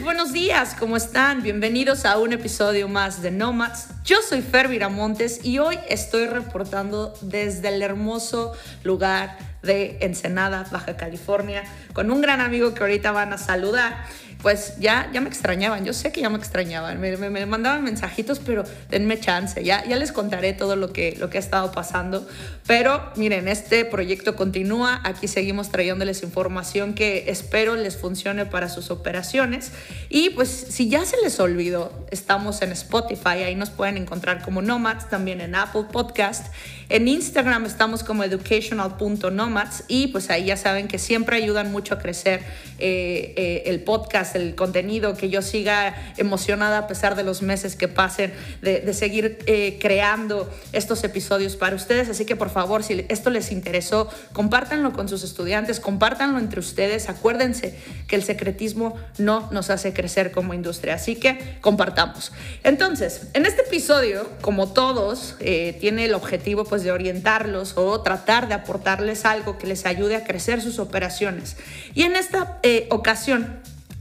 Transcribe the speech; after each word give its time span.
Agentes, 0.00 0.04
buenos 0.04 0.32
días, 0.32 0.76
¿cómo 0.78 0.96
están? 0.96 1.42
Bienvenidos 1.42 2.04
a 2.04 2.18
un 2.18 2.32
episodio 2.32 2.88
más 2.88 3.22
de 3.22 3.30
Nomads. 3.30 3.88
Yo 4.04 4.16
soy 4.22 4.42
Fer 4.42 4.68
Viramontes 4.68 5.44
y 5.44 5.58
hoy 5.58 5.78
estoy 5.88 6.26
reportando 6.26 7.14
desde 7.20 7.68
el 7.68 7.82
hermoso 7.82 8.52
lugar 8.82 9.36
de 9.62 9.98
Ensenada, 10.00 10.66
Baja 10.70 10.96
California, 10.96 11.64
con 11.92 12.10
un 12.10 12.20
gran 12.20 12.40
amigo 12.40 12.72
que 12.72 12.80
ahorita 12.80 13.12
van 13.12 13.32
a 13.32 13.38
saludar 13.38 14.04
pues 14.42 14.74
ya, 14.78 15.10
ya 15.12 15.20
me 15.20 15.28
extrañaban, 15.28 15.84
yo 15.84 15.92
sé 15.92 16.12
que 16.12 16.20
ya 16.20 16.30
me 16.30 16.38
extrañaban, 16.38 17.00
me, 17.00 17.16
me, 17.16 17.46
mandaban 17.46 17.84
mensajitos, 17.84 18.38
pero 18.38 18.64
denme 18.88 19.18
chance, 19.20 19.62
ya, 19.62 19.84
ya 19.86 19.96
les 19.96 20.12
contaré 20.12 20.52
todo 20.52 20.76
lo 20.76 20.92
que, 20.92 21.16
lo 21.18 21.28
que 21.30 21.38
ha 21.38 21.40
estado 21.40 21.72
pasando, 21.72 22.26
pero 22.66 23.10
miren, 23.16 23.48
este 23.48 23.84
proyecto 23.84 24.36
continúa, 24.36 25.00
aquí 25.04 25.28
seguimos 25.28 25.70
trayéndoles 25.70 26.22
información 26.22 26.94
que 26.94 27.24
espero 27.28 27.76
les 27.76 27.96
funcione 27.96 28.46
para 28.46 28.68
sus 28.68 28.90
operaciones. 28.90 29.72
Y 30.08 30.30
pues 30.30 30.48
si 30.48 30.88
ya 30.88 31.04
se 31.04 31.16
les 31.22 31.38
olvidó, 31.40 32.06
estamos 32.10 32.62
en 32.62 32.72
Spotify, 32.72 33.42
ahí 33.44 33.54
nos 33.54 33.70
pueden 33.70 33.96
encontrar 33.96 34.42
como 34.42 34.62
Nomads, 34.62 35.08
también 35.08 35.40
en 35.40 35.54
Apple 35.54 35.86
Podcast, 35.90 36.52
en 36.88 37.06
Instagram 37.06 37.66
estamos 37.66 38.02
como 38.02 38.24
educational.nomads 38.24 39.84
y 39.86 40.08
pues 40.08 40.28
ahí 40.30 40.46
ya 40.46 40.56
saben 40.56 40.88
que 40.88 40.98
siempre 40.98 41.36
ayudan 41.36 41.70
mucho 41.70 41.94
a 41.94 41.98
crecer 41.98 42.40
eh, 42.78 43.34
eh, 43.36 43.62
el 43.66 43.80
podcast 43.82 44.29
el 44.34 44.54
contenido, 44.54 45.16
que 45.16 45.30
yo 45.30 45.42
siga 45.42 45.94
emocionada 46.16 46.78
a 46.78 46.86
pesar 46.86 47.16
de 47.16 47.22
los 47.22 47.42
meses 47.42 47.76
que 47.76 47.88
pasen, 47.88 48.32
de, 48.62 48.92
seguir 48.94 49.38
eh, 49.46 49.78
creando 49.80 50.50
estos 50.72 51.04
episodios 51.04 51.56
para 51.56 51.76
ustedes. 51.76 52.08
Así 52.08 52.24
que 52.24 52.36
por 52.36 52.50
favor, 52.50 52.82
si 52.82 53.04
esto 53.08 53.30
les 53.30 53.52
interesó, 53.52 54.08
compártanlo 54.32 54.92
con 54.92 55.08
sus 55.08 55.22
estudiantes, 55.22 55.80
compártanlo 55.80 56.38
entre 56.38 56.60
ustedes. 56.60 57.08
Acuérdense 57.08 57.74
que 58.08 58.16
el 58.16 58.22
secretismo 58.22 58.96
no 59.18 59.48
nos 59.52 59.70
hace 59.70 59.92
crecer 59.92 60.32
como 60.32 60.54
industria. 60.54 60.94
Así 60.94 61.16
que 61.16 61.58
compartamos. 61.60 62.32
Entonces, 62.64 63.28
en 63.34 63.46
este 63.46 63.62
episodio, 63.62 64.28
como 64.40 64.72
todos, 64.72 65.36
eh, 65.40 65.76
tiene 65.80 66.06
el 66.06 66.14
objetivo 66.14 66.64
pues 66.64 66.82
de 66.82 66.92
orientarlos 66.92 67.76
o 67.76 68.00
tratar 68.02 68.48
de 68.48 68.54
aportarles 68.54 69.24
algo 69.24 69.58
que 69.58 69.66
les 69.66 69.86
ayude 69.86 70.16
a 70.16 70.24
crecer 70.24 70.60
sus 70.62 70.78
operaciones. 70.78 71.56
Y 71.94 72.02
en 72.02 72.16
esta 72.16 72.58
eh, 72.62 72.86
ocasión 72.90 73.60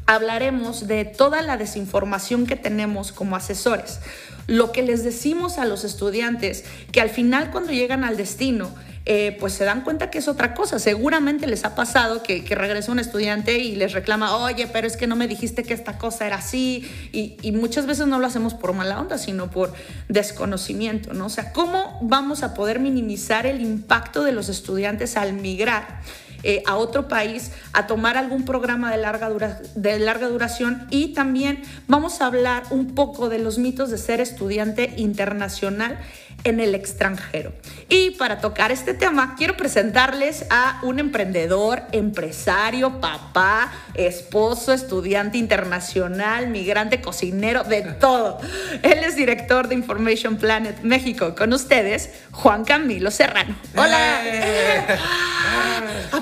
hablaremos 0.09 0.87
de 0.87 1.05
toda 1.05 1.43
la 1.43 1.55
desinformación 1.55 2.47
que 2.47 2.55
tenemos 2.55 3.11
como 3.11 3.35
asesores. 3.35 3.99
Lo 4.47 4.71
que 4.71 4.81
les 4.81 5.03
decimos 5.03 5.59
a 5.59 5.65
los 5.65 5.83
estudiantes, 5.83 6.65
que 6.91 6.99
al 6.99 7.11
final 7.11 7.51
cuando 7.51 7.71
llegan 7.73 8.03
al 8.03 8.17
destino, 8.17 8.71
eh, 9.05 9.37
pues 9.39 9.53
se 9.53 9.65
dan 9.65 9.81
cuenta 9.81 10.09
que 10.09 10.17
es 10.17 10.27
otra 10.27 10.55
cosa. 10.55 10.79
Seguramente 10.79 11.45
les 11.45 11.63
ha 11.63 11.75
pasado 11.75 12.23
que, 12.23 12.43
regresa 12.49 12.91
un 12.91 12.97
estudiante 12.97 13.59
y 13.59 13.75
les 13.75 13.93
reclama, 13.93 14.35
oye, 14.37 14.65
pero 14.65 14.87
es 14.87 14.97
que 14.97 15.05
no 15.05 15.15
me 15.15 15.27
dijiste 15.27 15.61
que 15.61 15.75
esta 15.75 15.99
cosa 15.99 16.25
era 16.25 16.37
así. 16.37 16.89
Y, 17.11 17.37
y, 17.43 17.51
muchas 17.51 17.85
veces 17.85 18.07
no 18.07 18.17
lo 18.17 18.25
hacemos 18.25 18.55
por 18.55 18.73
mala 18.73 18.99
onda, 18.99 19.19
sino 19.19 19.51
por 19.51 19.71
desconocimiento, 20.07 21.13
¿no? 21.13 21.27
O 21.27 21.29
sea, 21.29 21.53
¿cómo 21.53 21.99
vamos 22.01 22.41
a 22.41 22.55
poder 22.55 22.79
minimizar 22.79 23.45
el 23.45 23.61
impacto 23.61 24.23
de 24.23 24.31
los 24.31 24.49
estudiantes 24.49 25.17
al 25.17 25.33
migrar? 25.33 25.99
Eh, 26.43 26.63
a 26.65 26.77
otro 26.77 27.09
país 27.09 27.51
a 27.73 27.85
tomar 27.85 28.15
algún 28.15 28.45
programa 28.45 28.91
de 28.91 28.97
larga, 28.97 29.29
de 29.75 29.99
larga 29.99 30.29
duración 30.29 30.87
y 30.89 31.09
también 31.13 31.61
vamos 31.87 32.21
a 32.21 32.27
hablar 32.27 32.63
un 32.69 32.95
poco 32.95 33.27
de 33.27 33.39
los 33.39 33.57
mitos 33.57 33.89
de 33.89 33.97
ser 33.97 34.21
estudiante 34.21 34.93
internacional 34.95 35.99
en 36.43 36.59
el 36.59 36.75
extranjero. 36.75 37.51
Y 37.89 38.11
para 38.11 38.39
tocar 38.39 38.71
este 38.71 38.93
tema, 38.93 39.35
quiero 39.37 39.57
presentarles 39.57 40.45
a 40.49 40.79
un 40.83 40.99
emprendedor, 40.99 41.81
empresario, 41.91 42.99
papá, 43.01 43.71
esposo, 43.93 44.73
estudiante 44.73 45.37
internacional, 45.37 46.47
migrante, 46.47 47.01
cocinero, 47.01 47.63
de 47.63 47.81
todo. 47.81 48.39
Él 48.83 48.99
es 49.03 49.15
director 49.15 49.67
de 49.67 49.75
Information 49.75 50.37
Planet 50.37 50.81
México. 50.81 51.35
Con 51.35 51.53
ustedes, 51.53 52.11
Juan 52.31 52.63
Camilo 52.63 53.11
Serrano. 53.11 53.55
¡Hola! 53.75 54.21
¡Eh! 54.23 54.97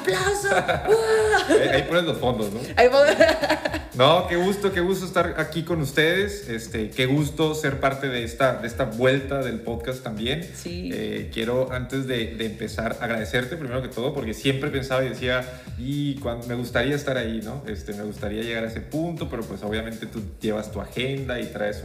¡Aplauso! 0.08 0.50
Ahí, 1.74 1.84
pones 1.84 2.04
los 2.04 2.18
fondos, 2.18 2.52
¿no? 2.54 2.60
no, 3.96 4.28
qué 4.28 4.36
gusto, 4.38 4.72
qué 4.72 4.80
gusto 4.80 5.06
estar 5.06 5.36
aquí 5.38 5.64
con 5.64 5.82
ustedes. 5.82 6.48
Este, 6.48 6.90
qué 6.90 7.06
gusto 7.06 7.54
ser 7.56 7.80
parte 7.80 8.08
de 8.08 8.24
esta, 8.24 8.58
de 8.58 8.68
esta 8.68 8.86
vuelta 8.86 9.40
del 9.40 9.60
podcast 9.60 10.04
también. 10.04 10.48
Sí. 10.56 10.90
Eh, 10.94 11.30
quiero, 11.34 11.72
antes 11.72 12.08
de, 12.08 12.46
empezar, 12.46 12.98
agradecerte 13.02 13.58
primero 13.58 13.82
que 13.82 13.90
todo, 13.90 14.14
porque 14.14 14.34
siempre 14.34 14.70
pensaba 14.70 15.04
y 15.04 15.10
decía, 15.10 15.44
y 15.78 16.16
cuando, 16.16 16.48
me 16.48 16.56
gustaría 16.56 16.96
estar 16.96 17.18
ahí, 17.18 17.42
¿no? 17.44 17.64
Este, 17.68 17.94
me 17.94 18.04
gustaría 18.04 18.44
llegar 18.44 18.64
a 18.64 18.68
ese 18.68 18.82
punto, 18.82 19.30
pero 19.30 19.44
pues 19.44 19.62
obviamente 19.64 20.06
tú 20.06 20.22
llevas 20.40 20.72
tu 20.72 20.80
agenda 20.80 21.40
y 21.40 21.46
traes 21.48 21.84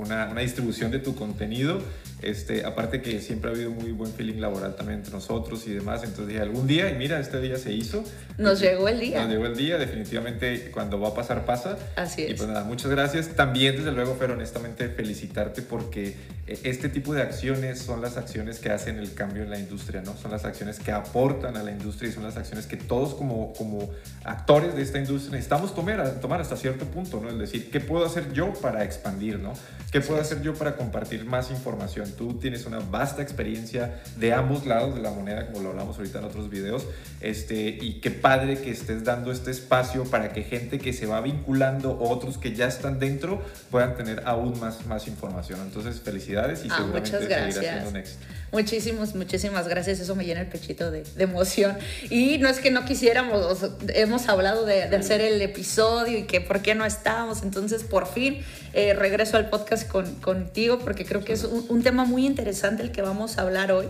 una, 0.00 0.28
una, 0.30 0.40
distribución 0.40 0.90
de 0.90 0.98
tu 0.98 1.14
contenido. 1.14 1.80
Este, 2.22 2.66
aparte 2.66 3.00
que 3.00 3.20
siempre 3.20 3.50
ha 3.50 3.54
habido 3.54 3.70
muy 3.70 3.92
buen 3.92 4.12
feeling 4.12 4.40
laboral 4.40 4.76
también 4.76 4.98
entre 4.98 5.14
nosotros 5.14 5.66
y 5.66 5.70
demás, 5.70 6.02
entonces 6.02 6.28
dije 6.28 6.40
algún 6.40 6.66
día, 6.66 6.90
y 6.90 6.94
mira, 6.96 7.18
este 7.18 7.40
día 7.40 7.56
se 7.56 7.72
hizo. 7.72 8.04
Nos 8.36 8.60
llegó 8.60 8.88
el 8.88 9.00
día. 9.00 9.22
Nos 9.22 9.30
llegó 9.30 9.46
el 9.46 9.56
día, 9.56 9.78
definitivamente 9.78 10.70
cuando 10.70 11.00
va 11.00 11.08
a 11.08 11.14
pasar, 11.14 11.46
pasa. 11.46 11.78
Así 11.96 12.24
es. 12.24 12.30
Y 12.30 12.34
pues 12.34 12.48
nada, 12.48 12.64
muchas 12.64 12.90
gracias. 12.90 13.28
También, 13.28 13.76
desde 13.76 13.92
luego, 13.92 14.16
pero 14.18 14.34
honestamente 14.34 14.88
felicitarte 14.88 15.62
porque 15.62 16.14
eh, 16.46 16.58
este 16.64 16.88
tipo 16.88 17.14
de 17.14 17.22
acciones 17.22 17.78
son 17.78 18.02
las 18.02 18.16
acciones 18.16 18.58
que 18.58 18.70
hacen 18.70 18.98
el 18.98 19.14
cambio 19.14 19.42
en 19.42 19.50
la 19.50 19.58
industria, 19.58 20.02
¿no? 20.02 20.16
Son 20.16 20.30
las 20.30 20.44
acciones 20.44 20.78
que 20.78 20.92
aportan 20.92 21.56
a 21.56 21.62
la 21.62 21.70
industria 21.70 22.10
y 22.10 22.12
son 22.12 22.24
las 22.24 22.36
acciones 22.36 22.66
que 22.66 22.76
todos 22.76 23.14
como, 23.14 23.52
como 23.54 23.90
actores 24.24 24.74
de 24.74 24.82
esta 24.82 24.98
industria 24.98 25.32
necesitamos 25.32 25.74
tomar, 25.74 26.20
tomar 26.20 26.40
hasta 26.40 26.56
cierto 26.56 26.84
punto, 26.86 27.20
¿no? 27.20 27.30
Es 27.30 27.38
decir, 27.38 27.70
¿qué 27.70 27.80
puedo 27.80 28.04
hacer 28.04 28.32
yo 28.32 28.52
para 28.54 28.84
expandir, 28.84 29.38
¿no? 29.38 29.52
¿Qué 29.90 30.00
puedo 30.00 30.20
hacer 30.20 30.40
yo 30.42 30.54
para 30.54 30.76
compartir 30.76 31.24
más 31.24 31.50
información? 31.50 32.12
Tú 32.16 32.34
tienes 32.34 32.64
una 32.64 32.78
vasta 32.78 33.22
experiencia 33.22 34.00
de 34.16 34.32
ambos 34.32 34.64
lados 34.64 34.94
de 34.94 35.00
la 35.00 35.10
moneda, 35.10 35.46
como 35.46 35.64
lo 35.64 35.70
hablamos 35.70 35.96
ahorita 35.96 36.20
en 36.20 36.26
otros 36.26 36.48
videos, 36.48 36.86
este, 37.20 37.76
y 37.80 38.00
qué 38.00 38.12
padre 38.12 38.58
que 38.58 38.70
estés 38.70 39.02
dando 39.02 39.32
este 39.32 39.50
espacio 39.50 40.04
para 40.04 40.32
que 40.32 40.44
gente 40.44 40.78
que 40.78 40.92
se 40.92 41.06
va 41.06 41.20
vinculando, 41.20 41.98
otros 41.98 42.38
que 42.38 42.54
ya 42.54 42.68
están 42.68 43.00
dentro, 43.00 43.42
puedan 43.72 43.96
tener 43.96 44.22
aún 44.26 44.60
más, 44.60 44.86
más 44.86 45.08
información. 45.08 45.58
Entonces, 45.60 46.00
felicidades 46.00 46.64
y 46.64 46.68
ah, 46.70 46.76
seguramente 46.76 47.18
seguirá 47.18 47.50
siendo 47.50 47.88
un 47.90 47.96
éxito. 47.96 48.26
Muchísimas, 48.52 49.14
muchísimas 49.14 49.68
gracias. 49.68 50.00
Eso 50.00 50.16
me 50.16 50.24
llena 50.24 50.40
el 50.40 50.48
pechito 50.48 50.90
de, 50.90 51.04
emoción. 51.18 51.76
Y 52.08 52.38
no 52.38 52.48
es 52.48 52.58
que 52.58 52.70
no 52.70 52.84
quisiéramos, 52.84 53.58
hemos 53.94 54.28
hablado 54.28 54.64
de, 54.66 54.84
hacer 54.84 55.20
el 55.20 55.40
episodio 55.40 56.18
y 56.18 56.24
que 56.24 56.40
por 56.40 56.60
qué 56.60 56.74
no 56.74 56.84
estábamos. 56.84 57.42
Entonces, 57.42 57.84
por 57.84 58.06
fin 58.06 58.42
eh, 58.72 58.94
regreso 58.94 59.36
al 59.36 59.50
podcast 59.50 59.79
con, 59.84 60.14
contigo 60.16 60.78
porque 60.78 61.04
creo 61.04 61.24
que 61.24 61.32
es 61.32 61.44
un, 61.44 61.82
tema 61.82 62.04
muy 62.04 62.26
interesante 62.26 62.82
el 62.82 62.92
que 62.92 63.02
vamos 63.02 63.38
a 63.38 63.42
hablar 63.42 63.72
hoy. 63.72 63.86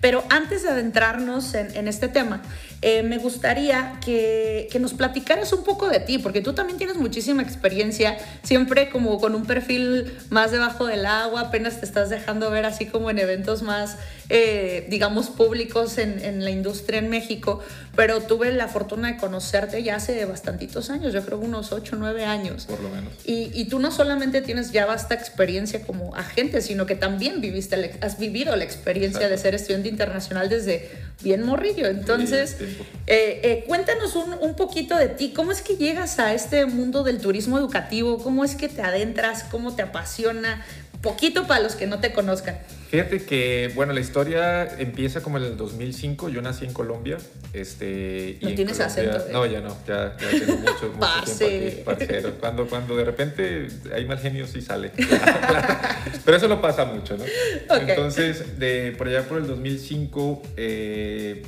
Pero 0.00 0.24
antes 0.30 0.62
de 0.62 0.70
adentrarnos 0.70 1.54
en, 1.54 1.88
este 1.88 2.08
tema, 2.08 2.42
eh, 2.82 3.02
me 3.02 3.18
gustaría 3.18 3.98
que, 4.04 4.68
que, 4.70 4.78
nos 4.78 4.92
platicaras 4.94 5.52
un 5.52 5.64
poco 5.64 5.88
de 5.88 6.00
ti, 6.00 6.18
porque 6.18 6.40
tú 6.40 6.52
también 6.52 6.78
tienes 6.78 6.96
muchísima 6.96 7.42
experiencia, 7.42 8.18
siempre 8.42 8.90
como 8.90 9.18
con 9.18 9.34
un 9.34 9.46
perfil 9.46 10.12
más 10.30 10.50
debajo 10.50 10.86
del 10.86 11.06
agua, 11.06 11.42
apenas 11.42 11.80
te 11.80 11.86
estás 11.86 12.10
dejando 12.10 12.50
ver 12.50 12.66
así 12.66 12.86
como 12.86 13.10
en 13.10 13.18
eventos 13.18 13.62
más 13.62 13.96
eh, 14.30 14.86
digamos, 14.88 15.28
públicos 15.28 15.98
en, 15.98 16.18
en, 16.24 16.44
la 16.44 16.50
industria 16.50 16.98
en 16.98 17.10
México, 17.10 17.60
pero 17.96 18.20
tuve 18.20 18.52
la 18.52 18.68
fortuna 18.68 19.12
de 19.12 19.16
conocerte 19.16 19.82
ya 19.82 19.96
hace 19.96 20.24
bastantitos 20.24 20.90
años, 20.90 21.12
yo 21.12 21.24
creo 21.24 21.38
unos 21.38 21.72
8 21.72 21.96
o 21.96 21.98
9 21.98 22.24
años. 22.24 22.66
Por 22.66 22.80
lo 22.80 22.88
menos. 22.88 23.12
Y, 23.24 23.50
y, 23.54 23.66
tú 23.66 23.78
no 23.78 23.90
solamente 23.90 24.42
tienes 24.42 24.72
ya 24.72 24.86
vasta 24.86 25.14
experiencia 25.14 25.82
como 25.82 26.14
agente, 26.14 26.60
sino 26.60 26.86
que 26.86 26.94
también 26.94 27.40
viviste, 27.40 27.98
has 28.00 28.18
vivido 28.18 28.54
la 28.56 28.64
experiencia 28.64 29.28
de 29.28 29.38
ser 29.38 29.54
estudiante 29.54 29.88
internacional 29.88 30.48
desde 30.48 30.90
bien 31.22 31.44
morrillo. 31.44 31.86
Entonces, 31.86 32.56
eh, 33.06 33.40
eh, 33.42 33.64
cuéntanos 33.66 34.16
un, 34.16 34.34
un 34.40 34.54
poquito 34.54 34.96
de 34.96 35.08
ti, 35.08 35.32
¿cómo 35.34 35.52
es 35.52 35.62
que 35.62 35.76
llegas 35.76 36.18
a 36.18 36.34
este 36.34 36.66
mundo 36.66 37.04
del 37.04 37.18
turismo 37.18 37.58
educativo? 37.58 38.18
¿Cómo 38.18 38.44
es 38.44 38.54
que 38.54 38.68
te 38.68 38.82
adentras? 38.82 39.44
¿Cómo 39.44 39.74
te 39.74 39.82
apasiona? 39.82 40.64
Poquito 41.00 41.46
para 41.46 41.60
los 41.60 41.74
que 41.74 41.86
no 41.86 42.00
te 42.00 42.12
conozcan. 42.12 42.58
Fíjate 42.94 43.24
que, 43.24 43.72
bueno, 43.74 43.92
la 43.92 43.98
historia 43.98 44.78
empieza 44.78 45.20
como 45.20 45.38
en 45.38 45.42
el 45.42 45.56
2005. 45.56 46.28
Yo 46.28 46.40
nací 46.42 46.64
en 46.64 46.72
Colombia. 46.72 47.18
Este, 47.52 48.38
no 48.40 48.54
tienes 48.54 48.78
acento. 48.78 49.16
¿eh? 49.16 49.32
No, 49.32 49.44
ya 49.46 49.60
no. 49.60 49.76
Ya, 49.84 50.16
ya 50.16 50.30
tengo 50.30 50.58
mucho, 50.58 50.92
mucho 50.92 51.36
tiempo 51.36 51.90
aquí, 51.90 52.06
parcero. 52.06 52.34
Cuando, 52.38 52.68
cuando 52.68 52.96
de 52.96 53.04
repente 53.04 53.66
hay 53.92 54.04
mal 54.04 54.20
genio, 54.20 54.46
sí 54.46 54.62
sale. 54.62 54.92
Pero 56.24 56.36
eso 56.36 56.46
no 56.46 56.60
pasa 56.60 56.84
mucho, 56.84 57.16
¿no? 57.16 57.24
Entonces, 57.80 58.60
de, 58.60 58.94
por 58.96 59.08
allá 59.08 59.24
por 59.24 59.38
el 59.38 59.48
2005, 59.48 60.42
eh, 60.56 61.42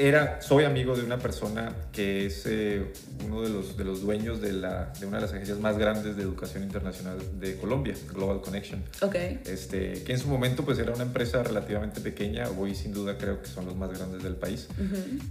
era, 0.00 0.40
soy 0.40 0.64
amigo 0.64 0.96
de 0.96 1.04
una 1.04 1.18
persona 1.18 1.74
que 1.92 2.24
es 2.24 2.46
eh, 2.46 2.90
uno 3.26 3.42
de 3.42 3.50
los, 3.50 3.76
de 3.76 3.84
los 3.84 4.00
dueños 4.00 4.40
de, 4.40 4.54
la, 4.54 4.92
de 4.98 5.04
una 5.04 5.18
de 5.18 5.22
las 5.22 5.32
agencias 5.32 5.58
más 5.58 5.76
grandes 5.76 6.16
de 6.16 6.22
educación 6.22 6.62
internacional 6.62 7.18
de 7.38 7.56
Colombia, 7.56 7.94
Global 8.14 8.40
Connection. 8.40 8.82
Ok. 9.02 9.14
Este, 9.44 10.02
que 10.02 10.12
en 10.12 10.18
su 10.18 10.28
momento 10.28 10.64
pues 10.64 10.78
era 10.78 10.92
una 10.92 11.02
empresa 11.02 11.42
relativamente 11.42 12.00
pequeña, 12.00 12.48
hoy 12.58 12.74
sin 12.74 12.94
duda 12.94 13.18
creo 13.18 13.42
que 13.42 13.48
son 13.48 13.66
los 13.66 13.76
más 13.76 13.90
grandes 13.90 14.22
del 14.22 14.36
país. 14.36 14.68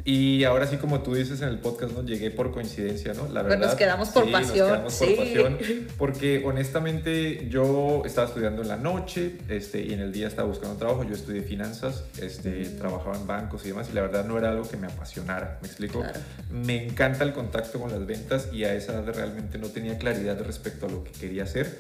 Y 0.06 0.44
ahora 0.44 0.68
sí, 0.68 0.78
como 0.78 1.02
tú 1.02 1.16
dices 1.16 1.42
en 1.42 1.50
el 1.50 1.58
podcast, 1.58 1.94
¿no? 1.94 2.04
llegué 2.06 2.30
por 2.30 2.52
coincidencia, 2.52 3.14
¿no? 3.16 3.28
La 3.28 3.42
verdad. 3.42 3.68
nos 3.68 3.76
quedamos 3.76 4.10
por 4.10 4.32
pasión. 4.32 4.84
Nos 4.84 4.94
quedamos 4.94 4.96
por 4.96 5.16
pasión. 5.16 5.58
Porque 5.98 6.44
honestamente 6.46 7.48
yo 7.50 8.04
estaba 8.06 8.28
estudiando 8.28 8.62
en 8.62 8.68
la 8.68 8.78
noche 8.78 9.38
este, 9.48 9.82
y 9.84 9.94
en 9.94 10.00
el 10.02 10.12
día 10.12 10.28
estaba 10.28 10.48
buscando 10.48 10.78
trabajo. 10.78 11.04
Yo 11.04 11.16
estudié 11.16 11.42
finanzas, 11.42 12.04
este, 12.22 12.66
trabajaba 12.66 13.18
en 13.18 13.26
bancos 13.26 13.66
y 13.66 13.70
demás 13.70 13.88
y 13.92 13.96
la 13.96 14.02
verdad 14.02 14.26
no 14.26 14.38
era 14.38 14.59
algo 14.60 14.70
que 14.70 14.78
me 14.78 14.88
apasionara, 14.88 15.58
¿me 15.62 15.68
explico? 15.68 16.04
Me 16.52 16.86
encanta 16.86 17.24
el 17.24 17.34
contacto 17.34 17.80
con 17.80 17.92
las 17.92 18.06
ventas 18.06 18.50
y 18.54 18.64
a 18.64 18.74
esa 18.74 18.94
edad 18.94 19.14
realmente 19.14 19.58
no 19.58 19.68
tenía 19.68 19.98
claridad 19.98 20.40
respecto 20.42 20.86
a 20.86 20.90
lo 20.90 21.04
que 21.04 21.12
quería 21.12 21.44
hacer. 21.44 21.78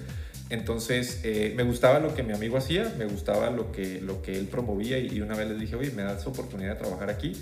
Entonces, 0.49 1.21
eh, 1.23 1.53
me 1.55 1.63
gustaba 1.63 1.99
lo 1.99 2.15
que 2.15 2.23
mi 2.23 2.33
amigo 2.33 2.57
hacía, 2.57 2.91
me 2.97 3.05
gustaba 3.05 3.51
lo 3.51 3.71
que, 3.71 4.01
lo 4.01 4.21
que 4.21 4.37
él 4.37 4.47
promovía 4.47 4.97
y, 4.97 5.21
una 5.21 5.35
vez 5.35 5.47
le 5.47 5.55
dije, 5.55 5.75
oye, 5.75 5.91
¿me 5.91 6.01
das 6.01 6.25
oportunidad 6.25 6.73
de 6.73 6.79
trabajar 6.79 7.09
aquí? 7.09 7.33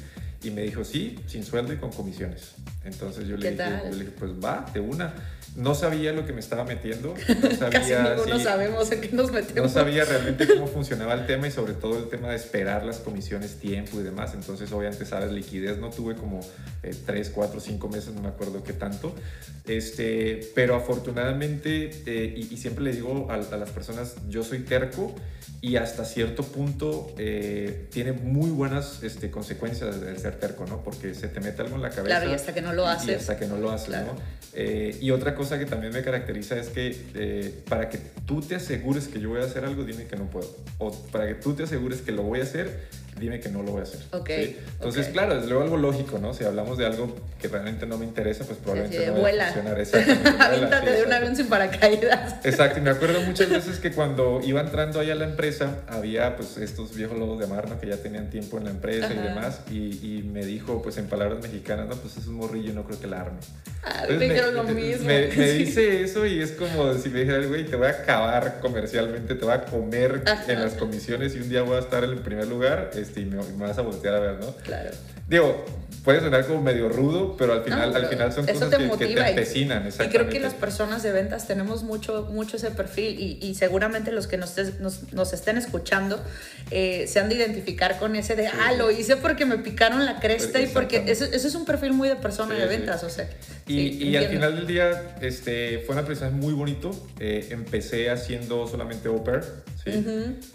Y 0.44 0.51
me 0.51 0.62
dijo, 0.62 0.84
sí, 0.84 1.18
sin 1.25 1.44
sueldo 1.44 1.74
y 1.74 1.78
con 1.78 1.92
comisiones. 1.92 2.56
Entonces 2.83 3.28
yo 3.28 3.38
le, 3.38 3.51
dije, 3.51 3.63
yo 3.86 3.92
le 3.92 4.00
dije, 4.00 4.12
pues 4.18 4.31
va, 4.33 4.66
de 4.74 4.81
una 4.81 5.13
no 5.56 5.74
sabía 5.76 6.14
lo 6.14 6.26
que 6.26 6.34
me 6.34 6.40
estaba 6.40 6.64
metiendo. 6.64 7.14
No 7.14 7.52
sabía, 7.58 7.70
Casi 7.70 7.94
ninguno 7.94 8.40
sabemos 8.40 8.92
en 8.92 9.02
qué 9.02 9.10
nos 9.12 9.32
metemos. 9.32 9.64
No 9.64 9.70
sabía 9.70 10.06
realmente 10.06 10.48
cómo 10.48 10.68
funcionaba 10.68 11.14
el 11.14 11.26
tema 11.26 11.48
y 11.48 11.52
sobre 11.52 11.74
todo 11.74 11.98
el 11.98 12.10
tema 12.10 12.30
de 12.30 12.36
esperar 12.36 12.86
las 12.86 12.98
comisiones, 12.98 13.56
tiempo 13.56 14.00
y 14.00 14.04
demás. 14.04 14.34
Entonces, 14.34 14.72
obviamente, 14.72 15.06
sabes, 15.06 15.32
liquidez 15.32 15.80
no 15.80 15.90
tuve 15.90 16.16
como 16.16 16.42
eh, 16.84 16.96
3, 17.06 17.32
4, 17.34 17.60
5 17.60 17.90
meses, 17.90 18.14
no 18.14 18.22
me 18.22 18.30
acuerdo 18.30 18.64
qué 18.64 18.74
tanto. 18.74 19.16
Este, 19.66 20.52
pero 20.56 20.76
afortunadamente, 20.76 21.92
eh, 22.06 22.36
y, 22.38 22.58
siempre 22.58 22.84
le 22.84 22.94
digo 22.94 23.28
a, 23.30 23.36
a, 23.36 23.58
las 23.58 23.70
personas, 23.72 24.16
yo 24.30 24.44
soy 24.44 24.60
terco 24.60 25.14
y 25.60 25.76
hasta 25.78 26.06
cierto 26.06 26.44
punto 26.44 27.14
eh, 27.18 27.88
tiene 27.92 28.12
muy 28.12 28.52
buenas 28.52 29.02
este, 29.04 29.32
consecuencias 29.32 29.96
el 29.96 30.18
ser 30.20 30.40
terco, 30.40 30.66
¿no? 30.68 30.84
Porque 30.84 31.16
se 31.16 31.28
te 31.28 31.40
mete 31.40 31.64
algo 31.64 31.76
en 31.76 31.82
la 31.82 31.90
cabeza. 31.90 32.06
Claro, 32.06 32.32
y 32.32 32.34
hasta 32.34 32.54
que 32.54 32.62
no 32.62 32.74
lo 32.74 32.88
haces. 32.88 33.10
Y 33.10 33.14
hasta 33.14 33.38
que 33.38 33.48
no 33.48 33.58
lo 33.58 33.72
haces, 33.72 33.90
¿no? 33.90 34.16
Eh, 34.54 34.98
y 35.02 35.12
otra 35.12 35.36
cosa 35.38 35.60
que 35.60 35.66
también 35.66 35.94
me 35.94 36.01
caracteriza 36.01 36.57
es 36.57 36.69
que 36.69 36.98
eh, 37.16 37.63
para 37.69 37.89
que 37.89 38.00
tú 38.25 38.42
te 38.42 38.56
asegures 38.56 39.07
que 39.07 39.19
yo 39.19 39.30
voy 39.30 39.42
a 39.42 39.45
hacer 39.45 39.63
algo, 39.63 39.84
dime 39.84 40.06
que 40.06 40.16
no 40.16 40.25
puedo. 40.30 40.54
O 40.80 40.92
para 41.12 41.28
que 41.28 41.36
tú 41.36 41.54
te 41.54 41.63
asegures 41.63 42.01
que 42.01 42.12
lo 42.12 42.24
voy 42.24 42.39
a 42.42 42.44
hacer, 42.44 42.88
dime 43.19 43.40
que 43.40 43.50
no 43.50 43.64
lo 43.64 43.72
voy 43.72 43.81
a 43.81 43.84
hacer. 43.84 44.00
Ok. 44.12 44.30
Entonces, 44.30 45.08
claro, 45.08 45.36
desde 45.36 45.48
luego 45.48 45.64
algo 45.64 45.78
lógico, 45.78 46.19
¿no? 46.19 46.34
Si 46.34 46.44
hablamos 46.44 46.78
de 46.78 46.86
algo 46.86 47.16
que 47.42 47.48
realmente 47.48 47.86
no 47.86 47.98
me 47.98 48.06
interesa, 48.06 48.46
pues 48.46 48.58
probablemente 48.58 49.08
no 49.08 49.14
vuela. 49.14 49.50
a 49.50 49.54
funcionar. 49.54 49.80
Exactamente. 49.80 50.92
de 50.92 51.04
un 51.04 51.14
avión 51.14 51.36
sin 51.36 51.48
paracaídas. 51.48 52.46
Exacto, 52.46 52.80
y 52.80 52.81
me 52.81 52.90
acuerdo 52.90 53.22
muchas 53.22 53.50
veces 53.58 53.80
que 53.80 53.92
cuando 53.92 54.42
iba 54.44 54.62
entrando 54.62 55.00
ahí 55.00 55.12
a 55.12 55.16
la 55.16 55.25
empresa, 55.25 55.81
había 55.88 56.36
pues 56.36 56.58
estos 56.58 56.96
viejos 56.96 57.18
lobos 57.18 57.40
de 57.40 57.48
mar, 57.48 57.69
¿no? 57.69 57.80
Que 57.80 57.88
ya 57.88 57.98
tenían 57.98 58.30
tiempo 58.30 58.58
en 58.58 58.66
la 58.66 58.72
empresa 58.72 59.14
y 59.14 59.18
demás, 59.18 59.62
y, 59.69 60.24
me 60.28 60.46
dijo, 60.46 60.81
pues 60.81 60.98
en 60.98 61.08
palabras 61.08 61.42
mexicanas, 61.42 61.88
no, 61.88 61.96
pues 61.96 62.18
es 62.18 62.28
un 62.28 62.36
morrillo, 62.36 62.74
no 62.74 62.84
creo 62.84 63.00
que 63.00 63.08
la 63.08 63.22
arme. 63.22 63.40
Ah, 63.84 64.06
me 64.10 64.18
dijeron 64.18 64.54
lo 64.54 64.64
mismo. 64.64 65.06
Me, 65.06 65.28
dice 65.28 66.04
eso 66.04 66.25
y 66.25 66.42
es 66.42 66.52
como 66.52 66.94
si 66.96 67.10
me 67.10 67.22
dijera, 67.22 67.46
güey, 67.46 67.66
te 67.66 67.75
voy 67.75 67.88
a 67.88 67.92
acabar 67.92 68.60
comercialmente, 68.62 69.36
te 69.36 69.46
voy 69.46 69.54
a 69.54 69.66
comer 69.66 70.24
en 70.48 70.62
las 70.62 70.74
comisiones 70.74 71.36
y 71.36 71.40
un 71.40 71.50
día 71.50 71.62
voy 71.62 71.78
a 71.78 71.80
estar 71.80 72.04
en 72.04 72.12
el 72.12 72.19
primer 72.19 72.48
lugar 72.48 72.92
este, 73.07 73.21
y 73.21 73.25
me, 73.25 73.38
me 73.38 73.65
vas 73.65 73.77
a 73.77 73.81
voltear 73.81 74.15
a 74.15 74.19
ver, 74.19 74.39
¿no? 74.39 74.56
Claro. 74.57 74.92
Digo, 75.27 75.65
puede 76.06 76.21
sonar 76.21 76.48
como 76.48 76.62
medio 76.62 76.88
rudo, 76.88 77.36
pero 77.36 77.51
al 77.51 77.63
final, 77.65 77.94
al 77.94 78.07
final 78.07 78.31
son 78.31 78.45
cosas 78.45 78.74
que, 78.74 78.89
que, 78.98 79.15
te 79.15 79.30
empecinan. 79.30 79.89
Y 79.89 80.07
creo 80.07 80.30
que 80.30 80.39
las 80.39 80.54
personas 80.54 81.04
de 81.04 81.12
ventas 81.12 81.48
tenemos 81.48 81.83
mucho, 81.83 82.30
mucho 82.31 82.56
ese 82.56 82.71
perfil 82.71 83.19
y, 83.19 83.45
y 83.45 83.56
seguramente 83.56 84.13
los 84.13 84.25
que 84.25 84.38
nos, 84.38 84.56
nos, 84.80 85.12
nos 85.12 85.33
estén 85.33 85.57
escuchando 85.57 86.18
eh, 86.71 87.07
se 87.07 87.19
han 87.19 87.27
de 87.27 87.36
identificar 87.36 88.00
con 88.00 88.15
ese 88.15 88.38
de, 88.38 88.48
ah, 88.48 88.71
lo 88.77 88.89
hice 88.89 89.18
porque 89.18 89.45
me 89.45 89.57
picaron 89.57 90.06
la 90.06 90.21
cresta 90.21 90.62
y 90.62 90.68
porque 90.68 91.04
eso, 91.07 91.25
eso, 91.25 91.45
es 91.45 91.56
un 91.56 91.65
perfil 91.65 91.92
muy 91.92 92.07
de 92.07 92.15
persona 92.15 92.56
de 92.56 92.68
ventas, 92.68 93.04
o 93.04 93.09
sea. 93.09 93.30
Y, 93.68 94.01
y 94.01 94.15
al 94.15 94.27
final 94.27 94.56
del 94.56 94.65
día 94.65 95.18
este, 95.19 95.80
fue 95.80 95.94
un 95.95 96.00
aprendizaje 96.00 96.31
muy 96.31 96.54
bonito. 96.54 96.92
Eh, 97.19 97.50
empecé 97.51 98.09
haciendo 98.09 98.65
solamente 98.65 99.09
au 99.09 99.21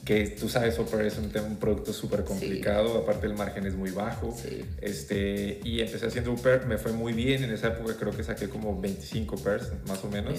que 0.04 0.28
tú 0.28 0.48
sabes, 0.48 0.78
Opera 0.78 1.06
es 1.06 1.18
un, 1.18 1.30
un 1.44 1.56
producto 1.56 1.92
súper 1.92 2.24
complicado, 2.24 2.98
aparte 2.98 3.26
el 3.26 3.34
margen 3.34 3.66
es 3.66 3.74
muy 3.74 3.90
bajo. 3.90 4.36
Este, 4.80 5.60
y 5.64 5.80
empecé 5.80 6.06
haciendo 6.06 6.32
Uber, 6.32 6.66
me 6.66 6.78
fue 6.78 6.92
muy 6.92 7.12
bien, 7.12 7.44
en 7.44 7.50
esa 7.50 7.68
época 7.68 7.94
creo 7.98 8.12
que 8.12 8.24
saqué 8.24 8.48
como 8.48 8.80
25 8.80 9.36
pairs, 9.36 9.72
más 9.86 10.04
o 10.04 10.08
menos. 10.08 10.38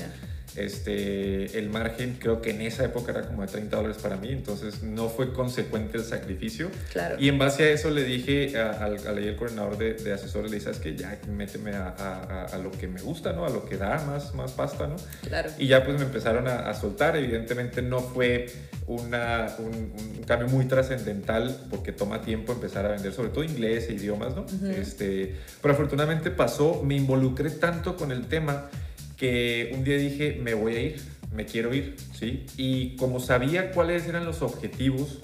Este, 0.55 1.57
el 1.57 1.69
margen 1.69 2.17
creo 2.19 2.41
que 2.41 2.51
en 2.51 2.61
esa 2.61 2.85
época 2.85 3.11
era 3.11 3.23
como 3.23 3.41
de 3.41 3.47
30 3.47 3.75
dólares 3.75 3.97
para 4.01 4.17
mí, 4.17 4.29
entonces 4.29 4.83
no 4.83 5.09
fue 5.09 5.33
consecuente 5.33 5.97
el 5.97 6.03
sacrificio. 6.03 6.69
Claro. 6.91 7.15
Y 7.19 7.29
en 7.29 7.39
base 7.39 7.63
a 7.63 7.69
eso 7.71 7.89
le 7.89 8.03
dije 8.03 8.55
al, 8.57 8.99
al, 9.07 9.35
coordinador 9.35 9.77
de, 9.77 9.95
de, 9.95 10.13
asesores, 10.13 10.51
le 10.51 10.57
dije, 10.57 10.65
¿sabes 10.65 10.79
qué? 10.79 10.95
Ya 10.95 11.19
méteme 11.27 11.73
a, 11.73 11.87
a, 11.87 12.45
a, 12.45 12.57
lo 12.59 12.71
que 12.71 12.87
me 12.87 13.01
gusta, 13.01 13.33
¿no? 13.33 13.45
A 13.45 13.49
lo 13.49 13.65
que 13.65 13.77
da 13.77 14.03
más, 14.05 14.35
más 14.35 14.51
pasta, 14.51 14.87
¿no? 14.87 14.95
Claro. 15.27 15.49
Y 15.57 15.67
ya 15.67 15.83
pues 15.83 15.97
me 15.97 16.05
empezaron 16.05 16.47
a, 16.47 16.73
soltar, 16.73 17.15
evidentemente 17.15 17.81
no 17.81 17.99
fue 17.99 18.47
una, 18.87 19.55
un, 19.59 20.23
cambio 20.25 20.47
muy 20.47 20.65
trascendental 20.65 21.67
porque 21.69 21.91
toma 21.91 22.21
tiempo 22.21 22.53
empezar 22.53 22.85
a 22.85 22.89
vender, 22.89 23.13
sobre 23.13 23.29
todo 23.29 23.43
inglés 23.43 23.87
e 23.89 23.93
idiomas, 23.93 24.35
¿no? 24.35 24.45
este, 24.69 25.35
pero 25.61 25.73
afortunadamente 25.73 26.31
pasó, 26.31 26.81
me 26.83 26.95
involucré 26.95 27.49
tanto 27.51 27.95
con 27.95 28.11
el 28.11 28.27
tema 28.27 28.69
que 29.17 29.71
un 29.75 29.83
día 29.83 29.97
dije, 29.97 30.39
me 30.41 30.53
voy 30.53 30.75
a 30.75 30.79
ir, 30.81 31.01
me 31.33 31.45
quiero 31.45 31.73
ir, 31.73 31.95
¿sí? 32.17 32.45
Y 32.57 32.95
como 32.97 33.19
sabía 33.19 33.71
cuáles 33.71 34.07
eran 34.07 34.25
los 34.25 34.41
objetivos, 34.41 35.19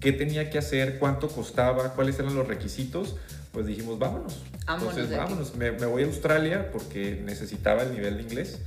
qué 0.00 0.12
tenía 0.12 0.50
que 0.50 0.58
hacer, 0.58 0.98
cuánto 0.98 1.28
costaba, 1.28 1.94
cuáles 1.94 2.18
eran 2.18 2.34
los 2.34 2.46
requisitos, 2.46 3.16
pues 3.54 3.66
dijimos, 3.66 3.98
vámonos. 4.00 4.42
Entonces, 4.68 5.16
vámonos. 5.16 5.54
Me, 5.54 5.70
voy 5.70 6.02
a 6.02 6.06
Australia 6.06 6.70
porque 6.72 7.22
necesitaba 7.24 7.84
el 7.84 7.92
nivel 7.92 8.16
de 8.16 8.22
inglés 8.24 8.58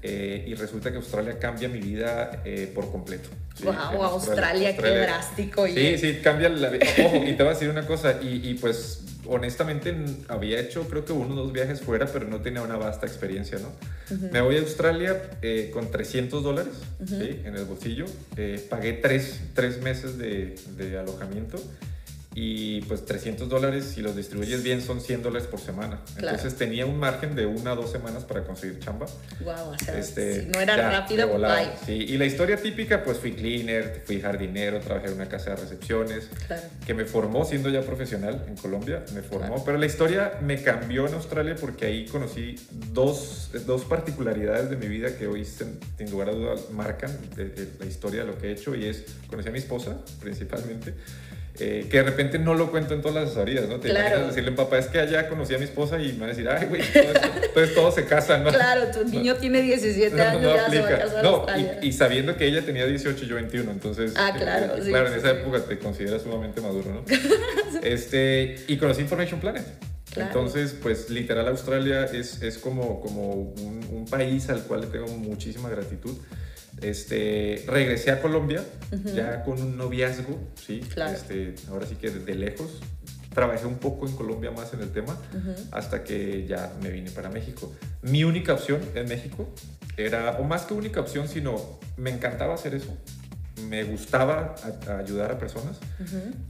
eh, 0.00 0.46
y 0.48 0.54
resulta 0.54 0.90
que 0.90 0.96
Australia 0.96 1.38
cambia 1.38 1.68
mi 1.68 1.80
vida 1.80 2.42
eh, 2.44 2.72
por 2.74 2.90
completo. 2.90 3.28
wow, 3.62 4.02
Australia, 4.04 4.74
qué 4.74 4.88
drástico. 4.88 5.66
Sí, 5.66 5.98
sí, 5.98 6.20
cambia 6.24 6.48
la 6.48 6.70
vida. 6.70 6.86
Ojo, 7.04 7.16
y 7.16 7.34
te 7.34 7.42
voy 7.42 7.50
a 7.50 7.54
decir 7.54 7.68
una 7.68 7.86
cosa, 7.86 8.20
y, 8.22 8.48
y, 8.48 8.54
pues 8.54 9.02
honestamente 9.24 9.94
había 10.26 10.58
hecho 10.58 10.88
creo 10.88 11.04
que 11.04 11.12
uno 11.12 11.34
o 11.34 11.36
dos 11.36 11.52
viajes 11.52 11.80
fuera, 11.80 12.06
pero 12.06 12.26
no 12.26 12.40
tenía 12.40 12.62
una 12.62 12.76
vasta 12.76 13.06
experiencia, 13.06 13.58
¿no? 13.58 13.70
Me 14.32 14.40
voy 14.40 14.56
a 14.56 14.60
Australia 14.60 15.30
eh, 15.42 15.70
con 15.72 15.90
300 15.90 16.42
dólares 16.42 16.74
en 17.00 17.54
el 17.54 17.64
bolsillo, 17.64 18.06
pagué 18.68 18.94
tres, 18.94 19.40
tres 19.54 19.80
meses 19.80 20.18
de, 20.18 20.56
de 20.76 20.98
alojamiento 20.98 21.58
y 22.34 22.80
pues 22.82 23.04
300 23.04 23.48
dólares 23.48 23.92
si 23.94 24.00
los 24.00 24.16
distribuyes 24.16 24.62
bien 24.62 24.80
son 24.80 25.00
100 25.00 25.22
dólares 25.22 25.46
por 25.48 25.60
semana. 25.60 26.00
Entonces 26.16 26.56
tenía 26.56 26.86
un 26.86 26.98
margen 26.98 27.34
de 27.34 27.46
una 27.46 27.74
o 27.74 27.76
dos 27.76 27.92
semanas 27.92 28.24
para 28.24 28.44
conseguir 28.44 28.78
chamba. 28.80 29.06
Wow, 29.44 29.70
o 29.74 29.78
sea, 29.78 29.98
este, 29.98 30.42
si 30.42 30.46
no 30.46 30.60
era 30.60 30.76
rápido, 30.90 31.28
bye. 31.38 31.70
Sí, 31.84 31.92
y 31.92 32.16
la 32.16 32.24
historia 32.24 32.56
típica 32.56 33.02
pues 33.02 33.18
fui 33.18 33.32
cleaner, 33.32 34.02
fui 34.06 34.20
jardinero, 34.20 34.80
trabajé 34.80 35.08
en 35.08 35.14
una 35.14 35.28
casa 35.28 35.50
de 35.50 35.56
recepciones, 35.56 36.30
claro. 36.46 36.62
que 36.86 36.94
me 36.94 37.04
formó 37.04 37.44
siendo 37.44 37.68
ya 37.68 37.82
profesional 37.82 38.44
en 38.48 38.56
Colombia, 38.56 39.04
me 39.14 39.22
formó, 39.22 39.64
pero 39.64 39.78
la 39.78 39.86
historia 39.86 40.38
me 40.40 40.62
cambió 40.62 41.06
en 41.06 41.14
Australia 41.14 41.56
porque 41.60 41.86
ahí 41.86 42.06
conocí 42.06 42.56
dos, 42.92 43.50
dos 43.66 43.84
particularidades 43.84 44.70
de 44.70 44.76
mi 44.76 44.88
vida 44.88 45.16
que 45.16 45.26
hoy 45.26 45.44
sin, 45.44 45.78
lugar 46.10 46.30
a 46.30 46.32
duda 46.32 46.54
marcan 46.72 47.10
la 47.78 47.86
historia 47.86 48.22
de 48.22 48.26
lo 48.26 48.38
que 48.38 48.48
he 48.48 48.52
hecho 48.52 48.74
y 48.74 48.86
es 48.86 49.04
conocí 49.28 49.48
a 49.48 49.52
mi 49.52 49.58
esposa 49.58 49.98
principalmente. 50.20 50.94
Eh, 51.58 51.86
que 51.90 51.98
de 51.98 52.02
repente 52.04 52.38
no 52.38 52.54
lo 52.54 52.70
cuento 52.70 52.94
en 52.94 53.02
todas 53.02 53.14
las 53.14 53.24
asesorías, 53.26 53.68
¿no? 53.68 53.78
Te 53.78 53.90
claro. 53.90 54.26
decirle, 54.26 54.52
papá, 54.52 54.78
es 54.78 54.86
que 54.86 54.98
allá 54.98 55.28
conocí 55.28 55.54
a 55.54 55.58
mi 55.58 55.64
esposa 55.64 56.00
y 56.00 56.14
me 56.14 56.20
va 56.20 56.24
a 56.24 56.28
decir, 56.28 56.48
ay, 56.48 56.66
güey, 56.66 56.80
entonces 56.82 57.74
todos 57.74 57.94
se 57.94 58.06
casan, 58.06 58.42
¿no? 58.42 58.50
Claro, 58.50 58.90
tu 58.90 59.04
niño 59.04 59.34
tiene 59.36 59.60
17 59.60 60.18
años, 60.18 60.42
no, 60.42 60.56
ya 60.56 60.70
se 60.70 60.80
va 60.80 60.88
a 60.88 60.98
casar 60.98 61.22
No, 61.22 61.46
y, 61.82 61.92
sabiendo 61.92 62.36
que 62.38 62.46
ella 62.46 62.62
tenía 62.62 62.86
18 62.86 63.22
y 63.24 63.28
yo 63.28 63.34
21, 63.34 63.70
entonces... 63.70 64.14
Ah, 64.16 64.32
claro, 64.34 64.76
eh, 64.78 64.88
Claro, 64.88 65.08
en 65.08 65.18
esa 65.18 65.30
época 65.32 65.60
te 65.60 65.78
consideras 65.78 66.22
sumamente 66.22 66.62
maduro, 66.62 66.90
¿no? 66.90 67.04
este, 67.82 68.56
y 68.66 68.78
conocí 68.78 69.02
Information 69.02 69.38
Planet. 69.38 69.66
Entonces, 70.16 70.74
pues 70.80 71.10
literal 71.10 71.48
Australia 71.48 72.04
es, 72.04 72.42
es 72.42 72.58
como, 72.58 73.00
como 73.00 73.32
un, 73.32 73.86
un 73.90 74.06
país 74.06 74.48
al 74.48 74.62
cual 74.62 74.82
le 74.82 74.86
tengo 74.86 75.06
muchísima 75.08 75.68
gratitud. 75.70 76.16
Este, 76.80 77.64
regresé 77.68 78.10
a 78.10 78.20
Colombia 78.22 78.64
ya 79.14 79.42
con 79.44 79.60
un 79.60 79.76
noviazgo, 79.76 80.38
¿sí? 80.66 80.80
Claro. 80.80 81.12
Este, 81.12 81.54
ahora 81.68 81.86
sí 81.86 81.94
que 81.96 82.10
desde 82.10 82.34
lejos. 82.34 82.80
Trabajé 83.34 83.64
un 83.66 83.76
poco 83.78 84.06
en 84.06 84.14
Colombia 84.14 84.50
más 84.50 84.74
en 84.74 84.80
el 84.80 84.90
tema 84.90 85.16
hasta 85.70 86.04
que 86.04 86.46
ya 86.46 86.70
me 86.82 86.90
vine 86.90 87.10
para 87.10 87.30
México. 87.30 87.72
Mi 88.02 88.24
única 88.24 88.52
opción 88.52 88.80
en 88.94 89.08
México 89.08 89.48
era, 89.96 90.32
o 90.38 90.44
más 90.44 90.62
que 90.66 90.74
única 90.74 91.00
opción, 91.00 91.26
sino 91.28 91.78
me 91.96 92.10
encantaba 92.10 92.52
hacer 92.54 92.74
eso. 92.74 92.94
Me 93.68 93.84
gustaba 93.84 94.54
a- 94.86 94.92
a 94.92 94.98
ayudar 94.98 95.30
a 95.32 95.38
personas 95.38 95.78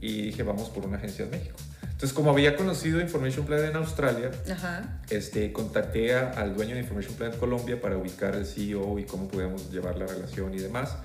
y 0.01 0.23
dije, 0.23 0.43
vamos 0.43 0.69
por 0.69 0.85
una 0.85 0.97
agencia 0.97 1.23
en 1.23 1.31
México. 1.31 1.55
Entonces, 1.93 2.13
como 2.13 2.31
había 2.31 2.55
conocido 2.55 2.99
Information 2.99 3.45
Planet 3.45 3.69
en 3.69 3.75
Australia, 3.77 4.31
Ajá. 4.51 4.99
este, 5.09 5.53
contacté 5.53 6.13
a- 6.15 6.31
al 6.31 6.53
dueño 6.55 6.73
de 6.75 6.81
Information 6.81 7.13
Planet 7.15 7.37
Colombia 7.39 7.79
para 7.79 7.97
ubicar 7.97 8.35
el 8.35 8.45
CEO 8.45 8.99
y 8.99 9.03
cómo 9.05 9.27
podíamos 9.29 9.71
llevar 9.71 9.97
la 9.97 10.05
relación 10.07 10.53
y 10.53 10.57
demás. 10.59 10.95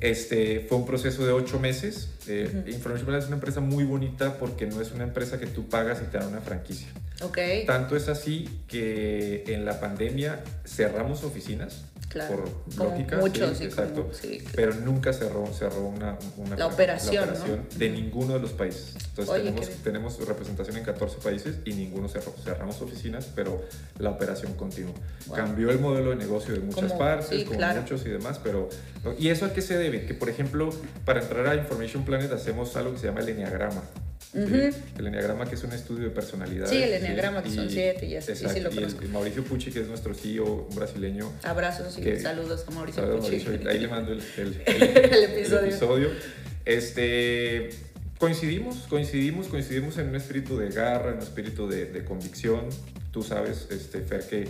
Este, 0.00 0.60
fue 0.68 0.78
un 0.78 0.86
proceso 0.86 1.24
de 1.26 1.32
ocho 1.32 1.58
meses. 1.58 2.10
Eh, 2.28 2.64
Information 2.66 3.06
Planet 3.06 3.22
es 3.22 3.26
una 3.28 3.36
empresa 3.36 3.60
muy 3.60 3.84
bonita 3.84 4.34
porque 4.38 4.66
no 4.66 4.80
es 4.80 4.92
una 4.92 5.04
empresa 5.04 5.38
que 5.38 5.46
tú 5.46 5.68
pagas 5.68 6.00
y 6.02 6.10
te 6.10 6.18
dan 6.18 6.28
una 6.28 6.40
franquicia. 6.40 6.88
Ok. 7.22 7.38
Tanto 7.66 7.96
es 7.96 8.08
así 8.08 8.48
que 8.68 9.44
en 9.48 9.64
la 9.64 9.80
pandemia 9.80 10.42
cerramos 10.66 11.24
oficinas. 11.24 11.82
Claro. 12.08 12.44
Por 12.44 12.74
Como 12.76 12.90
lógica, 12.90 13.16
muchos, 13.18 13.58
sí, 13.58 13.64
sí, 13.64 13.70
como- 13.70 13.82
exacto. 13.88 14.10
sí, 14.12 14.38
claro. 14.38 14.52
Pero 14.54 14.74
nunca 14.86 15.12
cerró, 15.12 15.46
cerró 15.52 15.82
una, 15.82 16.16
una- 16.36 16.56
La 16.56 16.66
operación, 16.66 17.28
¿no? 17.46 17.78
de 17.78 17.90
ninguno 17.90 18.34
de 18.34 18.40
los 18.40 18.52
países. 18.52 18.94
Entonces 19.08 19.28
Oye, 19.34 19.44
tenemos, 19.50 19.68
tenemos 19.82 20.26
representación 20.26 20.76
en 20.78 20.84
14 20.84 21.18
países 21.18 21.56
y 21.64 21.74
ninguno 21.74 22.08
cerró. 22.08 22.32
Cerramos 22.42 22.80
oficinas, 22.80 23.26
pero 23.34 23.62
la 23.98 24.10
operación 24.10 24.54
continuó. 24.54 24.94
Wow. 25.26 25.36
Cambió 25.36 25.70
el 25.70 25.78
modelo 25.80 26.10
de 26.10 26.16
negocio 26.16 26.54
de 26.54 26.60
muchas 26.60 26.84
Como- 26.92 26.98
partes, 26.98 27.44
como 27.44 27.56
claro. 27.58 27.82
muchos 27.82 28.06
y 28.06 28.08
demás, 28.10 28.40
pero... 28.42 28.68
¿no? 29.04 29.12
¿Y 29.18 29.28
eso 29.28 29.44
a 29.44 29.52
qué 29.52 29.60
se 29.60 29.76
debe? 29.76 30.06
Que, 30.06 30.14
por 30.14 30.30
ejemplo, 30.30 30.70
para 31.04 31.20
entrar 31.20 31.46
a 31.46 31.54
Information 31.56 32.04
Planet 32.04 32.32
hacemos 32.32 32.74
algo 32.76 32.92
que 32.92 32.98
se 32.98 33.06
llama 33.08 33.20
el 33.20 33.28
Enneagrama. 33.30 33.82
El 34.36 35.06
Enneagrama 35.06 35.46
que 35.48 35.54
es 35.54 35.64
un 35.64 35.72
estudio 35.72 36.04
de 36.04 36.10
personalidad. 36.10 36.66
Sí, 36.68 36.82
el 36.82 36.92
enneagrama, 36.92 37.42
que 37.42 37.50
son 37.50 37.70
siete 37.70 38.06
y 38.06 38.16
así, 38.16 38.34
sí, 38.36 38.46
sí 38.52 38.60
lo 38.60 38.70
y 38.70 38.74
conozco. 38.74 39.00
Mauricio 39.12 39.42
Pucci, 39.44 39.70
que 39.70 39.80
es 39.80 39.88
nuestro 39.88 40.14
CEO, 40.14 40.68
brasileño, 40.74 41.32
Abrazos 41.42 41.96
y 41.98 42.02
que- 42.02 42.20
saludos 42.20 42.64
a 42.68 42.70
Mauricio 42.72 43.02
Saludos, 43.02 43.28
Pucci. 43.30 43.44
Mauricio. 43.46 43.70
Ahí 43.70 43.78
le 43.78 43.88
mando 43.88 44.12
el, 44.12 44.20
el- 44.36 44.60
El 44.66 45.24
episodio. 45.24 45.58
el 45.60 45.64
episodio. 45.68 46.10
Este, 46.66 47.70
coincidimos, 48.18 48.76
coincidimos, 48.88 49.46
coincidimos 49.48 49.96
en 49.98 50.08
un 50.08 50.16
espíritu 50.16 50.58
de 50.58 50.68
garra, 50.70 51.10
en 51.10 51.16
un 51.16 51.22
espíritu 51.22 51.68
de, 51.68 51.86
de 51.86 52.04
convicción. 52.04 52.62
Tú 53.12 53.22
sabes, 53.22 53.68
este, 53.70 54.00
Fer, 54.02 54.20
que 54.28 54.48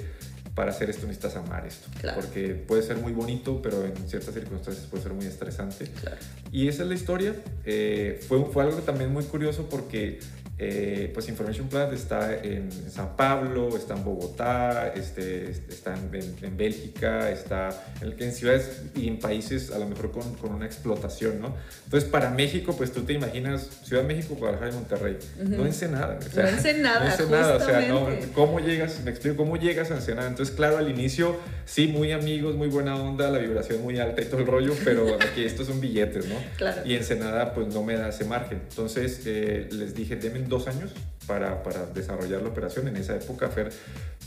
para 0.56 0.70
hacer 0.70 0.88
esto 0.88 1.06
necesitas 1.06 1.36
amar 1.36 1.66
esto. 1.66 1.86
Claro. 2.00 2.20
Porque 2.20 2.54
puede 2.54 2.82
ser 2.82 2.96
muy 2.96 3.12
bonito, 3.12 3.60
pero 3.62 3.84
en 3.84 3.94
ciertas 4.08 4.34
circunstancias 4.34 4.86
puede 4.86 5.02
ser 5.02 5.12
muy 5.12 5.26
estresante. 5.26 5.84
Claro. 6.00 6.16
Y 6.50 6.66
esa 6.66 6.82
es 6.82 6.88
la 6.88 6.94
historia. 6.94 7.34
Eh, 7.66 8.24
fue, 8.26 8.42
fue 8.46 8.64
algo 8.64 8.78
también 8.78 9.12
muy 9.12 9.22
curioso 9.24 9.68
porque 9.68 10.18
eh, 10.58 11.10
pues 11.12 11.28
Information 11.28 11.68
Planet 11.68 11.92
está 11.92 12.34
en 12.42 12.70
San 12.90 13.14
Pablo, 13.14 13.76
está 13.76 13.94
en 13.94 14.04
Bogotá, 14.04 14.92
este, 14.94 15.50
está 15.50 15.94
en, 15.94 16.14
en- 16.14 16.34
en 16.42 16.56
Bélgica, 16.56 17.30
está 17.30 17.68
en, 18.00 18.14
en 18.18 18.32
ciudades 18.32 18.82
y 18.94 19.06
en 19.08 19.18
países 19.18 19.70
a 19.70 19.78
lo 19.78 19.86
mejor 19.86 20.10
con, 20.12 20.34
con 20.36 20.54
una 20.54 20.64
explotación, 20.64 21.40
¿no? 21.40 21.54
Entonces 21.84 22.08
para 22.08 22.30
México, 22.30 22.74
pues 22.76 22.90
tú 22.92 23.02
te 23.02 23.12
imaginas 23.12 23.68
Ciudad 23.84 24.02
de 24.02 24.14
México, 24.14 24.34
Guadalajara 24.34 24.70
y 24.70 24.74
Monterrey. 24.74 25.18
No 25.46 25.66
Ensenada. 25.66 26.18
o 26.18 26.22
sea, 26.32 26.44
No 26.44 26.48
Ensenada, 26.48 27.00
no 27.00 27.10
Ensenada, 27.10 27.56
o 27.56 27.60
sea, 27.60 27.80
no. 27.88 28.08
¿cómo 28.34 28.58
llegas? 28.60 29.00
Me 29.04 29.10
explico, 29.10 29.36
¿cómo 29.36 29.56
llegas 29.58 29.90
a 29.90 29.96
Ensenada? 29.96 30.28
Entonces, 30.28 30.54
claro, 30.54 30.78
al 30.78 30.88
inicio, 30.88 31.36
sí, 31.66 31.86
muy 31.88 32.12
amigos, 32.12 32.54
muy 32.56 32.68
buena 32.68 32.96
onda, 32.96 33.30
la 33.30 33.38
vibración 33.38 33.82
muy 33.82 33.98
alta 33.98 34.22
y 34.22 34.24
todo 34.24 34.40
el 34.40 34.46
rollo, 34.46 34.72
pero 34.84 35.16
aquí 35.20 35.44
estos 35.44 35.66
son 35.66 35.80
billetes, 35.80 36.26
¿no? 36.28 36.36
Claro. 36.56 36.80
Y 36.86 36.94
Ensenada, 36.94 37.52
pues 37.52 37.68
no 37.74 37.82
me 37.82 37.94
da 37.96 38.08
ese 38.08 38.24
margen. 38.24 38.62
Entonces, 38.70 39.20
eh, 39.26 39.68
les 39.70 39.94
dije, 39.94 40.16
denme 40.16 40.45
dos 40.48 40.66
años 40.68 40.92
para, 41.26 41.62
para 41.62 41.86
desarrollar 41.86 42.42
la 42.42 42.48
operación. 42.48 42.88
En 42.88 42.96
esa 42.96 43.16
época, 43.16 43.48
Fer, 43.48 43.70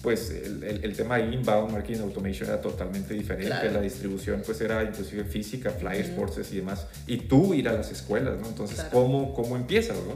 pues 0.01 0.31
el, 0.31 0.63
el, 0.63 0.83
el 0.83 0.95
tema 0.95 1.17
de 1.17 1.33
inbound 1.33 1.71
marketing 1.71 2.01
automation 2.01 2.47
era 2.49 2.61
totalmente 2.61 3.13
diferente. 3.13 3.47
Claro. 3.47 3.71
La 3.71 3.81
distribución, 3.81 4.41
pues 4.45 4.59
era 4.61 4.83
inclusive 4.83 5.23
física, 5.23 5.71
flyers, 5.71 6.09
posters 6.09 6.51
y 6.51 6.57
demás. 6.57 6.87
Y 7.07 7.17
tú 7.17 7.53
ir 7.53 7.67
a 7.69 7.73
las 7.73 7.91
escuelas, 7.91 8.39
¿no? 8.39 8.47
Entonces, 8.47 8.75
Claro. 8.77 8.91
¿cómo, 8.91 9.33
¿cómo 9.33 9.55
empiezas, 9.55 9.97
no? 9.97 10.15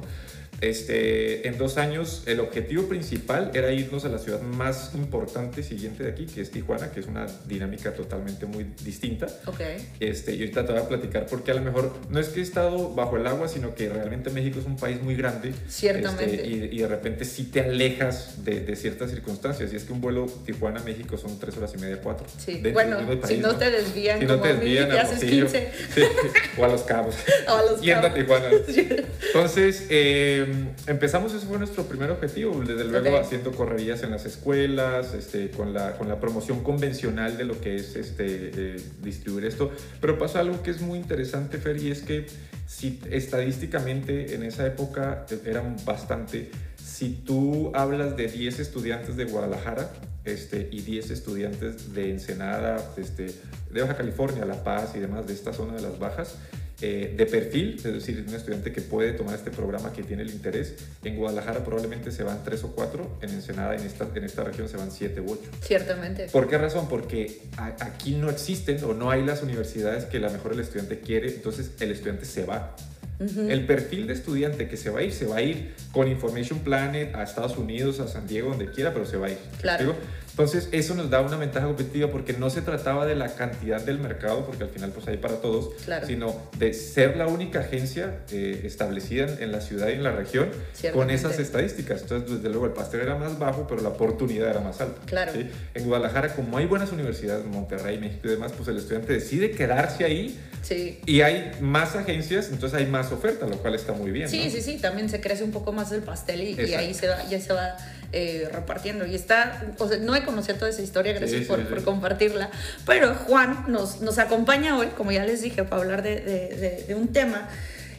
Este, 0.64 1.48
en 1.48 1.58
dos 1.58 1.78
años, 1.78 2.24
el 2.26 2.40
objetivo 2.40 2.84
principal 2.84 3.52
era 3.54 3.72
irnos 3.72 4.06
a 4.06 4.10
la 4.10 4.18
ciudad 4.18 4.42
más 4.42 4.92
importante 4.96 5.62
siguiente 5.62 6.04
de 6.04 6.12
aquí, 6.12 6.26
que 6.26 6.42
es 6.42 6.52
Tijuana, 6.52 6.92
que 6.92 7.02
es 7.02 7.08
una 7.08 7.26
dinámica 7.48 7.94
totalmente 7.94 8.46
muy 8.46 8.66
distinta. 8.84 9.28
Ok. 9.46 9.60
Este, 10.00 10.36
y 10.36 10.40
ahorita 10.40 10.66
te 10.66 10.72
voy 10.72 10.82
a 10.82 10.88
platicar 10.88 11.26
porque 11.26 11.52
a 11.52 11.56
lo 11.56 11.62
mejor 11.62 11.94
no 12.10 12.20
es 12.20 12.30
que 12.30 12.40
he 12.40 12.44
estado 12.44 12.94
bajo 12.94 13.18
el 13.18 13.28
agua, 13.28 13.48
sino 13.48 13.76
que 13.76 13.90
realmente 13.90 14.30
México 14.30 14.60
es 14.60 14.66
un 14.66 14.78
país 14.78 15.02
muy 15.02 15.16
grande. 15.16 15.54
Ciertamente. 15.68 16.36
Este, 16.36 16.48
y, 16.48 16.78
y 16.78 16.80
de 16.80 16.88
repente 16.88 17.26
sí 17.26 17.44
te 17.46 17.62
alejas 17.62 18.44
de, 18.46 18.62
de 18.62 18.76
ciertas 18.76 19.12
circunstancias. 19.12 19.74
Y 19.74 19.76
es 19.76 19.84
que 19.84 19.94
un 19.94 20.00
vuelo 20.00 20.26
Tijuana-México 20.46 21.18
son 21.18 21.40
tres 21.40 21.58
horas 21.58 21.74
y 21.76 21.78
media, 21.80 22.00
cuatro. 22.02 22.26
Sí. 22.38 22.54
Dentro 22.54 22.72
Bueno, 22.74 22.98
si 23.28 23.38
no 23.38 23.56
te 23.58 23.70
desvían 23.70 24.20
Si 24.20 24.26
no 24.26 24.40
como 24.40 24.44
te 24.44 24.50
a 24.50 24.54
mí, 24.54 24.60
desvían 24.60 24.92
a 24.92 25.02
haces 25.02 25.24
Hermosillo. 25.24 25.46
15. 25.46 25.72
Sí, 25.94 26.02
o 26.58 26.64
a 26.64 26.68
Los 26.70 26.84
Cabos. 26.84 27.16
O 27.48 27.52
a 27.52 27.64
Los 27.64 27.82
Yendo 27.82 28.08
a 28.08 28.14
Cabos. 28.14 28.20
Tijuana. 28.20 28.50
Entonces, 29.28 29.88
eh, 29.90 30.53
empezamos, 30.88 31.34
ese 31.34 31.46
fue 31.46 31.58
nuestro 31.58 31.84
primer 31.84 32.12
objetivo, 32.12 32.60
desde 32.60 32.86
luego 32.86 33.18
haciendo 33.18 33.52
correrías 33.52 34.04
en 34.04 34.12
las 34.12 34.26
escuelas, 34.26 35.14
este, 35.14 35.50
con, 35.52 35.74
la, 35.74 35.98
con 35.98 36.08
la 36.08 36.20
promoción 36.20 36.64
convencional 36.64 37.38
de 37.38 37.46
lo 37.46 37.60
que 37.60 37.76
es 37.76 37.96
este, 37.96 38.52
eh, 38.54 38.82
distribuir 39.02 39.46
esto. 39.46 39.72
Pero 40.02 40.18
pasa 40.18 40.40
algo 40.40 40.62
que 40.64 40.72
es 40.72 40.82
muy 40.82 40.98
interesante, 40.98 41.58
Fer, 41.58 41.78
y 41.78 41.92
es 41.92 42.02
que 42.02 42.26
si 42.68 43.00
estadísticamente 43.12 44.36
en 44.36 44.44
esa 44.44 44.66
época 44.66 45.26
eh, 45.30 45.40
eran 45.46 45.76
bastante, 45.86 46.50
si 46.84 47.10
tú 47.10 47.72
hablas 47.76 48.16
de 48.16 48.28
10 48.28 48.60
estudiantes 48.60 49.16
de 49.16 49.26
Guadalajara 49.26 49.90
este, 50.26 50.70
y 50.72 50.82
10 50.82 51.12
estudiantes 51.12 51.94
de 51.94 52.12
Ensenada, 52.12 52.78
este, 52.98 53.28
de 53.72 53.82
Baja 53.82 53.96
California, 53.96 54.46
La 54.46 54.64
Paz 54.64 54.94
y 54.96 55.00
demás, 55.00 55.28
de 55.28 55.34
esta 55.34 55.54
zona 55.54 55.74
de 55.76 55.82
las 55.82 56.00
bajas, 56.00 56.36
eh, 56.86 57.14
de 57.16 57.26
perfil, 57.26 57.76
es 57.78 57.84
decir, 57.84 58.26
un 58.28 58.36
estudiante 58.36 58.74
que 58.74 58.82
puede 58.82 59.14
tomar 59.14 59.36
este 59.36 59.52
programa, 59.52 59.94
que 59.94 60.04
tiene 60.04 60.24
el 60.24 60.32
interés. 60.32 60.76
En 61.06 61.16
Guadalajara 61.16 61.64
probablemente 61.64 62.12
se 62.12 62.24
van 62.24 62.44
tres 62.44 62.62
o 62.66 62.74
cuatro, 62.76 63.18
en 63.22 63.30
Ensenada, 63.30 63.74
en 63.76 63.86
esta, 63.86 64.08
en 64.14 64.24
esta 64.26 64.44
región 64.44 64.68
se 64.68 64.76
van 64.76 64.92
siete 64.92 65.22
u 65.22 65.32
ocho. 65.32 65.50
Ciertamente. 65.62 66.28
¿Por 66.32 66.50
qué 66.50 66.58
razón? 66.58 66.90
Porque 66.90 67.42
a- 67.58 67.74
aquí 67.86 68.16
no 68.16 68.30
existen 68.30 68.84
o 68.84 68.94
no 68.94 69.10
hay 69.12 69.24
las 69.24 69.42
universidades 69.44 70.04
que 70.06 70.18
a 70.18 70.20
lo 70.20 70.30
mejor 70.32 70.52
el 70.54 70.60
estudiante 70.60 71.00
quiere, 71.00 71.30
entonces 71.30 71.72
el 71.80 71.92
estudiante 71.92 72.26
se 72.26 72.44
va. 72.46 72.76
El 73.20 73.66
perfil 73.66 74.06
de 74.08 74.14
estudiante 74.14 74.68
que 74.68 74.76
se 74.76 74.90
va 74.90 75.00
a 75.00 75.04
ir, 75.04 75.14
se 75.14 75.26
va 75.26 75.38
a 75.38 75.42
ir 75.42 75.74
con 75.94 76.10
Information 76.10 76.60
Planet 76.60 77.16
a 77.16 77.24
Estados 77.24 77.58
Unidos, 77.58 78.02
a 78.02 78.08
San 78.10 78.28
Diego, 78.28 78.50
donde 78.50 78.70
quiera, 78.70 78.92
pero 78.94 79.06
se 79.06 79.16
va 79.16 79.28
a 79.28 79.30
ir. 79.30 79.38
¿Me 79.54 79.58
Claro. 79.62 79.96
Entonces, 80.34 80.68
eso 80.72 80.96
nos 80.96 81.12
da 81.12 81.22
una 81.22 81.38
ventaja 81.38 81.68
competitiva 81.68 82.10
porque 82.10 82.34
no 82.34 82.50
se 82.50 82.64
trataba 82.64 83.06
de 83.06 83.14
la 83.14 83.36
cantidad 83.36 83.80
del 83.80 84.00
mercado, 84.00 84.48
porque 84.48 84.64
al 84.64 84.70
final 84.70 84.90
pues 84.92 85.08
hay 85.08 85.18
para 85.18 85.36
todos, 85.36 85.76
Claro. 85.86 86.08
sino 86.08 86.36
de 86.58 86.74
ser 86.74 87.18
la 87.18 87.28
única 87.28 87.60
agencia 87.60 88.22
eh, 88.32 88.62
establecida 88.64 89.28
en, 89.40 89.52
la 89.52 89.62
ciudad 89.62 89.90
y 89.90 89.92
en 89.92 90.02
la 90.02 90.12
región 90.12 90.50
con 90.92 91.12
esas 91.12 91.38
estadísticas. 91.38 92.02
Entonces, 92.02 92.38
desde 92.38 92.50
luego, 92.50 92.66
el 92.66 92.74
pastel 92.74 93.02
era 93.02 93.16
más 93.16 93.38
bajo, 93.38 93.68
pero 93.68 93.82
la 93.82 93.90
oportunidad 93.90 94.50
era 94.50 94.60
más 94.60 94.82
alta. 94.82 95.02
Claro. 95.06 95.34
¿sí? 95.34 95.48
En 95.76 95.86
Guadalajara, 95.86 96.34
como 96.34 96.58
hay 96.58 96.66
buenas 96.66 96.92
universidades, 96.92 97.46
Monterrey, 97.46 98.00
México 98.00 98.22
y 98.28 98.32
demás, 98.32 98.54
pues 98.58 98.68
el 98.70 98.78
estudiante 98.78 99.14
decide 99.14 99.52
quedarse 99.52 100.04
ahí 100.04 100.40
Sí. 100.64 101.00
y 101.06 101.22
hay 101.22 101.52
más 101.60 101.96
agencias, 101.96 102.48
entonces 102.50 102.80
hay 102.80 102.86
más 102.88 103.12
oferta, 103.12 103.46
lo 103.46 103.58
cual 103.58 103.76
está 103.76 103.92
muy 103.94 104.12
bien. 104.12 104.28
Sí, 104.30 104.46
¿no? 104.46 104.50
sí, 104.52 104.62
sí, 104.62 104.78
también 104.78 105.10
se 105.10 105.20
crece 105.22 105.44
un 105.44 105.52
poco 105.52 105.72
más 105.74 105.92
el 105.92 106.02
pastel 106.02 106.42
y, 106.42 106.74
ahí 106.74 106.94
se 106.94 107.08
va, 107.10 107.22
ya 107.30 107.40
se 107.40 107.52
va 107.54 107.76
eh, 108.14 108.48
repartiendo. 108.52 109.06
Y 109.06 109.14
está, 109.14 109.62
o 109.78 109.88
sea, 109.90 109.98
no 109.98 110.16
he 110.16 110.24
conocido 110.24 110.58
toda 110.58 110.70
esa 110.72 110.82
historia, 110.82 111.12
gracias 111.12 111.32
Sí, 111.32 111.40
sí, 111.40 111.46
por, 111.46 111.60
sí. 111.60 111.66
por 111.70 111.84
compartirla. 111.84 112.50
Pero 112.86 113.14
Juan 113.14 113.66
nos, 113.68 114.00
nos 114.02 114.18
acompaña 114.20 114.78
hoy, 114.78 114.88
como 114.96 115.12
ya 115.12 115.26
les 115.26 115.42
dije, 115.42 115.64
para 115.66 115.82
hablar 115.82 116.02
de, 116.02 116.22
de- 116.22 116.56
de- 116.56 116.84
de 116.88 116.96
un 116.96 117.10
tema. 117.10 117.50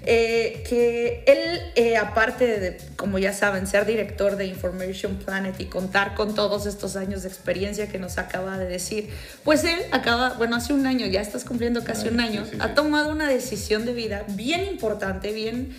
Eh, 0.06 0.62
que 0.68 1.25
él, 1.26 1.61
eh, 1.76 1.96
aparte 1.96 2.46
de, 2.61 2.76
como 2.96 3.18
ya 3.18 3.32
saben, 3.32 3.66
ser 3.66 3.87
director 3.87 4.37
de 4.37 4.46
Information 4.46 5.16
Planet 5.16 5.54
y 5.61 5.64
contar 5.66 6.14
con 6.14 6.34
todos 6.34 6.66
estos 6.66 6.96
años 6.96 7.23
de 7.23 7.28
experiencia 7.28 7.88
que 7.88 7.99
nos 7.99 8.18
acaba 8.18 8.58
de 8.58 8.66
decir, 8.66 9.08
pues 9.44 9.64
él 9.64 9.78
acaba, 9.92 10.34
bueno, 10.34 10.56
hace 10.56 10.73
un 10.73 10.87
año, 10.87 11.06
ya 11.06 11.20
estás 11.20 11.44
cumpliendo 11.44 11.82
casi 11.84 12.08
un 12.08 12.20
Ay, 12.20 12.28
año, 12.28 12.44
sí, 12.50 12.56
ha 12.61 12.75
tomado 12.75 13.11
una 13.11 13.28
decisión 13.28 13.84
de 13.87 13.94
vida 13.94 14.25
bien 14.28 14.64
importante, 14.64 15.32
bien 15.32 15.75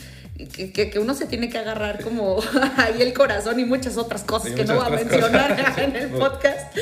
que, 0.53 0.71
que- 0.73 0.89
que 0.89 0.99
uno 0.99 1.13
se 1.13 1.27
tiene 1.27 1.49
que 1.49 1.57
agarrar 1.57 2.01
como 2.03 2.39
ahí 2.77 3.01
el 3.01 3.13
corazón 3.13 3.59
y 3.59 3.65
muchas 3.65 3.95
otras 3.97 4.23
cosas 4.23 4.51
que 4.51 4.65
no 4.65 4.75
va 4.75 4.87
a 4.87 4.89
mencionar 4.89 5.55
cosas. 5.55 5.77
en 5.83 5.95
el 5.95 6.09
podcast. 6.09 6.75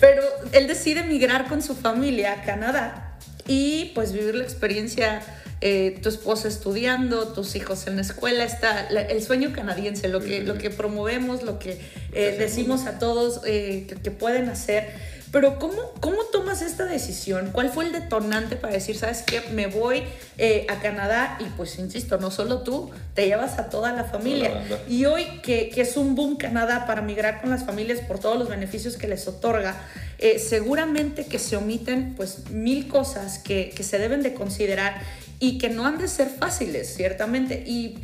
Pero 0.00 0.22
él 0.52 0.66
decide 0.66 1.02
migrar 1.04 1.46
con 1.46 1.62
su 1.62 1.74
familia 1.76 2.32
a 2.32 2.42
Canadá 2.42 3.16
y 3.46 3.92
pues 3.94 4.12
vivir 4.12 4.34
la 4.34 4.44
experiencia. 4.44 5.20
Eh, 5.60 5.98
tu 6.02 6.08
esposa 6.08 6.48
estudiando, 6.48 7.28
tus 7.28 7.56
hijos 7.56 7.86
en 7.86 7.96
la 7.96 8.02
escuela, 8.02 8.44
está 8.44 8.88
la- 8.90 9.02
el 9.02 9.22
sueño 9.22 9.52
canadiense, 9.52 10.08
lo 10.08 10.20
que, 10.20 10.42
lo 10.42 10.58
que 10.58 10.70
promovemos, 10.70 11.42
lo 11.42 11.58
que 11.58 11.80
eh, 12.12 12.36
decimos 12.38 12.86
a 12.86 12.98
todos 12.98 13.40
eh, 13.46 13.86
que, 13.88 13.94
que 13.96 14.10
pueden 14.10 14.48
hacer. 14.48 15.16
Pero 15.32 15.58
¿cómo, 15.58 15.92
¿cómo 16.00 16.22
tomas 16.32 16.62
esta 16.62 16.84
decisión? 16.86 17.50
¿Cuál 17.52 17.68
fue 17.70 17.84
el 17.86 17.92
detonante 17.92 18.54
para 18.56 18.72
decir, 18.72 18.96
sabes 18.96 19.22
qué, 19.22 19.40
me 19.52 19.66
voy 19.66 20.04
eh, 20.38 20.66
a 20.70 20.80
Canadá 20.80 21.36
y 21.40 21.44
pues 21.56 21.78
insisto, 21.78 22.16
no 22.18 22.30
solo 22.30 22.60
tú, 22.60 22.90
te 23.14 23.26
llevas 23.26 23.58
a 23.58 23.68
toda 23.68 23.92
la 23.92 24.04
familia. 24.04 24.62
y 24.88 25.04
hoy 25.04 25.24
que, 25.42 25.68
que, 25.70 25.80
es 25.82 25.96
un 25.96 26.14
boom 26.14 26.36
Canadá 26.36 26.86
para 26.86 27.02
migrar 27.02 27.40
con 27.40 27.50
las 27.50 27.64
familias 27.64 28.00
por 28.00 28.18
todos 28.20 28.38
los 28.38 28.48
beneficios 28.48 28.96
que 28.96 29.08
les 29.08 29.26
otorga, 29.26 29.74
eh, 30.18 30.38
seguramente 30.38 31.26
que 31.26 31.38
se 31.38 31.56
omiten 31.56 32.14
pues 32.14 32.48
mil 32.50 32.86
cosas 32.88 33.38
que, 33.38 33.72
que 33.76 33.82
se 33.82 33.98
deben 33.98 34.22
de 34.22 34.32
considerar 34.32 35.02
y 35.38 35.58
que 35.58 35.68
no 35.68 35.86
han 35.86 35.98
de 35.98 36.08
ser 36.08 36.28
fáciles, 36.28 36.94
ciertamente. 36.94 37.62
Y 37.66 37.98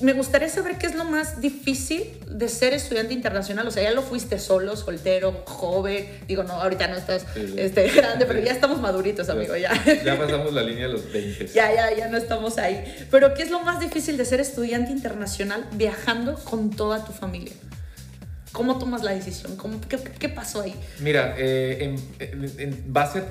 me 0.00 0.12
gustaría 0.14 0.48
saber 0.48 0.78
qué 0.78 0.86
es 0.86 0.94
lo 0.94 1.04
más 1.04 1.40
difícil 1.40 2.04
de 2.26 2.48
ser 2.48 2.74
estudiante 2.74 3.14
internacional. 3.14 3.66
O 3.66 3.70
sea, 3.70 3.82
ya 3.82 3.92
lo 3.92 4.02
fuiste 4.02 4.38
solo, 4.38 4.76
soltero, 4.76 5.42
joven. 5.46 6.06
Digo, 6.26 6.42
no, 6.42 6.54
ahorita 6.54 6.88
no 6.88 6.96
estás 6.96 7.24
Este, 7.56 7.88
grande, 7.88 8.26
pero 8.26 8.40
ya 8.40 8.52
estamos 8.52 8.80
maduritos, 8.80 9.28
amigo. 9.28 9.56
Ya. 9.56 9.72
ya 10.04 10.18
pasamos 10.18 10.52
la 10.52 10.62
línea 10.62 10.86
de 10.88 10.92
los 10.92 11.12
20. 11.12 11.46
Ya, 11.48 11.72
ya, 11.74 11.96
ya 11.96 12.08
no 12.08 12.16
estamos 12.16 12.58
ahí. 12.58 13.06
Pero 13.10 13.34
¿qué 13.34 13.42
es 13.42 13.50
lo 13.50 13.60
más 13.60 13.80
difícil 13.80 14.16
de 14.16 14.24
ser 14.24 14.40
estudiante 14.40 14.90
internacional 14.90 15.68
viajando 15.74 16.34
con 16.34 16.70
toda 16.70 17.04
tu 17.04 17.12
familia? 17.12 17.52
¿Cómo 18.52 18.78
tomas 18.78 19.02
la 19.02 19.12
decisión? 19.12 19.56
¿Cómo, 19.56 19.80
qué, 19.80 20.28
pasó 20.28 20.60
ahí? 20.60 20.74
Mira, 21.00 21.34
eh, 21.38 21.96
en, 22.18 22.52
en 22.58 22.92
base 22.92 23.22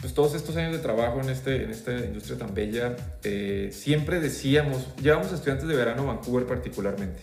pues 0.00 0.14
todos 0.14 0.34
estos 0.34 0.56
años 0.56 0.72
de 0.72 0.78
trabajo 0.78 1.20
en, 1.20 1.28
este, 1.28 1.64
en 1.64 1.70
esta 1.70 1.92
industria 1.92 2.38
tan 2.38 2.54
bella, 2.54 2.96
eh, 3.24 3.70
siempre 3.72 4.20
decíamos, 4.20 4.86
llevamos 5.02 5.32
estudiantes 5.32 5.66
de 5.68 5.74
verano 5.74 6.02
a 6.02 6.14
Vancouver 6.14 6.46
particularmente. 6.46 7.20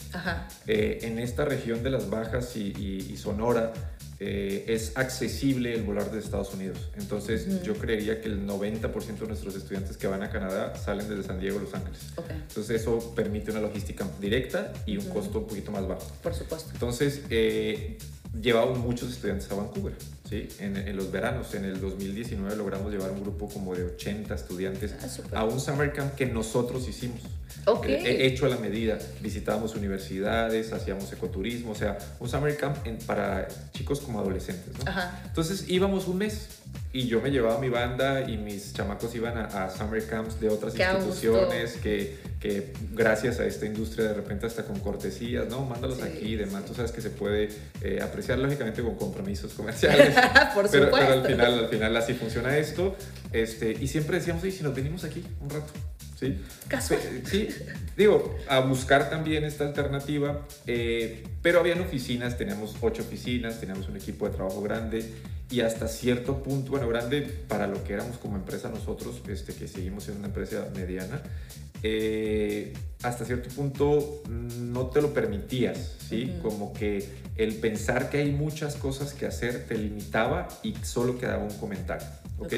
Eh, 0.68 1.00
en 1.04 1.20
esta 1.20 1.46
región 1.46 1.84
de 1.84 1.90
las 1.90 2.10
Bajas 2.10 2.56
y, 2.56 3.16
Sonora 3.18 3.72
eh, 4.20 4.66
es 4.68 4.96
accesible 4.96 5.74
el 5.74 5.84
volar 5.84 6.12
de 6.12 6.20
Estados 6.20 6.54
Unidos. 6.54 6.78
Entonces 6.98 7.64
yo 7.64 7.74
creería 7.76 8.22
que 8.22 8.28
el 8.28 8.48
90% 8.48 9.20
de 9.20 9.28
nuestros 9.28 9.56
estudiantes 9.56 9.98
que 9.98 10.08
van 10.08 10.24
a 10.24 10.30
Canadá 10.30 10.76
salen 10.76 11.10
desde 11.10 11.24
San 11.24 11.40
Diego 11.40 11.60
a 11.60 11.64
Los 11.64 11.74
Ángeles. 11.74 12.00
Entonces 12.48 12.82
eso 12.82 13.14
permite 13.16 13.52
una 13.52 13.62
logística 13.62 14.08
directa 14.20 14.74
y 14.86 14.98
un 14.98 15.06
costo 15.10 15.40
un 15.40 15.48
poquito 15.48 15.72
más 15.72 15.88
bajo. 15.88 16.08
Por 16.22 16.34
supuesto. 16.34 16.70
Entonces 16.74 17.22
llevamos 18.42 18.80
muchos 18.80 19.12
estudiantes 19.12 19.50
a 19.52 19.56
Vancouver. 19.56 19.94
¿sí? 20.30 20.48
En, 20.60 20.96
los 20.96 21.12
veranos, 21.12 21.54
en 21.54 21.66
el 21.66 21.80
2019 21.80 22.56
logramos 22.56 22.92
llevar 22.92 23.12
un 23.12 23.22
grupo 23.22 23.48
como 23.50 23.76
de 23.76 23.84
80 23.84 24.34
estudiantes 24.34 24.94
ah, 25.34 25.40
a 25.40 25.44
un 25.46 25.60
summer 25.60 25.94
camp 25.94 26.16
que 26.16 26.26
nosotros 26.26 26.88
hicimos. 26.88 27.22
Okay. 27.66 28.06
Eh, 28.06 28.28
hecho 28.28 28.46
a 28.46 28.50
la 28.50 28.58
medida. 28.58 28.98
Visitábamos 29.22 29.76
universidades, 29.76 30.74
hacíamos 30.74 31.12
ecoturismo, 31.12 31.72
o 31.72 31.76
sea, 31.76 31.98
un 32.20 32.30
summer 32.30 32.56
camp 32.58 32.78
para 33.06 33.48
chicos 33.72 34.00
como 34.02 34.20
adolescentes. 34.20 34.74
¿no? 34.84 34.92
Entonces 35.26 35.66
íbamos 35.70 36.08
un 36.08 36.18
mes 36.18 36.48
y 36.96 37.08
yo 37.08 37.22
me 37.22 37.30
llevaba 37.30 37.60
mi 37.60 37.68
banda 37.68 38.30
y 38.30 38.38
mis 38.38 38.74
chamacos 38.74 39.14
iban 39.16 39.38
a, 39.38 39.70
summer 39.70 40.06
camps 40.08 40.40
de 40.40 40.48
otras 40.48 40.74
instituciones 40.78 41.74
que, 41.78 42.18
que, 42.40 42.72
gracias 42.94 43.40
a 43.40 43.46
esta 43.46 43.66
industria 43.66 44.08
de 44.08 44.14
repente 44.14 44.46
hasta 44.46 44.64
con 44.64 44.80
cortesías, 44.80 45.48
¿no? 45.50 45.66
Mándalos 45.66 46.02
aquí 46.02 46.34
y 46.34 46.36
demás. 46.36 46.64
Tú 46.66 46.74
sabes 46.74 46.94
que 46.94 47.02
se 47.02 47.10
puede 47.10 47.50
eh, 47.82 48.00
apreciar 48.02 48.40
lógicamente 48.40 48.82
con 48.82 48.96
compromisos 48.96 49.52
comerciales. 49.54 50.16
Por 50.56 50.70
pero, 50.70 50.90
pero, 50.90 51.14
al 51.14 51.26
final, 51.26 51.60
al 51.60 51.68
final 51.68 51.98
así 51.98 52.14
funciona 52.14 52.58
esto. 52.58 52.96
Este, 53.34 53.72
y 53.72 53.88
siempre 53.88 54.18
decíamos, 54.20 54.44
oye, 54.44 54.54
si 54.54 54.64
nos 54.64 54.74
venimos 54.74 55.04
aquí 55.04 55.22
un 55.42 55.50
rato. 55.50 55.74
¿Sí? 56.16 56.38
Casual. 56.68 57.00
Sí, 57.26 57.50
digo, 57.98 58.38
a 58.48 58.60
buscar 58.62 59.10
también 59.10 59.44
esta 59.44 59.66
alternativa, 59.66 60.46
eh, 60.66 61.24
pero 61.42 61.60
habían 61.60 61.82
oficinas, 61.82 62.38
teníamos 62.38 62.76
ocho 62.82 63.02
oficinas, 63.02 63.60
teníamos 63.60 63.90
un 63.90 63.98
equipo 63.98 64.28
de 64.28 64.36
trabajo 64.36 64.62
grande 64.62 65.12
y 65.52 65.60
hasta 65.60 65.88
cierto 65.88 66.42
punto, 66.42 66.72
bueno, 66.72 66.88
grande 66.88 67.22
para 67.22 67.68
lo 67.68 67.84
que 67.84 67.94
éramos 67.94 68.18
como 68.18 68.36
empresa 68.36 68.70
nosotros, 68.70 69.22
este, 69.28 69.54
que 69.54 69.68
seguimos 69.68 70.06
siendo 70.06 70.20
una 70.20 70.30
empresa 70.30 70.68
mediana, 70.76 71.22
eh, 71.84 72.74
hasta 73.04 73.26
cierto 73.26 73.50
punto 73.50 74.24
no 74.28 74.88
te 74.88 75.02
lo 75.02 75.14
permitías, 75.14 75.98
¿sí? 76.10 76.34
Como 76.42 76.74
que 76.74 77.08
el 77.36 77.56
pensar 77.56 78.10
que 78.10 78.18
hay 78.18 78.32
muchas 78.32 78.76
cosas 78.76 79.14
que 79.14 79.28
hacer 79.28 79.66
te 79.68 79.78
limitaba 79.78 80.48
y 80.64 80.74
solo 80.82 81.20
quedaba 81.20 81.44
un 81.44 81.56
comentario, 81.58 82.08
¿ok? 82.40 82.54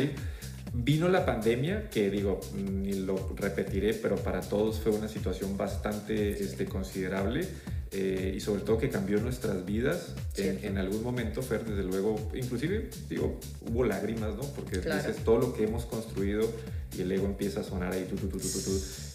Vino 0.74 1.10
la 1.10 1.26
pandemia, 1.26 1.90
que 1.90 2.10
digo, 2.10 2.40
ni 2.56 2.94
lo 2.94 3.34
repetiré, 3.36 3.94
pero 3.94 4.16
para 4.16 4.42
todos 4.42 4.80
fue 4.80 4.92
una 4.92 5.08
situación 5.08 5.58
bastante 5.58 6.32
este, 6.32 6.66
considerable. 6.66 7.48
Eh, 7.92 8.34
y 8.36 8.40
sobre 8.42 8.64
todo 8.64 8.78
que 8.78 8.90
cambió 8.90 9.18
nuestras 9.22 9.66
vidas 9.66 10.14
en, 10.36 10.78
algún 10.78 11.04
momento, 11.04 11.42
Fer, 11.42 11.64
desde 11.64 11.84
luego, 11.84 12.18
inclusive, 12.36 12.90
digo, 13.08 13.40
hubo 13.62 13.86
lágrimas, 13.86 14.36
¿no? 14.36 14.42
Porque 14.42 14.80
dices 14.80 15.18
todo 15.24 15.40
lo 15.40 15.54
que 15.54 15.64
hemos 15.64 15.86
construido 15.86 16.52
y 16.96 17.02
el 17.02 17.12
ego 17.12 17.26
empieza 17.26 17.62
a 17.62 17.64
sonar 17.64 17.94
ahí, 17.94 18.06
tu, 18.06 18.16
tu, 18.16 18.28
tu, 18.30 18.40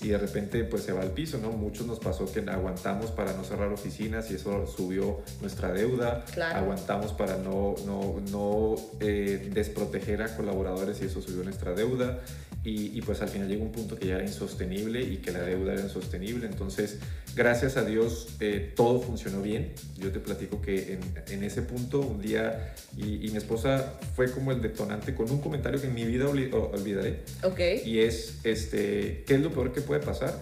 y 0.02 0.08
de 0.08 0.18
repente 0.18 0.64
pues 0.64 0.82
se 0.82 0.92
va 0.92 1.02
al 1.02 1.10
piso, 1.10 1.38
¿no? 1.38 1.50
Muchos 1.52 1.86
nos 1.86 1.98
pasó 1.98 2.30
que 2.30 2.40
aguantamos 2.40 3.10
para 3.10 3.32
no 3.32 3.44
cerrar 3.44 3.72
oficinas 3.72 4.30
y 4.30 4.34
eso 4.34 4.66
subió 4.66 5.20
nuestra 5.40 5.72
deuda, 5.72 6.24
aguantamos 6.54 7.12
para 7.12 7.36
no, 7.38 7.74
no, 7.86 8.20
no 8.30 8.76
eh, 9.00 9.50
desproteger 9.52 10.22
a 10.22 10.36
colaboradores 10.36 11.00
y 11.02 11.06
eso 11.06 11.22
subió 11.22 11.42
nuestra 11.44 11.72
deuda, 11.72 12.20
y, 12.64 12.96
y, 12.96 13.02
pues 13.02 13.20
al 13.22 13.28
final 13.28 13.48
llegó 13.48 13.64
un 13.64 13.72
punto 13.72 13.98
que 13.98 14.06
ya 14.06 14.14
era 14.14 14.24
insostenible 14.24 15.02
y 15.02 15.16
que 15.16 15.32
la 15.32 15.40
deuda 15.40 15.72
era 15.72 15.82
insostenible, 15.82 16.46
entonces 16.46 16.98
gracias 17.34 17.76
a 17.76 17.84
Dios 17.84 18.28
eh, 18.38 18.72
todo 18.76 19.00
funcionó 19.00 19.42
bien, 19.42 19.72
yo 19.96 20.12
te 20.12 20.20
platico 20.20 20.60
que 20.62 20.92
en, 20.92 21.00
en 21.28 21.42
ese 21.42 21.62
punto 21.62 22.00
un 22.00 22.20
día, 22.20 22.72
y, 22.96 23.26
y, 23.26 23.30
mi 23.30 23.38
esposa 23.38 23.94
fue 24.14 24.30
como 24.30 24.52
el 24.52 24.62
detonante 24.62 25.12
con 25.12 25.28
un 25.28 25.40
comentario 25.40 25.80
que 25.80 25.88
en 25.88 25.94
mi 25.94 26.04
vida 26.04 26.28
olvidaré, 26.28 27.22
okay. 27.62 27.82
Y 27.92 28.00
es, 28.00 28.40
este, 28.44 29.24
¿qué 29.26 29.34
es 29.34 29.40
lo 29.40 29.50
peor 29.50 29.72
que 29.72 29.80
puede 29.80 30.00
pasar? 30.00 30.34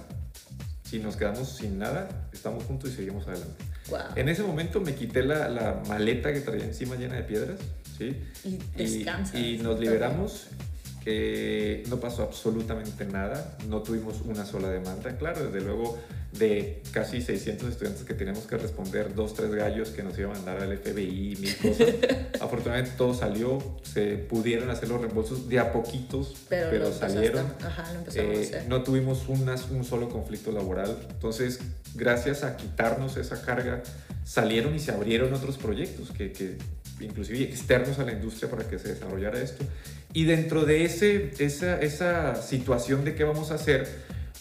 Si 0.85 0.98
nos 0.98 1.16
quedamos 1.16 1.56
sin 1.56 1.78
nada, 1.78 2.28
estamos 2.33 2.64
juntos 2.64 2.90
y 2.90 2.94
seguimos 2.94 3.26
adelante. 3.28 3.64
En 4.16 4.28
ese 4.28 4.42
momento 4.42 4.80
me 4.80 4.94
quité 4.94 5.22
la, 5.22 5.48
la, 5.48 5.83
maleta 5.88 6.33
que 6.33 6.40
traía 6.40 6.64
encima 6.64 6.96
llena 6.96 7.16
de 7.16 7.22
piedras, 7.22 7.59
¿sí? 7.98 8.16
Y 8.44 8.59
descansa. 8.76 9.38
Y, 9.38 9.59
nos 9.59 9.80
liberamos. 9.80 10.46
Eh, 11.06 11.83
no 11.88 11.98
pasó 11.98 12.22
absolutamente 12.22 13.06
nada, 13.06 13.56
no 13.68 13.83
tuvimos 13.83 14.20
una 14.20 14.44
sola 14.44 14.68
demanda. 14.68 15.16
Claro, 15.16 15.46
desde 15.46 15.64
luego 15.64 15.98
de 16.33 16.81
casi 16.93 17.21
600 17.21 17.71
estudiantes 17.71 18.05
que 18.05 18.14
teníamos 18.14 18.45
que 18.45 18.57
responder, 18.57 19.14
dos, 19.14 19.35
tres 19.35 19.53
gallos 19.53 19.90
que 19.90 20.03
nos 20.03 20.16
iban 20.19 20.33
a 20.33 20.35
mandar 20.35 20.62
al 20.62 20.77
FBI, 20.79 21.37
mil 21.40 21.57
cosas. 21.57 21.88
Afortunadamente 22.40 22.95
todo 22.97 23.14
salió, 23.14 23.59
se 23.83 24.16
pudieron 24.16 24.71
hacer 24.71 24.88
los 24.88 25.01
reembolsos 25.01 25.49
de 25.49 25.59
a 25.59 25.73
poquitos, 25.73 26.37
pero, 26.49 26.93
salieron. 26.93 27.47
Eh, 28.14 28.64
no 28.69 28.83
tuvimos 28.83 29.29
un 29.29 29.85
solo 29.85 30.09
conflicto 30.09 30.53
laboral. 30.53 30.97
Entonces, 31.11 31.61
gracias 31.95 32.45
a 32.45 32.57
quitarnos 32.57 33.16
esa 33.16 33.43
carga, 33.43 33.83
salieron 34.25 34.75
y 34.75 34.79
se 34.79 34.93
abrieron 34.93 35.35
otros 35.35 35.59
proyectos 35.59 36.11
que, 36.12 36.33
que 36.33 36.57
inclusive 37.01 37.43
externos 37.43 37.99
a 37.99 38.05
la 38.05 38.12
industria 38.12 38.51
para 38.51 38.69
que 38.69 38.79
se 38.79 38.95
desarrollara 38.95 39.40
esto. 39.40 39.64
Y 40.12 40.25
dentro 40.25 40.64
de 40.64 40.85
ese, 40.85 41.33
esa, 41.38 41.81
esa 41.81 42.40
situación 42.40 43.05
de 43.05 43.14
qué 43.14 43.25
vamos 43.25 43.51
a 43.51 43.55
hacer, 43.55 43.88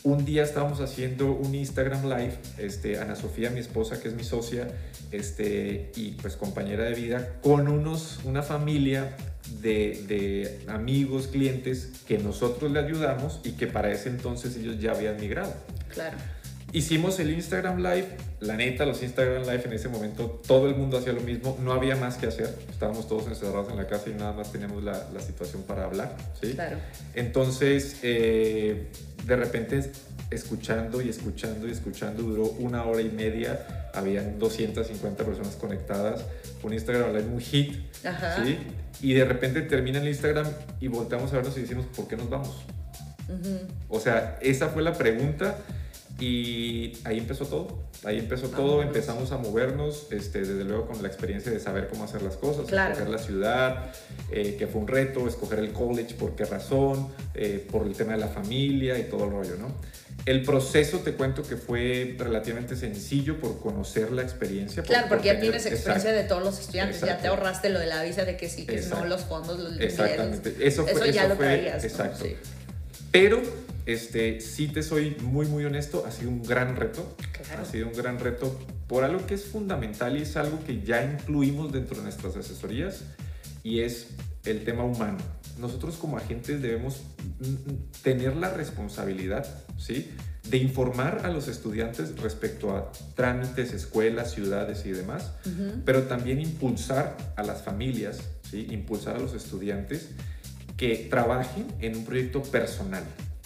un 0.03 0.25
día 0.25 0.43
estábamos 0.43 0.81
haciendo 0.81 1.31
un 1.31 1.53
Instagram 1.53 2.03
Live, 2.03 2.37
este, 2.57 2.99
Ana 2.99 3.15
Sofía, 3.15 3.49
mi 3.49 3.59
esposa, 3.59 3.99
que 3.99 4.07
es 4.07 4.13
mi 4.13 4.23
socia, 4.23 4.67
este, 5.11 5.91
y 5.95 6.11
pues 6.11 6.35
compañera 6.35 6.83
de 6.85 6.93
vida, 6.93 7.35
con 7.41 7.67
unos, 7.67 8.19
una 8.23 8.41
familia 8.41 9.15
de, 9.61 10.03
de, 10.07 10.71
amigos, 10.71 11.27
clientes 11.27 11.91
que 12.07 12.17
nosotros 12.17 12.71
le 12.71 12.79
ayudamos 12.79 13.41
y 13.43 13.53
que 13.53 13.67
para 13.67 13.91
ese 13.91 14.09
entonces 14.09 14.55
ellos 14.55 14.79
ya 14.79 14.91
habían 14.91 15.17
migrado. 15.17 15.53
Claro. 15.93 16.17
Hicimos 16.71 17.19
el 17.19 17.31
Instagram 17.31 17.77
Live, 17.77 18.07
la 18.41 18.55
neta, 18.55 18.85
los 18.85 19.01
Instagram 19.01 19.41
Live 19.41 19.63
en 19.65 19.73
ese 19.73 19.89
momento, 19.89 20.41
todo 20.45 20.67
el 20.67 20.75
mundo 20.75 20.99
hacía 20.99 21.13
lo 21.13 21.21
mismo, 21.21 21.57
no 21.63 21.73
había 21.73 21.95
más 21.95 22.17
que 22.17 22.27
hacer, 22.27 22.55
estábamos 22.69 23.07
todos 23.07 23.27
encerrados 23.27 23.71
en 23.71 23.77
la 23.77 23.87
casa 23.87 24.09
y 24.09 24.13
nada 24.13 24.33
más 24.33 24.51
teníamos 24.51 24.83
la, 24.83 25.07
la 25.11 25.19
situación 25.19 25.63
para 25.63 25.85
hablar, 25.85 26.15
¿sí? 26.39 26.53
Claro. 26.53 26.77
Entonces, 27.15 27.97
eh, 28.03 28.87
de 29.25 29.35
repente, 29.35 29.91
escuchando 30.29 31.01
y 31.01 31.09
escuchando 31.09 31.67
y 31.67 31.71
escuchando, 31.71 32.21
duró 32.21 32.43
una 32.59 32.85
hora 32.85 33.01
y 33.01 33.09
media, 33.09 33.89
habían 33.95 34.37
250 34.37 35.25
personas 35.25 35.55
conectadas, 35.55 36.23
un 36.61 36.73
Instagram 36.73 37.13
Live, 37.13 37.27
un 37.33 37.39
hit, 37.39 37.73
¿sí? 38.43 38.59
Y 39.01 39.13
de 39.13 39.25
repente 39.25 39.63
termina 39.63 39.99
el 39.99 40.07
Instagram 40.07 40.45
y 40.79 40.87
volteamos 40.87 41.31
a 41.33 41.37
vernos 41.37 41.57
y 41.57 41.61
decimos, 41.61 41.87
¿por 41.95 42.07
qué 42.07 42.15
nos 42.15 42.29
vamos? 42.29 42.63
O 43.87 43.99
sea, 43.99 44.37
esa 44.41 44.69
fue 44.69 44.81
la 44.81 44.93
pregunta 44.93 45.55
Y 46.19 46.93
ahí 47.05 47.17
empezó 47.17 47.45
todo. 47.45 47.89
Ahí 48.03 48.17
empezó 48.17 48.47
todo, 48.47 48.81
empezamos 48.81 49.31
a 49.31 49.37
movernos, 49.37 50.07
este, 50.11 50.39
desde 50.39 50.63
luego 50.63 50.87
con 50.87 51.01
la 51.01 51.09
experiencia 51.09 51.51
de 51.51 51.59
saber 51.59 51.89
cómo 51.89 52.05
hacer 52.05 52.21
las 52.21 52.37
cosas, 52.37 52.63
escoger 52.71 53.09
la 53.09 53.17
ciudad, 53.17 53.91
eh, 54.31 54.55
que 54.57 54.67
fue 54.67 54.81
un 54.81 54.87
reto, 54.87 55.27
escoger 55.27 55.59
el 55.59 55.73
college, 55.73 56.15
por 56.15 56.33
qué 56.35 56.45
razón, 56.45 57.09
eh, 57.33 57.65
por 57.69 57.85
el 57.85 57.95
tema 57.95 58.13
de 58.13 58.19
la 58.19 58.29
familia 58.29 58.97
y 58.97 59.03
todo 59.03 59.25
el 59.25 59.31
rollo, 59.31 59.55
¿no? 59.57 59.73
El 60.25 60.43
proceso 60.43 60.99
te 60.99 61.13
cuento 61.13 61.43
que 61.43 61.57
fue 61.57 62.15
relativamente 62.17 62.75
sencillo 62.75 63.39
por 63.39 63.59
conocer 63.59 64.11
la 64.11 64.21
experiencia. 64.21 64.83
Claro, 64.83 65.07
porque 65.09 65.27
ya 65.27 65.39
tienes 65.39 65.65
experiencia 65.65 66.11
de 66.11 66.23
todos 66.23 66.43
los 66.43 66.59
estudiantes, 66.59 67.01
ya 67.01 67.17
te 67.17 67.27
ahorraste 67.27 67.69
lo 67.69 67.79
de 67.79 67.87
la 67.87 68.03
visa 68.03 68.23
de 68.23 68.37
que 68.37 68.47
sí, 68.47 68.65
que 68.65 68.81
no 68.81 69.05
los 69.05 69.21
fondos, 69.21 69.59
los 69.59 69.79
Exactamente, 69.79 70.55
eso, 70.61 70.85
fue, 70.85 71.11
ya 71.11 71.27
lo 71.27 71.35
traías. 71.35 71.83
Exacto. 71.83 72.25
Pero 73.11 73.41
este, 73.85 74.41
sí 74.41 74.67
te 74.67 74.83
soy 74.83 75.15
muy, 75.21 75.47
muy 75.47 75.65
honesto, 75.65 76.05
ha 76.05 76.11
sido 76.11 76.29
un 76.29 76.43
gran 76.43 76.75
reto. 76.75 77.15
Ha 77.59 77.65
sido 77.65 77.87
un 77.87 77.93
gran 77.93 78.19
reto 78.19 78.57
por 78.87 79.03
algo 79.03 79.25
que 79.25 79.35
es 79.35 79.45
fundamental 79.45 80.17
y 80.17 80.23
es 80.23 80.35
algo 80.35 80.63
que 80.63 80.81
ya 80.81 81.03
incluimos 81.03 81.71
dentro 81.71 81.97
de 81.97 82.03
nuestras 82.03 82.35
asesorías 82.35 83.03
y 83.63 83.81
es 83.81 84.07
el 84.45 84.63
tema 84.63 84.83
humano. 84.83 85.17
Nosotros 85.59 85.95
como 85.97 86.17
agentes 86.17 86.61
debemos 86.61 87.01
tener 88.01 88.35
la 88.35 88.49
responsabilidad, 88.51 89.45
¿sí? 89.77 90.09
De 90.49 90.57
informar 90.57 91.21
a 91.25 91.29
los 91.29 91.47
estudiantes 91.47 92.17
respecto 92.19 92.75
a 92.75 92.91
trámites, 93.15 93.73
escuelas, 93.73 94.31
ciudades 94.31 94.85
y 94.85 94.91
demás, 94.91 95.33
pero 95.85 96.03
también 96.03 96.39
impulsar 96.39 97.17
a 97.35 97.43
las 97.43 97.61
familias, 97.61 98.21
¿sí? 98.49 98.67
Impulsar 98.71 99.17
a 99.17 99.19
los 99.19 99.33
estudiantes 99.33 100.09
que 100.77 101.07
trabajen 101.09 101.67
en 101.81 101.97
un 101.97 102.05
proyecto 102.05 102.41
personal, 102.41 103.03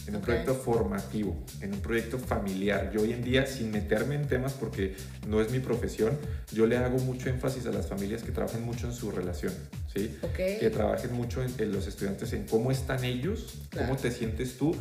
en 0.07 0.15
un 0.15 0.21
proyecto 0.21 0.53
formativo, 0.55 1.35
en 1.61 1.73
un 1.73 1.79
proyecto 1.79 2.19
familiar. 2.19 2.91
Yo 2.93 3.01
hoy 3.01 3.13
en 3.13 3.23
día, 3.23 3.45
sin 3.45 3.71
meterme 3.71 4.15
en 4.15 4.27
temas 4.27 4.53
porque 4.53 4.95
no 5.27 5.41
es 5.41 5.51
mi 5.51 5.59
profesión, 5.59 6.17
yo 6.51 6.65
le 6.65 6.77
hago 6.77 6.97
mucho 6.99 7.29
énfasis 7.29 7.65
a 7.65 7.71
las 7.71 7.87
familias 7.87 8.23
que 8.23 8.31
trabajen 8.31 8.63
mucho 8.63 8.87
en 8.87 8.93
su 8.93 9.11
relación, 9.11 9.53
¿sí? 9.93 10.17
Que 10.35 10.69
trabajen 10.69 11.13
mucho 11.13 11.43
en, 11.43 11.71
los 11.71 11.87
estudiantes 11.87 12.33
en 12.33 12.45
cómo 12.45 12.71
están 12.71 13.03
ellos, 13.03 13.59
cómo 13.75 13.95
te 13.95 14.11
sientes 14.11 14.57
tú 14.57 14.75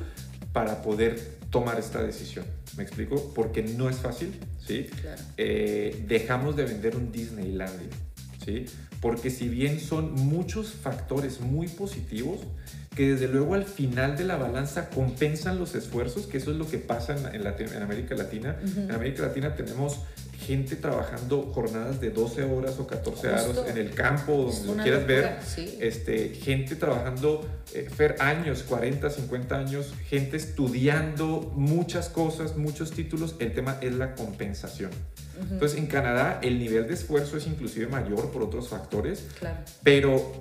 para 0.52 0.82
poder 0.82 1.18
tomar 1.50 1.78
esta 1.78 2.02
decisión. 2.02 2.44
¿Me 2.76 2.82
explico? 2.82 3.32
Porque 3.35 3.62
no 3.62 3.88
es 3.88 3.96
fácil, 3.96 4.32
¿sí? 4.66 4.88
Eh, 5.37 6.04
dejamos 6.06 6.56
de 6.56 6.64
vender 6.64 6.96
un 6.96 7.12
Disneylandia, 7.12 7.88
¿sí? 8.44 8.66
Porque 9.00 9.31
si 9.31 9.48
bien 9.48 9.81
son 9.81 10.12
muchos 10.12 10.72
factores 10.72 11.40
muy 11.40 11.68
positivos, 11.68 12.40
que 12.94 13.12
desde 13.12 13.28
luego 13.28 13.55
al 13.55 13.64
final 13.64 14.16
de 14.16 14.24
la 14.24 14.37
balanza 14.37 14.90
compensan 14.90 15.59
los 15.59 15.74
esfuerzos, 15.74 16.26
que 16.26 16.38
eso 16.38 16.50
es 16.50 16.57
lo 16.57 16.68
que 16.68 16.78
pasa 16.78 17.16
en, 17.16 17.35
en, 17.35 17.83
América 17.83 18.14
Latina. 18.14 18.57
En 18.76 18.90
América 18.90 19.22
Latina 19.22 19.55
tenemos 19.55 20.00
gente 20.42 20.76
trabajando 20.76 21.50
jornadas 21.55 22.00
de 22.00 22.11
12 22.11 22.44
horas 22.44 22.78
o 22.78 22.87
14 22.87 23.28
horas 23.28 23.48
en 23.68 23.78
el 23.78 23.94
campo, 23.94 24.50
donde 24.52 24.66
lo 24.66 24.83
quieras 24.83 25.07
ver. 25.07 25.38
Este, 25.81 26.31
gente 26.31 26.76
trabajando 26.76 27.46
eh, 27.72 27.88
años, 28.18 28.62
40, 28.64 29.09
50 29.09 29.57
años, 29.57 29.94
gente 30.09 30.37
estudiando 30.37 31.52
muchas 31.55 32.09
cosas, 32.09 32.57
muchos 32.57 32.90
títulos. 32.90 33.37
El 33.38 33.52
tema 33.52 33.78
es 33.81 33.94
la 33.94 34.14
compensación. 34.14 34.90
Entonces, 35.50 35.78
en 35.78 35.87
Canadá 35.87 36.40
el 36.42 36.59
nivel 36.59 36.87
de 36.87 36.94
esfuerzo 36.94 37.37
es 37.37 37.46
inclusive 37.46 37.87
mayor 37.87 38.31
por 38.31 38.42
otros 38.42 38.68
factores, 38.68 39.24
claro. 39.38 39.59
pero 39.83 40.33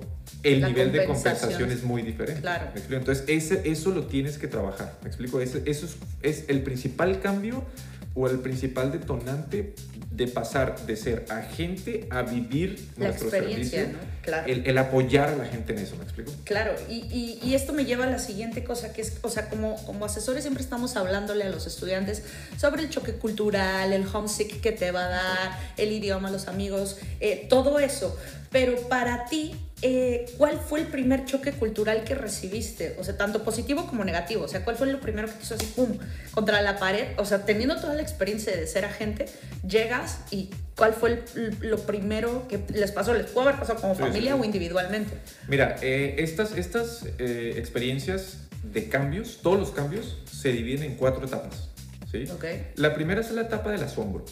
el 0.42 0.62
nivel 0.62 0.92
de 0.92 1.06
compensación 1.06 1.70
es 1.70 1.82
muy 1.82 2.02
diferente. 2.02 2.40
Claro. 2.40 2.66
Entonces, 2.90 3.24
ese, 3.26 3.62
eso 3.70 3.90
lo 3.90 4.06
tienes 4.06 4.38
que 4.38 4.48
trabajar. 4.48 4.98
¿Me 5.02 5.08
explico? 5.08 5.40
eso 5.40 5.58
es, 5.64 5.96
es 6.22 6.44
el 6.48 6.62
principal 6.62 7.20
cambio 7.20 7.64
o 8.14 8.28
el 8.28 8.40
principal 8.40 8.92
detonante 8.92 9.74
de 10.10 10.26
pasar 10.26 10.84
de 10.86 10.96
ser 10.96 11.24
agente 11.30 12.06
a 12.10 12.22
vivir 12.22 12.88
la 12.98 13.06
nuestro 13.06 13.28
experiencia, 13.28 13.86
¿no? 13.86 13.98
Claro. 14.20 14.46
El, 14.46 14.78
apoyar 14.78 15.30
a 15.30 15.36
la 15.36 15.46
gente 15.46 15.72
en 15.72 15.80
eso, 15.80 15.96
¿me 15.96 16.04
explico? 16.04 16.30
Claro, 16.44 16.74
y, 16.88 17.40
y, 17.42 17.54
esto 17.54 17.72
me 17.72 17.84
lleva 17.84 18.04
a 18.04 18.10
la 18.10 18.20
siguiente 18.20 18.62
cosa, 18.62 18.92
que 18.92 19.02
es, 19.02 19.18
o 19.22 19.28
sea, 19.28 19.48
como, 19.48 19.82
como 19.84 20.04
asesores 20.04 20.42
siempre 20.42 20.62
estamos 20.62 20.96
hablándole 20.96 21.44
a 21.44 21.48
los 21.48 21.66
estudiantes 21.66 22.22
sobre 22.56 22.82
el 22.82 22.90
choque 22.90 23.14
cultural, 23.14 23.92
el 23.92 24.06
homesick 24.06 24.60
que 24.60 24.70
te 24.70 24.92
va 24.92 25.06
a 25.06 25.08
dar, 25.08 25.58
el 25.76 25.90
idioma, 25.90 26.30
los 26.30 26.46
amigos, 26.46 26.98
eh, 27.18 27.46
todo 27.48 27.80
eso. 27.80 28.16
Pero 28.50 28.76
para 28.88 29.24
ti, 29.24 29.56
eh, 29.82 30.26
¿cuál 30.38 30.58
fue 30.58 30.80
el 30.80 30.86
primer 30.86 31.24
choque 31.24 31.52
cultural 31.52 32.04
que 32.04 32.14
recibiste? 32.14 32.96
O 33.00 33.04
sea, 33.04 33.16
tanto 33.16 33.42
positivo 33.42 33.86
como 33.86 34.04
negativo. 34.04 34.44
O 34.44 34.48
sea, 34.48 34.64
¿cuál 34.64 34.76
fue 34.76 34.86
lo 34.86 35.00
primero 35.00 35.26
que 35.26 35.34
te 35.34 35.42
hizo 35.42 35.54
así, 35.54 35.66
pum, 35.66 35.98
contra 36.30 36.62
la 36.62 36.78
pared? 36.78 37.08
O 37.18 37.24
sea, 37.24 37.44
teniendo 37.44 37.76
toda 37.76 37.94
la 37.94 38.02
experiencia 38.02 38.56
de 38.56 38.66
ser 38.68 38.84
agente, 38.84 39.26
llegas 39.66 40.20
y 40.30 40.50
¿cuál 40.76 40.94
fue 40.94 41.24
lo 41.60 41.78
primero 41.80 42.46
que 42.46 42.60
les 42.72 42.92
pasó? 42.92 43.12
¿Les 43.12 43.26
pudo 43.26 43.42
haber 43.42 43.58
pasado 43.58 43.80
como 43.80 43.96
familia 43.96 44.36
o 44.36 44.44
individualmente? 44.44 45.14
Mira, 45.48 45.76
eh, 45.82 46.14
estas, 46.18 46.56
estas 46.56 47.04
eh, 47.18 47.54
experiencias 47.56 48.38
de 48.62 48.88
cambios, 48.88 49.40
todos 49.42 49.58
los 49.58 49.70
cambios, 49.72 50.18
se 50.30 50.52
dividen 50.52 50.92
en 50.92 50.96
cuatro 50.96 51.26
etapas. 51.26 51.68
¿sí? 52.10 52.24
La 52.76 52.94
primera 52.94 53.20
es 53.20 53.30
la 53.32 53.42
etapa 53.42 53.72
del 53.72 53.82
asombro. 53.82 54.24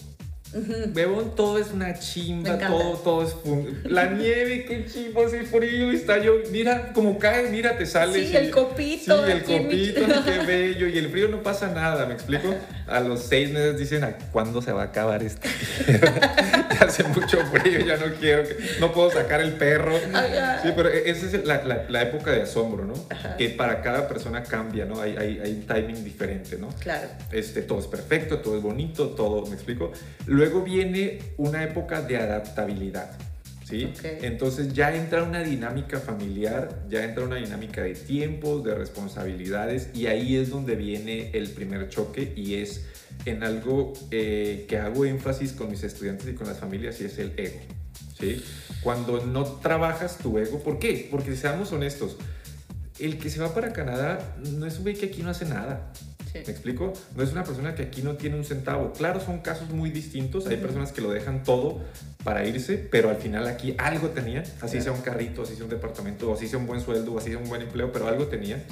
Bebón, 0.53 1.37
todo 1.37 1.59
es 1.59 1.71
una 1.73 1.97
chimba, 1.97 2.59
todo, 2.59 2.95
todo 2.99 3.23
es 3.23 3.37
la 3.85 4.07
nieve, 4.11 4.65
qué 4.65 4.85
chimba, 4.85 5.25
así 5.25 5.39
frío, 5.47 5.93
está 5.93 6.19
yo, 6.19 6.35
mira 6.51 6.93
cómo 6.93 7.21
cae, 7.21 7.49
mira, 7.51 7.79
te 7.79 7.87
sale. 7.87 8.27
Sí, 8.27 8.37
el 8.37 8.51
copito. 8.51 9.25
Sí, 9.25 9.31
el 9.31 9.43
copito, 9.45 10.01
qué 10.25 10.39
bello, 10.47 10.89
y 10.89 10.99
el 10.99 11.09
frío 11.09 11.29
no 11.29 11.45
pasa 11.45 11.69
nada, 11.69 12.05
¿me 12.07 12.15
explico? 12.15 12.53
A 12.89 12.99
los 12.99 13.23
seis 13.23 13.51
meses 13.51 13.79
dicen, 13.79 14.03
¿a 14.03 14.17
cuándo 14.33 14.61
se 14.61 14.73
va 14.73 14.83
a 14.83 14.87
acabar 14.87 15.23
esto? 15.23 15.49
ya 15.87 16.87
hace 16.87 17.05
mucho 17.05 17.39
frío, 17.47 17.81
ya 17.87 17.97
no 17.97 18.13
quiero, 18.19 18.43
no 18.81 18.93
puedo 18.93 19.13
sacar 19.13 19.41
el 19.41 19.53
perro. 19.53 19.97
Sí, 20.63 20.71
pero 20.75 20.89
e, 20.89 21.11
esa 21.11 21.27
es 21.27 21.45
la, 21.45 21.63
la, 21.89 22.03
época 22.03 22.33
de 22.33 22.43
asombro, 22.43 22.85
¿no? 22.85 22.95
Que 23.39 23.51
para 23.51 23.83
cada 23.83 24.09
persona 24.09 24.43
cambia, 24.43 24.85
¿no? 24.85 25.01
Hay, 25.01 25.17
hay, 25.17 25.41
hay, 25.45 25.53
un 25.53 25.67
timing 25.67 26.03
diferente, 26.03 26.57
¿no? 26.59 26.69
Claro. 26.81 27.09
Este, 27.31 27.63
todo 27.63 27.79
es 27.79 27.87
perfecto, 27.87 28.39
todo 28.39 28.57
es 28.57 28.63
bonito, 28.63 29.11
todo, 29.11 29.47
¿me 29.47 29.55
explico? 29.55 29.93
Luego 30.41 30.63
viene 30.63 31.19
una 31.37 31.63
época 31.63 32.01
de 32.01 32.17
adaptabilidad. 32.17 33.11
¿Sí? 33.63 33.93
Entonces 34.23 34.73
ya 34.73 34.97
entra 34.97 35.23
una 35.23 35.43
dinámica 35.43 36.01
familiar, 36.01 36.87
ya 36.89 37.05
entra 37.05 37.25
una 37.25 37.37
dinámica 37.37 37.83
de 37.83 37.95
tiempos, 37.95 38.65
de 38.65 38.75
responsabilidades 38.75 39.91
y 39.93 40.07
ahí 40.07 40.37
es 40.37 40.49
donde 40.49 40.77
viene 40.77 41.31
el 41.35 41.51
primer 41.51 41.91
choque 41.91 42.33
y 42.35 42.55
es 42.55 42.87
en 43.27 43.43
algo 43.43 43.93
eh, 44.11 44.65
que 44.67 44.79
hago 44.79 45.05
énfasis 45.05 45.53
con 45.53 45.71
mis 45.71 45.83
estudiantes 45.83 46.27
y 46.27 46.33
con 46.33 46.47
las 46.47 46.59
familias 46.59 47.03
y 47.03 47.05
es 47.05 47.19
el 47.19 47.35
ego. 47.37 47.61
¿sí? 48.19 48.43
Cuando 48.83 49.25
no 49.27 49.45
trabajas 49.45 50.17
tu 50.17 50.39
ego, 50.39 50.61
¿por 50.61 50.79
qué? 50.79 51.07
Porque 51.11 51.37
seamos 51.37 51.71
honestos, 51.71 52.17
el 52.99 53.19
que 53.19 53.29
se 53.29 53.41
va 53.41 53.53
para 53.53 53.75
Canadá 53.75 54.37
no 54.39 54.65
es 54.65 54.79
un 54.79 54.85
güey 54.85 54.95
que 54.95 55.07
aquí 55.07 55.23
no 55.23 55.29
hace 55.29 55.45
nada. 55.45 55.93
¿Me 56.35 56.41
explico? 56.41 56.93
No 57.17 57.23
es 57.23 57.33
una 57.33 57.45
persona 57.45 57.75
que 57.75 57.83
aquí 57.83 58.03
no 58.03 58.17
tiene 58.17 58.37
un 58.37 58.45
centavo. 58.45 58.93
Claro, 58.93 59.21
son 59.21 59.41
casos 59.41 59.71
muy 59.71 59.91
distintos. 59.91 60.47
Hay 60.47 60.57
personas 60.57 60.93
que 60.93 61.01
lo 61.01 61.11
dejan 61.11 61.43
todo 61.43 61.81
para 62.25 62.47
irse, 62.47 62.77
pero 62.77 63.11
al 63.11 63.17
final 63.17 63.47
aquí 63.47 63.75
algo 63.79 64.09
tenía. 64.09 64.45
Así 64.61 64.81
sea 64.81 64.93
un 64.93 65.01
carrito, 65.01 65.43
así 65.43 65.55
sea 65.55 65.65
un 65.65 65.71
departamento, 65.71 66.33
así 66.33 66.47
sea 66.47 66.59
un 66.59 66.67
buen 66.67 66.81
sueldo, 66.81 67.17
así 67.19 67.31
sea 67.31 67.39
un 67.39 67.49
buen 67.49 67.63
empleo, 67.63 67.91
pero 67.93 68.07
algo 68.09 68.27
tenía. 68.27 68.65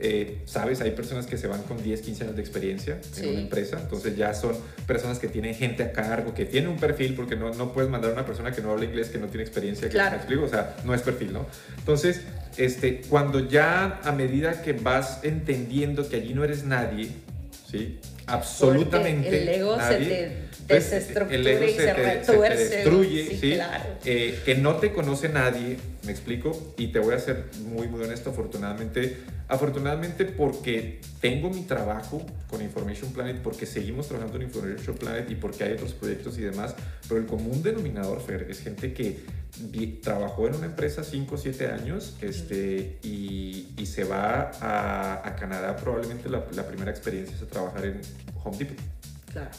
Eh, 0.00 0.38
Sabes, 0.44 0.80
hay 0.80 0.92
personas 0.92 1.26
que 1.26 1.36
se 1.36 1.48
van 1.48 1.62
con 1.62 1.82
10, 1.82 2.02
15 2.02 2.24
años 2.24 2.36
de 2.36 2.42
experiencia 2.42 3.00
en 3.16 3.28
una 3.30 3.40
empresa. 3.40 3.78
Entonces 3.80 4.16
ya 4.16 4.32
son 4.34 4.56
personas 4.86 5.18
que 5.18 5.28
tienen 5.28 5.54
gente 5.54 5.82
a 5.82 5.92
cargo, 5.92 6.34
que 6.34 6.44
tienen 6.44 6.70
un 6.70 6.76
perfil, 6.76 7.14
porque 7.14 7.36
no, 7.36 7.52
no 7.54 7.72
puedes 7.72 7.90
mandar 7.90 8.10
a 8.10 8.14
una 8.14 8.26
persona 8.26 8.52
que 8.52 8.60
no 8.62 8.70
habla 8.70 8.84
inglés, 8.84 9.08
que 9.08 9.18
no 9.18 9.26
tiene 9.26 9.42
experiencia. 9.42 9.88
Que, 9.88 9.98
¿Me 9.98 10.16
explico? 10.16 10.44
O 10.44 10.48
sea, 10.48 10.76
no 10.84 10.94
es 10.94 11.02
perfil, 11.02 11.32
¿no? 11.32 11.46
Entonces, 11.78 12.22
este, 12.56 13.02
cuando 13.08 13.48
ya 13.48 14.00
a 14.04 14.12
medida 14.12 14.62
que 14.62 14.72
vas 14.72 15.20
entendiendo 15.24 16.08
que 16.08 16.16
allí 16.16 16.34
no 16.34 16.44
eres 16.44 16.64
nadie, 16.64 17.10
¿sí? 17.68 17.98
Absolutamente 18.26 19.42
el 19.42 19.48
ego 19.48 19.76
nadie, 19.76 20.04
se 20.04 20.10
te 20.10 20.47
desestructura 20.68 21.64
y 21.64 21.74
se, 21.74 21.94
te, 21.94 22.56
destruye, 22.56 23.38
sí, 23.40 23.58
eh, 24.04 24.38
que 24.44 24.54
no 24.54 24.76
te 24.76 24.92
conoce 24.92 25.28
nadie, 25.28 25.78
me 26.04 26.12
explico, 26.12 26.74
y 26.76 26.88
te 26.88 26.98
voy 26.98 27.14
a 27.14 27.18
ser 27.18 27.46
muy, 27.64 27.88
muy 27.88 28.02
honesto, 28.02 28.30
afortunadamente, 28.30 29.16
afortunadamente 29.48 30.26
porque 30.26 31.00
tengo 31.20 31.48
mi 31.50 31.62
trabajo 31.62 32.24
con 32.48 32.62
Information 32.62 33.12
Planet, 33.12 33.40
porque 33.42 33.64
seguimos 33.66 34.08
trabajando 34.08 34.36
en 34.36 34.44
Information 34.44 34.96
Planet 34.96 35.30
y 35.30 35.34
porque 35.34 35.64
hay 35.64 35.72
otros 35.72 35.94
proyectos 35.94 36.38
y 36.38 36.42
demás, 36.42 36.74
pero 37.08 37.20
el 37.20 37.26
común 37.26 37.62
denominador, 37.62 38.20
Fer, 38.20 38.46
es 38.50 38.60
gente 38.60 38.92
que 38.92 39.18
trabajó 40.02 40.46
en 40.46 40.54
una 40.54 40.66
empresa 40.66 41.02
5 41.02 41.34
o 41.34 41.38
7 41.38 41.66
años 41.68 42.16
este, 42.20 42.98
y, 43.02 43.68
y, 43.76 43.86
se 43.86 44.04
va 44.04 44.50
a, 44.60 45.26
a 45.26 45.36
Canadá, 45.36 45.76
probablemente 45.76 46.28
la, 46.28 46.44
la 46.54 46.66
primera 46.66 46.90
experiencia 46.90 47.34
es 47.34 47.42
a 47.42 47.46
trabajar 47.46 47.86
en 47.86 48.00
Home 48.44 48.58
Depot. 48.58 48.76
Claro 49.32 49.50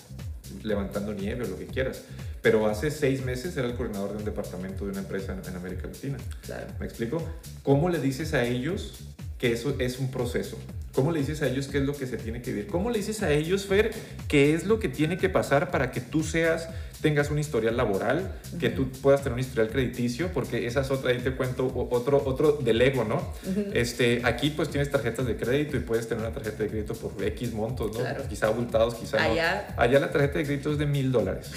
levantando 0.63 1.13
nieve 1.13 1.45
o 1.45 1.47
lo 1.47 1.57
que 1.57 1.67
quieras. 1.67 2.03
Pero 2.41 2.67
hace 2.67 2.91
seis 2.91 3.23
meses 3.23 3.55
era 3.57 3.67
el 3.67 3.75
coordinador 3.75 4.11
de 4.11 4.17
un 4.17 4.25
departamento 4.25 4.85
de 4.85 4.91
una 4.91 4.99
empresa 5.01 5.35
en, 5.45 5.55
América 5.55 5.87
Latina. 5.87 6.17
Claro. 6.45 6.67
¿Me 6.79 6.85
explico? 6.85 7.21
¿Cómo 7.63 7.89
le 7.89 7.99
dices 7.99 8.33
a 8.33 8.45
ellos 8.45 8.93
que 9.39 9.53
eso 9.53 9.75
es 9.79 9.99
un 9.99 10.11
proceso. 10.11 10.57
¿Cómo 10.93 11.11
le 11.11 11.19
dices 11.19 11.41
a 11.41 11.47
ellos 11.47 11.67
qué 11.67 11.77
es 11.77 11.85
lo 11.85 11.95
que 11.95 12.05
se 12.05 12.17
tiene 12.17 12.41
que 12.41 12.51
vivir? 12.51 12.67
¿Cómo 12.67 12.91
le 12.91 12.97
dices 12.97 13.23
a 13.23 13.31
ellos, 13.31 13.65
Fer, 13.65 13.91
qué 14.27 14.53
es 14.53 14.65
lo 14.65 14.79
que 14.79 14.89
tiene 14.89 15.17
que 15.17 15.29
pasar 15.29 15.71
para 15.71 15.91
que 15.91 16.01
tú 16.01 16.23
seas, 16.23 16.67
tengas 17.01 17.31
un 17.31 17.39
historial 17.39 17.77
laboral, 17.77 18.31
que 18.59 18.69
tú 18.69 18.89
puedas 19.01 19.21
tener 19.21 19.33
un 19.33 19.39
historial 19.39 19.69
crediticio? 19.69 20.29
Porque 20.33 20.67
esa 20.67 20.81
es 20.81 20.91
otra, 20.91 21.11
ahí 21.11 21.19
te 21.19 21.31
cuento 21.31 21.71
otro, 21.89 22.21
otro 22.25 22.53
del 22.53 22.81
ego, 22.81 23.03
¿no? 23.03 23.33
este, 23.73 24.21
aquí 24.23 24.49
pues 24.51 24.69
tienes 24.69 24.91
tarjetas 24.91 25.25
de 25.25 25.35
crédito 25.35 25.77
y 25.77 25.79
puedes 25.81 26.07
tener 26.07 26.23
una 26.23 26.33
tarjeta 26.33 26.63
de 26.63 26.69
crédito 26.69 26.93
por 26.93 27.11
X 27.23 27.53
montos, 27.53 27.97
¿no? 27.97 28.03
Quizá 28.27 28.47
abultados, 28.47 28.95
quizá 28.95 29.23
Allá. 29.23 29.67
no. 29.75 29.81
Allá 29.81 29.99
la 29.99 30.11
tarjeta 30.11 30.39
de 30.39 30.45
crédito 30.45 30.71
es 30.71 30.77
de 30.77 30.85
mil 30.85 31.11
dólares. 31.11 31.51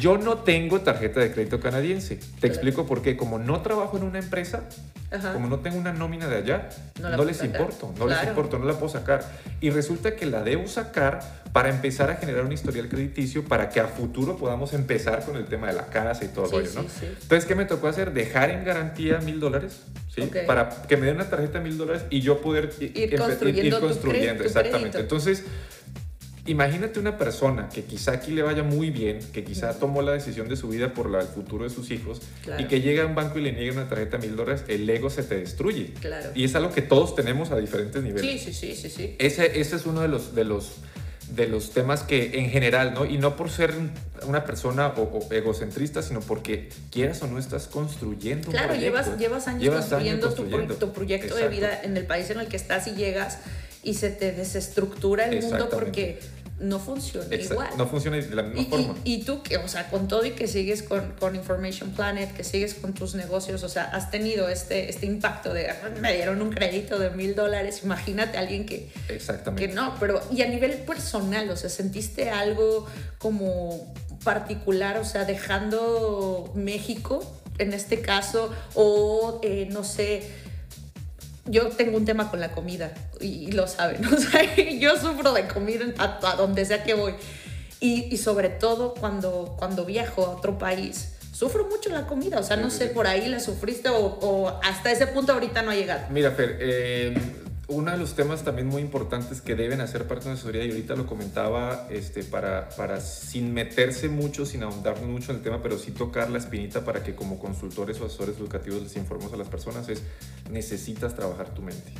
Yo 0.00 0.18
no 0.18 0.38
tengo 0.38 0.80
tarjeta 0.80 1.20
de 1.20 1.32
crédito 1.32 1.60
canadiense. 1.60 2.18
Te 2.40 2.46
explico 2.46 2.86
por 2.86 3.02
qué. 3.02 3.16
Como 3.16 3.38
no 3.38 3.62
trabajo 3.62 3.96
en 3.96 4.04
una 4.04 4.18
empresa, 4.18 4.64
como 5.32 5.48
no 5.48 5.60
tengo 5.60 5.78
una 5.78 5.92
nómina 5.92 6.26
de 6.26 6.36
allá, 6.36 6.68
no, 7.00 7.24
les 7.24 7.42
importo, 7.42 7.92
no 7.98 8.06
les 8.06 8.22
importo, 8.24 8.58
no 8.58 8.66
la 8.66 8.74
puedo 8.74 8.88
sacar. 8.88 9.24
Y 9.60 9.70
resulta 9.70 10.16
que 10.16 10.26
la 10.26 10.42
debo 10.42 10.66
sacar 10.66 11.20
para 11.52 11.70
empezar 11.70 12.10
a 12.10 12.16
generar 12.16 12.44
un 12.44 12.52
historial 12.52 12.88
crediticio 12.88 13.44
para 13.44 13.68
que 13.68 13.80
a 13.80 13.86
futuro 13.86 14.36
podamos 14.36 14.72
empezar 14.72 15.24
con 15.24 15.36
el 15.36 15.46
tema 15.46 15.68
de 15.68 15.74
la 15.74 15.86
casa 15.86 16.24
y 16.24 16.28
todo 16.28 16.46
el 16.46 16.50
rollo, 16.50 16.70
¿no? 16.74 16.80
Entonces, 16.80 17.44
¿qué 17.46 17.54
me 17.54 17.64
tocó 17.64 17.88
hacer? 17.88 18.12
Dejar 18.12 18.50
en 18.50 18.64
garantía 18.64 19.18
mil 19.18 19.40
dólares, 19.40 19.82
¿sí? 20.14 20.28
Para 20.46 20.68
que 20.68 20.96
me 20.96 21.06
den 21.06 21.16
una 21.16 21.30
tarjeta 21.30 21.58
de 21.58 21.64
mil 21.64 21.78
dólares 21.78 22.04
y 22.10 22.20
yo 22.20 22.40
poder 22.40 22.70
ir 22.80 23.16
construyendo. 23.16 23.76
Ir, 23.76 23.80
construyendo, 23.80 24.44
exactamente. 24.44 24.98
Entonces, 24.98 25.44
Imagínate 26.46 27.00
una 27.00 27.18
persona 27.18 27.68
que 27.68 27.84
quizá 27.84 28.12
aquí 28.12 28.32
le 28.32 28.42
vaya 28.42 28.62
muy 28.62 28.90
bien, 28.90 29.18
que 29.32 29.44
quizá 29.44 29.78
tomó 29.78 30.02
la 30.02 30.12
decisión 30.12 30.48
de 30.48 30.56
su 30.56 30.68
vida 30.68 30.94
por 30.94 31.10
la, 31.10 31.20
el 31.20 31.26
futuro 31.26 31.64
de 31.64 31.70
sus 31.70 31.90
hijos 31.90 32.20
y 32.58 32.64
que 32.64 32.80
llega 32.80 33.02
a 33.02 33.06
un 33.06 33.14
banco 33.14 33.38
y 33.38 33.42
le 33.42 33.52
niega 33.52 33.72
una 33.72 33.88
tarjeta 33.88 34.18
de 34.18 34.28
mil 34.28 34.36
dólares, 34.36 34.64
el 34.68 34.88
ego 34.88 35.10
se 35.10 35.22
te 35.22 35.36
destruye. 35.36 35.92
Claro. 36.00 36.30
Y 36.34 36.44
es 36.44 36.54
algo 36.54 36.72
que 36.72 36.82
todos 36.82 37.14
tenemos 37.14 37.50
a 37.50 37.56
diferentes 37.56 38.02
niveles. 38.02 38.42
Sí, 38.42 38.52
sí, 38.52 38.74
sí, 38.74 38.90
sí. 38.90 39.16
Ese, 39.18 39.60
ese 39.60 39.76
es 39.76 39.86
uno 39.86 40.02
de 40.02 40.08
los, 40.08 40.34
de 40.34 40.44
los 40.44 40.76
de 41.30 41.48
los 41.48 41.70
temas 41.70 42.02
que 42.02 42.38
en 42.38 42.50
general, 42.50 42.94
¿no? 42.94 43.04
Y 43.04 43.18
no 43.18 43.36
por 43.36 43.50
ser 43.50 43.74
una 44.26 44.44
persona 44.44 44.88
o, 44.96 45.26
egocentrista, 45.32 46.02
sino 46.02 46.20
porque 46.20 46.68
quieras 46.90 47.22
o 47.22 47.26
no 47.26 47.38
estás 47.38 47.66
construyendo. 47.66 48.50
Claro, 48.50 48.74
un 48.74 48.80
llevas, 48.80 49.18
llevas 49.18 49.48
años 49.48 49.74
construyendo, 49.74 50.30
Tu, 50.76 50.92
proyecto 50.92 51.34
de 51.34 51.48
vida 51.48 51.80
en 51.82 51.96
el 51.96 52.06
país 52.06 52.30
en 52.30 52.40
el 52.40 52.48
que 52.48 52.56
estás 52.56 52.86
y 52.86 52.92
llegas 52.92 53.38
y 53.86 53.94
se 53.94 54.10
te 54.10 54.32
desestructura 54.32 55.26
el 55.26 55.40
mundo 55.42 55.68
porque 55.70 56.18
no 56.58 56.80
funciona 56.80 57.32
igual. 57.36 57.68
No 57.76 57.86
funciona 57.86 58.16
de 58.16 58.34
la 58.34 58.42
misma 58.42 58.64
forma. 58.64 58.94
Y, 59.04 59.22
tú, 59.22 59.44
que, 59.44 59.58
o 59.58 59.68
sea, 59.68 59.88
con 59.90 60.08
todo 60.08 60.26
y 60.26 60.32
que 60.32 60.48
sigues 60.48 60.82
con, 60.82 61.12
con, 61.20 61.36
Information 61.36 61.90
Planet, 61.90 62.34
que 62.34 62.42
sigues 62.42 62.74
con 62.74 62.94
tus 62.94 63.14
negocios, 63.14 63.62
o 63.62 63.68
sea, 63.68 63.84
has 63.84 64.10
tenido 64.10 64.48
este, 64.48 64.90
este 64.90 65.06
impacto 65.06 65.54
de, 65.54 65.72
me 66.00 66.14
dieron 66.14 66.42
un 66.42 66.50
crédito 66.50 66.98
de 66.98 67.10
mil 67.10 67.36
dólares, 67.36 67.82
imagínate 67.84 68.38
a 68.38 68.40
alguien 68.40 68.66
que... 68.66 68.90
Exactamente. 69.08 69.68
Que 69.68 69.72
no, 69.72 69.94
pero, 70.00 70.20
y 70.32 70.42
a 70.42 70.48
nivel 70.48 70.72
personal, 70.78 71.48
o 71.50 71.56
sea, 71.56 71.70
¿sentiste 71.70 72.30
algo 72.30 72.86
como 73.18 73.94
particular, 74.24 74.98
o 74.98 75.04
sea, 75.04 75.26
dejando 75.26 76.50
México 76.56 77.22
en 77.58 77.72
este 77.72 78.00
caso, 78.00 78.52
o 78.74 79.40
eh, 79.42 79.68
no 79.70 79.84
sé 79.84 80.28
yo 81.46 81.68
tengo 81.68 81.96
un 81.96 82.04
tema 82.04 82.30
con 82.30 82.40
la 82.40 82.52
comida 82.52 82.92
y, 83.20 83.52
lo 83.52 83.66
saben, 83.66 84.04
o 84.12 84.16
sea, 84.16 84.42
yo 84.56 84.96
sufro 84.96 85.32
de 85.32 85.46
comida 85.46 85.84
a, 85.98 86.36
donde 86.36 86.64
sea 86.64 86.82
que 86.82 86.94
voy. 86.94 87.14
Y, 87.80 88.16
sobre 88.16 88.48
todo 88.48 88.94
cuando, 88.94 89.54
cuando 89.58 89.84
viajo 89.84 90.24
a 90.24 90.30
otro 90.30 90.58
país, 90.58 91.12
sufro 91.32 91.68
mucho 91.68 91.90
la 91.90 92.06
comida, 92.06 92.40
o 92.40 92.42
sea, 92.42 92.56
no 92.56 92.70
sé, 92.70 92.86
por 92.86 93.06
ahí 93.06 93.28
la 93.28 93.38
sufriste 93.38 93.90
o, 93.90 93.98
o, 93.98 94.60
hasta 94.64 94.90
ese 94.90 95.06
punto 95.06 95.32
ahorita 95.32 95.62
no 95.62 95.70
ha 95.70 95.74
llegado. 95.74 96.06
Mira, 96.10 96.30
Fer, 96.30 96.56
eh, 96.58 97.14
uno 97.68 97.90
de 97.90 97.98
los 97.98 98.14
temas 98.14 98.44
también 98.44 98.68
muy 98.68 98.80
importantes 98.80 99.40
que 99.40 99.56
deben 99.56 99.80
hacer 99.80 100.06
parte 100.06 100.24
de 100.24 100.30
la 100.30 100.34
asesoría, 100.34 100.64
y 100.64 100.70
ahorita 100.70 100.94
lo 100.94 101.06
comentaba, 101.06 101.88
este, 101.90 102.22
para, 102.22 102.68
para 102.70 103.00
sin 103.00 103.52
meterse 103.52 104.08
mucho, 104.08 104.46
sin 104.46 104.62
ahondar 104.62 105.02
mucho 105.02 105.32
en 105.32 105.38
el 105.38 105.42
tema, 105.42 105.62
pero 105.62 105.76
sí 105.76 105.90
tocar 105.90 106.30
la 106.30 106.38
espinita 106.38 106.84
para 106.84 107.02
que 107.02 107.16
como 107.16 107.40
consultores 107.40 108.00
o 108.00 108.06
asesores 108.06 108.36
educativos 108.36 108.82
les 108.82 108.96
informemos 108.96 109.32
a 109.32 109.36
las 109.36 109.48
personas, 109.48 109.88
es 109.88 110.02
necesitas 110.50 111.16
trabajar 111.16 111.54
tu 111.54 111.62
mente. 111.62 111.92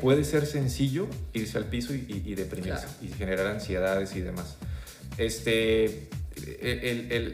Puede 0.00 0.24
ser 0.24 0.46
sencillo 0.46 1.06
irse 1.32 1.58
al 1.58 1.64
piso 1.64 1.94
y, 1.94 2.34
deprimirse 2.34 2.86
y 3.00 3.08
generar 3.08 3.46
ansiedades 3.46 4.14
y 4.16 4.20
demás. 4.20 4.56
Este, 5.16 6.08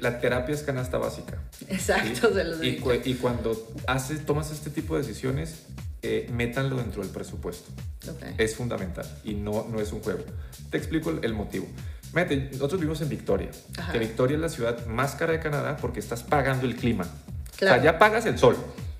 la 0.00 0.20
terapia 0.20 0.54
es 0.54 0.62
canasta 0.62 0.98
básica. 0.98 1.42
Exacto, 1.68 2.32
se 2.32 2.44
los 2.44 2.62
y, 2.62 2.80
y, 3.04 3.14
cuando 3.14 3.70
haces, 3.86 4.24
tomas 4.24 4.50
este 4.50 4.70
tipo 4.70 4.96
de 4.96 5.02
decisiones, 5.02 5.64
eh, 6.02 6.28
métanlo 6.32 6.76
dentro 6.76 7.02
del 7.02 7.10
presupuesto. 7.10 7.70
Es 8.38 8.54
fundamental 8.54 9.06
y 9.24 9.34
no, 9.34 9.66
no 9.68 9.80
es 9.80 9.92
un 9.92 10.00
juego. 10.00 10.24
Te 10.70 10.78
explico 10.78 11.10
el, 11.10 11.34
motivo. 11.34 11.66
Mete, 12.12 12.48
nosotros 12.52 12.80
vivimos 12.80 13.00
en 13.00 13.08
Victoria, 13.08 13.50
que 13.92 13.98
Victoria 13.98 14.36
es 14.36 14.40
la 14.40 14.48
ciudad 14.48 14.86
más 14.86 15.14
cara 15.14 15.32
de 15.32 15.40
Canadá 15.40 15.76
porque 15.76 16.00
estás 16.00 16.22
pagando 16.22 16.66
el 16.66 16.76
clima. 16.76 17.04
O 17.52 17.58
sea, 17.58 17.82
ya 17.82 17.98
pagas 17.98 18.24
el 18.26 18.38
sol. 18.38 18.56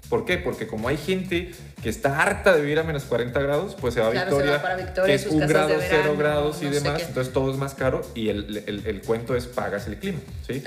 ¿Por 0.09 0.25
qué? 0.25 0.39
Porque 0.39 0.67
como 0.67 0.89
hay 0.89 0.97
gente 0.97 1.53
que 1.83 1.89
está 1.89 2.23
harta 2.23 2.55
de 2.55 2.63
vivir 2.63 2.79
a 2.79 2.83
menos 2.83 3.05
40 3.05 3.39
grados, 3.41 3.77
pues 3.79 3.95
se 3.95 4.01
va 4.01 4.09
a 4.09 4.11
Victoria, 4.11 4.63
que 5.05 5.15
es 5.15 5.27
un 5.27 5.41
grado, 5.47 5.75
cero 5.87 6.17
grados 6.19 6.63
y 6.63 6.67
demás, 6.67 7.03
entonces 7.07 7.33
todo 7.33 7.53
es 7.53 7.59
más 7.59 7.75
caro 7.75 8.03
y 8.15 8.31
el, 8.31 8.65
el, 8.67 8.87
el, 8.87 9.03
cuento 9.03 9.37
es 9.37 9.47
pagas 9.47 9.87
el 9.87 9.99
clima, 9.99 10.19
¿sí? 10.47 10.63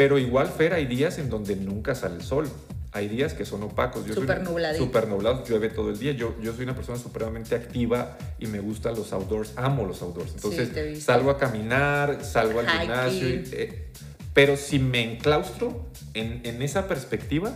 Pero 0.00 0.18
igual, 0.18 0.48
Fer, 0.48 0.72
hay 0.72 0.86
días 0.86 1.18
en 1.18 1.28
donde 1.28 1.56
nunca 1.56 1.94
sale 1.94 2.14
el 2.14 2.22
sol 2.22 2.48
hay 2.92 3.06
días 3.08 3.34
que 3.34 3.44
son 3.44 3.62
opacos. 3.62 4.06
Yo 4.06 4.14
super 4.14 4.42
nubladito. 4.42 4.84
Super 4.84 5.06
nublado, 5.06 5.44
llueve 5.44 5.68
todo 5.68 5.90
el 5.90 5.98
día. 5.98 6.12
Yo, 6.12 6.34
yo 6.42 6.52
soy 6.54 6.64
una 6.64 6.74
persona 6.74 6.98
supremamente 6.98 7.54
activa 7.54 8.16
y 8.38 8.46
me 8.46 8.60
gustan 8.60 8.96
los 8.96 9.12
outdoors, 9.12 9.52
amo 9.56 9.84
los 9.84 10.02
outdoors. 10.02 10.32
Entonces 10.34 11.04
salgo 11.04 11.30
a 11.30 11.38
caminar, 11.38 12.24
salgo 12.24 12.60
al 12.60 12.68
gimnasio. 12.68 13.28
Eh, 13.28 13.90
pero 14.32 14.56
si 14.56 14.78
me 14.78 15.12
enclaustro 15.12 15.86
en, 16.14 16.40
en 16.44 16.62
esa 16.62 16.88
perspectiva, 16.88 17.54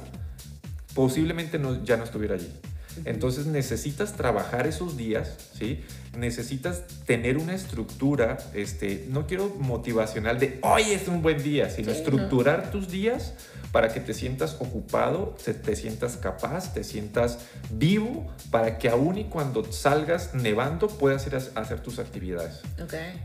posiblemente 0.95 1.59
no, 1.59 1.83
ya 1.83 1.97
no 1.97 2.05
estuviera 2.05 2.35
allí. 2.35 2.53
Entonces 3.05 3.47
necesitas 3.47 4.17
trabajar 4.17 4.69
esos 4.69 4.97
días, 4.97 5.51
¿sí? 5.59 5.81
Necesitas 6.17 6.83
tener 7.07 7.37
una 7.39 7.55
estructura, 7.55 8.39
este, 8.55 9.07
no 9.09 9.27
quiero 9.27 9.49
motivacional 9.59 10.39
de 10.39 10.59
hoy 10.63 10.83
es 10.93 11.09
un 11.09 11.23
buen 11.23 11.43
día, 11.43 11.71
sino 11.71 11.93
estructurar 11.93 12.71
tus 12.71 12.89
días 12.89 13.35
para 13.75 13.93
que 13.93 13.99
te 13.99 14.15
sientas 14.15 14.55
ocupado, 14.61 15.35
te 15.45 15.75
sientas 15.75 16.17
capaz, 16.17 16.73
te 16.73 16.85
sientas 16.85 17.39
vivo, 17.71 18.33
para 18.53 18.79
que 18.79 18.89
aún 18.89 19.19
y 19.19 19.25
cuando 19.25 19.65
salgas 19.73 20.33
nevando 20.33 20.87
puedas 20.87 21.27
ir 21.27 21.35
a 21.35 21.61
hacer 21.61 21.81
tus 21.81 21.99
actividades. 21.99 22.61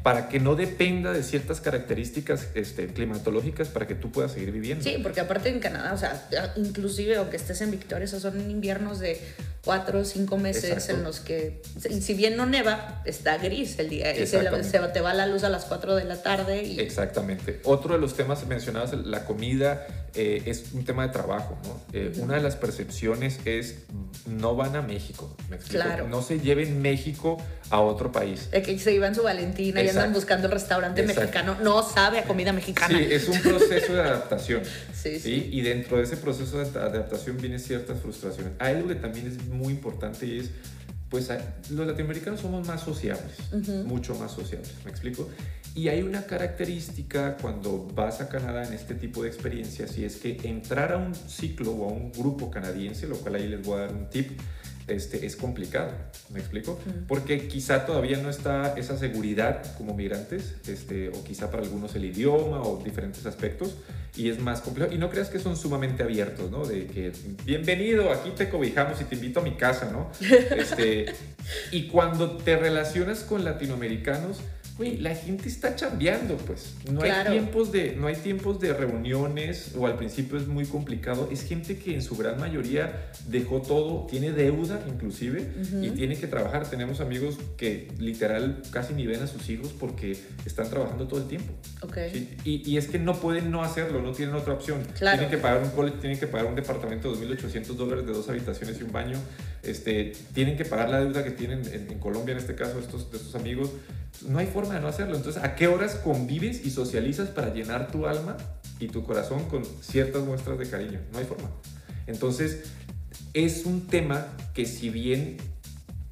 Para 0.01 0.27
que 0.27 0.39
no 0.39 0.55
dependa 0.55 1.13
de 1.13 1.21
ciertas 1.21 1.61
características 1.61 2.47
este, 2.55 2.87
climatológicas 2.87 3.67
para 3.67 3.85
que 3.85 3.93
tú 3.93 4.11
puedas 4.11 4.31
seguir 4.31 4.51
viviendo. 4.51 4.83
Sí, 4.83 4.97
porque 5.03 5.19
aparte 5.19 5.49
en 5.49 5.59
Canadá, 5.59 5.93
o 5.93 5.97
sea, 5.99 6.19
inclusive 6.57 7.17
aunque 7.17 7.37
estés 7.37 7.61
en 7.61 7.69
Victoria, 7.69 8.05
esos 8.05 8.23
son 8.23 8.49
inviernos 8.49 8.97
de 8.97 9.21
cuatro 9.63 9.99
o 9.99 10.03
cinco 10.03 10.37
meses 10.37 10.89
en 10.89 11.03
los 11.03 11.19
que, 11.19 11.61
si 12.01 12.15
bien 12.15 12.37
no 12.37 12.47
neva, 12.47 12.78
está 13.05 13.37
gris 13.37 13.77
el 13.79 13.89
día 13.89 14.15
y 14.17 14.27
se, 14.27 14.39
te 14.39 15.01
va 15.01 15.13
la 15.13 15.27
luz 15.27 15.43
a 15.43 15.49
las 15.49 15.65
4 15.65 15.95
de 15.95 16.05
la 16.05 16.21
tarde. 16.21 16.63
Y... 16.63 16.79
Exactamente. 16.79 17.61
Otro 17.63 17.93
de 17.93 17.99
los 17.99 18.15
temas 18.15 18.45
mencionados, 18.47 18.93
la 19.05 19.25
comida, 19.25 19.85
eh, 20.15 20.43
es 20.45 20.71
un 20.73 20.85
tema 20.85 21.05
de 21.07 21.13
trabajo. 21.13 21.57
¿no? 21.63 21.81
Eh, 21.93 22.13
una 22.17 22.35
de 22.35 22.41
las 22.41 22.55
percepciones 22.55 23.39
es 23.45 23.79
no 24.25 24.55
van 24.55 24.75
a 24.75 24.81
México. 24.81 25.35
¿me 25.49 25.55
explico? 25.55 25.85
No 26.09 26.21
se 26.21 26.39
lleven 26.39 26.81
México 26.81 27.37
a 27.69 27.81
otro 27.81 28.11
país. 28.11 28.49
De 28.51 28.61
que 28.61 28.77
se 28.79 28.93
iban 28.93 29.13
su 29.13 29.23
Valentina 29.23 29.81
y 29.81 29.89
andan 29.89 30.13
buscando 30.13 30.47
el 30.47 30.53
restaurante 30.53 31.03
mexicano. 31.03 31.57
No 31.61 31.83
sabe 31.83 32.19
a 32.19 32.23
comida 32.23 32.53
mexicana. 32.53 32.97
Sí, 32.97 33.07
es 33.09 33.27
un 33.27 33.39
proceso 33.41 33.93
de 33.93 34.01
adaptación. 34.01 34.61
sí, 34.93 35.19
sí, 35.19 35.49
Y 35.51 35.61
dentro 35.61 35.97
de 35.97 36.03
ese 36.03 36.17
proceso 36.17 36.57
de 36.57 36.79
adaptación 36.79 37.37
vienen 37.37 37.59
ciertas 37.59 37.99
frustraciones. 37.99 38.53
Hay 38.59 38.75
algo 38.75 38.87
que 38.87 38.95
también 38.95 39.27
es 39.27 39.43
muy 39.45 39.73
importante 39.73 40.25
y 40.25 40.39
es 40.39 40.49
pues 41.09 41.29
los 41.71 41.87
latinoamericanos 41.87 42.39
somos 42.39 42.67
más 42.67 42.81
sociables, 42.81 43.35
mucho 43.85 44.15
más 44.15 44.31
sociables, 44.31 44.73
¿me 44.85 44.91
explico? 44.91 45.27
Y 45.75 45.87
hay 45.87 46.01
una 46.01 46.23
característica 46.25 47.37
cuando 47.37 47.87
vas 47.95 48.21
a 48.21 48.29
Canadá 48.29 48.65
en 48.65 48.73
este 48.73 48.95
tipo 48.95 49.23
de 49.23 49.29
experiencias 49.29 49.97
y 49.97 50.05
es 50.05 50.17
que 50.17 50.39
entrar 50.43 50.91
a 50.93 50.97
un 50.97 51.15
ciclo 51.15 51.71
o 51.71 51.89
a 51.89 51.91
un 51.91 52.11
grupo 52.11 52.49
canadiense, 52.51 53.07
lo 53.07 53.17
cual 53.17 53.35
ahí 53.35 53.47
les 53.47 53.63
voy 53.63 53.77
a 53.77 53.81
dar 53.81 53.93
un 53.93 54.09
tip, 54.09 54.39
este, 54.89 55.25
es 55.25 55.35
complicado, 55.35 55.91
¿me 56.29 56.39
explico? 56.39 56.79
Porque 57.07 57.47
quizá 57.47 57.85
todavía 57.85 58.17
no 58.17 58.29
está 58.29 58.73
esa 58.77 58.97
seguridad 58.97 59.75
como 59.77 59.93
migrantes, 59.93 60.55
este, 60.67 61.09
o 61.09 61.23
quizá 61.23 61.51
para 61.51 61.63
algunos 61.63 61.95
el 61.95 62.05
idioma 62.05 62.61
o 62.61 62.81
diferentes 62.83 63.25
aspectos, 63.25 63.75
y 64.15 64.29
es 64.29 64.39
más 64.39 64.61
complejo. 64.61 64.93
Y 64.93 64.97
no 64.97 65.09
creas 65.09 65.29
que 65.29 65.39
son 65.39 65.55
sumamente 65.55 66.03
abiertos, 66.03 66.51
¿no? 66.51 66.65
De 66.65 66.87
que, 66.87 67.11
bienvenido, 67.45 68.11
aquí 68.11 68.31
te 68.31 68.49
cobijamos 68.49 68.99
y 69.01 69.05
te 69.05 69.15
invito 69.15 69.39
a 69.39 69.43
mi 69.43 69.55
casa, 69.55 69.89
¿no? 69.91 70.11
Este, 70.59 71.05
y 71.71 71.87
cuando 71.87 72.37
te 72.37 72.57
relacionas 72.57 73.19
con 73.19 73.45
latinoamericanos, 73.45 74.37
Güey, 74.79 74.97
la 74.97 75.13
gente 75.13 75.47
está 75.49 75.75
chambeando, 75.75 76.37
pues. 76.37 76.73
No, 76.91 77.01
Claro. 77.01 77.29
hay 77.31 77.37
tiempos 77.39 77.71
de, 77.71 77.95
no 77.97 78.07
hay 78.07 78.15
tiempos 78.15 78.59
de 78.61 78.73
reuniones 78.73 79.73
o 79.77 79.85
al 79.85 79.97
principio 79.97 80.37
es 80.37 80.47
muy 80.47 80.65
complicado. 80.65 81.27
Es 81.31 81.43
gente 81.43 81.77
que 81.77 81.93
en 81.93 82.01
su 82.01 82.15
gran 82.15 82.39
mayoría 82.39 83.11
dejó 83.27 83.61
todo, 83.61 84.07
tiene 84.09 84.31
deuda 84.31 84.81
inclusive 84.87 85.45
y 85.83 85.89
tiene 85.91 86.15
que 86.17 86.27
trabajar. 86.27 86.67
Tenemos 86.69 87.01
amigos 87.01 87.37
que 87.57 87.89
literal 87.99 88.61
casi 88.71 88.93
ni 88.93 89.05
ven 89.05 89.21
a 89.21 89.27
sus 89.27 89.49
hijos 89.49 89.73
porque 89.77 90.17
están 90.45 90.69
trabajando 90.69 91.07
todo 91.09 91.19
el 91.19 91.27
tiempo. 91.27 91.51
Ok. 91.81 91.97
Sí, 92.13 92.29
Y, 92.45 92.71
y 92.71 92.77
es 92.77 92.87
que 92.87 92.99
no 92.99 93.19
pueden 93.19 93.51
no 93.51 93.61
hacerlo, 93.63 94.01
no 94.01 94.13
tienen 94.13 94.33
otra 94.35 94.53
opción. 94.53 94.81
Claro. 94.97 95.17
Tienen 95.19 95.35
que 95.35 95.41
pagar 95.41 95.61
un 95.61 95.71
college, 95.71 95.97
tienen 95.99 96.17
que 96.17 96.27
pagar 96.27 96.47
un 96.47 96.55
departamento 96.55 97.13
de 97.13 97.27
2.800 97.27 97.65
dólares 97.75 98.05
de 98.05 98.13
dos 98.13 98.29
habitaciones 98.29 98.79
y 98.79 98.83
un 98.83 98.93
baño. 98.93 99.17
Este, 99.63 100.13
tienen 100.33 100.57
que 100.57 100.65
pagar 100.65 100.89
la 100.89 100.99
deuda 100.99 101.23
que 101.23 101.31
tienen 101.31 101.61
en, 101.71 101.99
Colombia, 101.99 102.33
en 102.33 102.39
este 102.39 102.55
caso, 102.55 102.79
estos, 102.79 103.11
de 103.11 103.17
estos 103.17 103.35
amigos. 103.35 103.71
No 104.27 104.39
hay 104.39 104.47
forma 104.47 104.75
de 104.75 104.81
no 104.81 104.87
hacerlo. 104.87 105.15
Entonces, 105.15 105.43
¿a 105.43 105.55
qué 105.55 105.67
horas 105.67 105.95
convives 105.95 106.65
y 106.65 106.71
socializas 106.71 107.29
para 107.29 107.53
llenar 107.53 107.91
tu 107.91 108.07
alma 108.07 108.37
y 108.79 108.87
tu 108.87 109.03
corazón 109.03 109.45
con 109.49 109.63
ciertas 109.81 110.23
muestras 110.23 110.57
de 110.59 110.69
cariño? 110.69 110.99
No 111.11 111.19
hay 111.19 111.25
forma. 111.25 111.49
Entonces, 112.07 112.63
es 113.33 113.65
un 113.65 113.87
tema 113.87 114.27
que 114.53 114.65
si 114.65 114.89
bien 114.89 115.37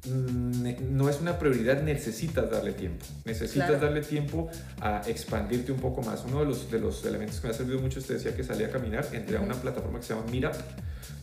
no 0.08 1.08
es 1.08 1.20
una 1.20 1.38
prioridad, 1.38 1.82
necesitas 1.82 2.50
darle 2.50 2.72
tiempo. 2.72 3.04
Necesitas 3.24 3.68
Claro. 3.68 3.84
darle 3.86 4.00
tiempo 4.02 4.48
a 4.80 5.02
expandirte 5.06 5.72
un 5.72 5.80
poco 5.80 6.02
más. 6.02 6.24
Uno 6.26 6.40
de 6.40 6.46
los, 6.46 6.70
de 6.70 6.78
los 6.78 7.04
elementos 7.04 7.40
que 7.40 7.48
me 7.48 7.54
ha 7.54 7.56
servido 7.56 7.78
mucho, 7.80 8.00
te 8.02 8.14
decía 8.14 8.34
que 8.34 8.42
salí 8.44 8.64
a 8.64 8.70
caminar, 8.70 9.06
entré 9.12 9.36
a 9.36 9.40
una 9.40 9.54
plataforma 9.54 9.98
que 10.00 10.06
se 10.06 10.14
llama 10.14 10.26
Meetup. 10.30 10.54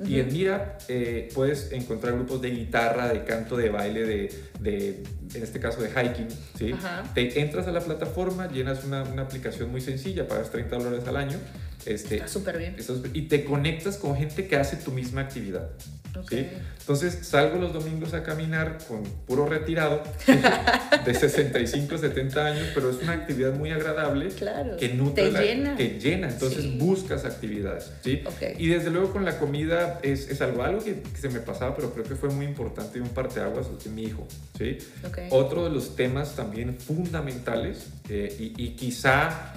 Y 0.05 0.19
en 0.19 0.27
Meetup 0.33 0.61
eh, 0.89 1.29
puedes 1.33 1.71
encontrar 1.71 2.13
grupos 2.15 2.41
de 2.41 2.49
guitarra, 2.51 3.07
de 3.07 3.23
canto, 3.23 3.55
de 3.55 3.69
baile, 3.69 4.03
de, 4.05 4.33
de 4.59 5.03
en 5.33 5.43
este 5.43 5.59
caso 5.59 5.81
de 5.81 5.89
hiking. 5.89 6.27
¿sí? 6.57 6.73
Te 7.13 7.39
entras 7.41 7.67
a 7.67 7.71
la 7.71 7.79
plataforma, 7.81 8.47
llenas 8.51 8.83
una, 8.83 9.03
una 9.03 9.21
aplicación 9.23 9.71
muy 9.71 9.81
sencilla, 9.81 10.27
pagas 10.27 10.49
30 10.51 10.75
dólares 10.77 11.07
al 11.07 11.15
año. 11.17 11.37
Este, 11.85 12.15
Está 12.15 12.27
súper 12.27 12.57
bien. 12.57 12.75
estás- 12.77 12.97
y 13.13 13.23
te 13.23 13.43
conectas 13.45 13.97
con 13.97 14.15
gente 14.17 14.47
que 14.47 14.55
hace 14.55 14.77
tu 14.77 14.91
misma 14.91 15.21
actividad. 15.21 15.69
Ok. 16.17 16.29
¿sí? 16.29 16.47
Entonces 16.79 17.19
salgo 17.27 17.59
los 17.59 17.73
domingos 17.73 18.13
a 18.13 18.23
caminar 18.23 18.77
con 18.87 19.03
puro 19.03 19.45
retirado 19.47 20.01
de 21.05 21.13
65, 21.13 21.97
70 21.97 22.45
años, 22.45 22.67
pero 22.73 22.89
es 22.89 23.01
una 23.01 23.11
actividad 23.13 23.53
muy 23.53 23.71
agradable 23.71 24.29
Claro. 24.29 24.77
que 24.77 24.89
nutre 24.93 25.25
Te 25.25 25.31
la- 25.31 25.41
llena. 25.41 25.75
Te 25.75 25.99
llena, 25.99 26.29
entonces 26.29 26.63
Sí. 26.63 26.77
buscas 26.79 27.25
actividades. 27.25 27.91
¿sí? 28.03 28.21
Ok. 28.25 28.57
Y 28.57 28.67
desde 28.67 28.91
luego 28.91 29.11
con 29.11 29.25
la 29.25 29.37
comida 29.37 29.99
es, 30.03 30.29
es 30.29 30.39
algo, 30.41 30.63
algo 30.63 30.83
que, 30.83 31.01
que 31.01 31.17
se 31.19 31.27
me 31.29 31.39
pasaba, 31.41 31.75
pero 31.75 31.91
creo 31.91 32.05
que 32.05 32.15
fue 32.15 32.29
muy 32.29 32.45
importante 32.45 32.97
y 32.97 33.01
un 33.01 33.09
parteaguas 33.09 33.67
de 33.83 33.89
mi 33.89 34.03
hijo. 34.03 34.25
¿sí? 34.57 34.77
Ok. 35.05 35.17
Otro 35.31 35.65
de 35.65 35.71
los 35.71 35.95
temas 35.97 36.35
también 36.35 36.77
fundamentales 36.77 37.87
eh, 38.09 38.33
y, 38.39 38.63
y 38.63 38.69
quizá, 38.75 39.53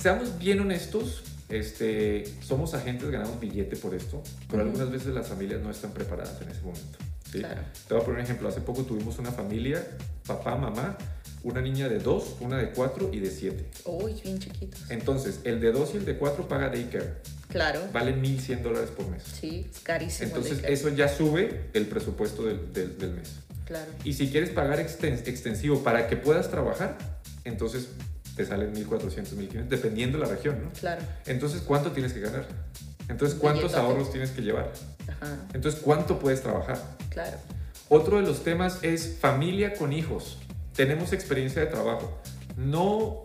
seamos 0.00 0.38
bien 0.38 0.60
honestos, 0.60 1.22
este, 1.48 2.24
somos 2.42 2.74
agentes, 2.74 3.10
ganamos 3.10 3.38
billete 3.40 3.76
por 3.76 3.94
esto, 3.94 4.22
pero 4.48 4.62
Ujú. 4.62 4.70
algunas 4.72 4.90
veces 4.92 5.14
las 5.14 5.28
familias 5.28 5.60
no 5.60 5.70
están 5.70 5.92
preparadas 5.92 6.40
en 6.42 6.48
ese 6.48 6.60
momento. 6.62 6.98
¿sí? 7.30 7.38
Claro. 7.38 7.60
Te 7.88 7.94
voy 7.94 8.02
a 8.02 8.04
poner 8.06 8.20
un 8.20 8.24
ejemplo. 8.24 8.48
Hace 8.48 8.60
poco 8.60 8.82
tuvimos 8.84 9.18
una 9.18 9.30
familia, 9.32 9.84
papá, 10.26 10.56
mamá, 10.56 10.96
una 11.42 11.60
niña 11.60 11.88
de 11.88 11.98
dos, 11.98 12.36
una 12.40 12.58
de 12.58 12.70
cuatro 12.70 13.10
y 13.12 13.18
de 13.20 13.30
siete. 13.30 13.66
Uy, 13.84 14.14
bien 14.22 14.38
chiquitos. 14.38 14.90
Entonces, 14.90 15.40
el 15.44 15.60
de 15.60 15.72
dos 15.72 15.90
y 15.94 15.98
el 15.98 16.04
de 16.04 16.16
cuatro 16.18 16.46
paga 16.48 16.68
daycare. 16.68 17.14
Claro. 17.48 17.80
Valen 17.92 18.22
1.100 18.22 18.62
dólares 18.62 18.90
por 18.90 19.08
mes. 19.08 19.22
Sí, 19.24 19.66
es 19.72 19.80
carísimo. 19.80 20.28
Entonces, 20.28 20.52
daycare. 20.54 20.72
eso 20.74 20.88
ya 20.90 21.08
sube 21.08 21.62
el 21.72 21.86
presupuesto 21.86 22.44
del- 22.44 22.72
del- 22.72 22.96
del 22.98 23.10
mes. 23.12 23.30
Claro. 23.64 23.90
Y 24.04 24.12
si 24.12 24.28
quieres 24.30 24.50
pagar 24.50 24.78
exten- 24.78 25.26
extensivo 25.26 25.82
para 25.82 26.06
que 26.08 26.16
puedas 26.16 26.50
trabajar, 26.50 26.96
entonces 27.44 27.88
te 28.40 28.46
salen 28.46 28.74
1.400, 28.74 29.36
1.500, 29.36 29.68
dependiendo 29.68 30.18
de 30.18 30.24
la 30.24 30.30
región, 30.30 30.62
¿no? 30.62 30.70
Claro. 30.70 31.02
Entonces, 31.26 31.60
¿cuánto 31.60 31.92
tienes 31.92 32.14
que 32.14 32.20
ganar? 32.20 32.46
Entonces, 33.08 33.38
¿cuántos 33.38 33.74
ahorros 33.74 34.10
tienes 34.10 34.30
que 34.30 34.40
llevar? 34.40 34.72
Ajá. 35.08 35.36
Entonces, 35.52 35.80
¿cuánto 35.82 36.18
puedes 36.18 36.40
trabajar? 36.40 36.80
Claro. 37.10 37.36
Otro 37.90 38.16
de 38.16 38.22
los 38.22 38.42
temas 38.42 38.78
es 38.82 39.18
familia 39.20 39.74
con 39.74 39.92
hijos. 39.92 40.38
Tenemos 40.74 41.12
experiencia 41.12 41.60
de 41.60 41.66
trabajo. 41.66 42.18
No 42.56 43.22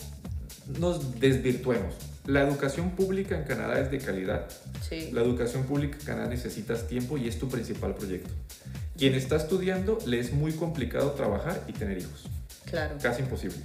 nos 0.79 1.19
desvirtuemos. 1.19 1.95
La 2.25 2.41
educación 2.41 2.91
pública 2.91 3.37
en 3.37 3.43
Canadá 3.43 3.79
es 3.79 3.91
de 3.91 3.99
calidad. 3.99 4.47
Sí. 4.89 5.11
La 5.13 5.21
educación 5.21 5.63
pública 5.63 5.97
en 5.97 6.05
Canadá 6.05 6.27
necesitas 6.27 6.87
tiempo 6.87 7.17
y 7.17 7.29
es 7.29 7.39
tu 7.39 7.47
principal 7.47 7.95
proyecto. 7.95 8.31
Quien 8.97 9.13
está 9.13 9.37
estudiando 9.37 9.97
le 10.05 10.19
es 10.19 10.33
muy 10.33 10.51
complicado 10.51 11.11
trabajar 11.11 11.63
y 11.67 11.73
tener 11.73 11.99
hijos. 11.99 12.25
Claro. 12.65 12.95
Casi 13.01 13.21
imposible. 13.21 13.59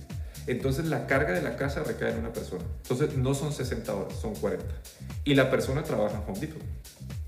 Entonces 0.50 0.86
la 0.86 1.06
carga 1.06 1.32
de 1.32 1.42
la 1.42 1.54
casa 1.54 1.84
recae 1.84 2.10
en 2.10 2.18
una 2.18 2.32
persona. 2.32 2.64
Entonces 2.82 3.16
no 3.16 3.34
son 3.34 3.52
60 3.52 3.94
horas, 3.94 4.18
son 4.20 4.34
40. 4.34 4.64
Y 5.24 5.34
la 5.36 5.48
persona 5.48 5.84
trabaja 5.84 6.16
en 6.16 6.28
Home 6.28 6.40
Depot. 6.40 6.60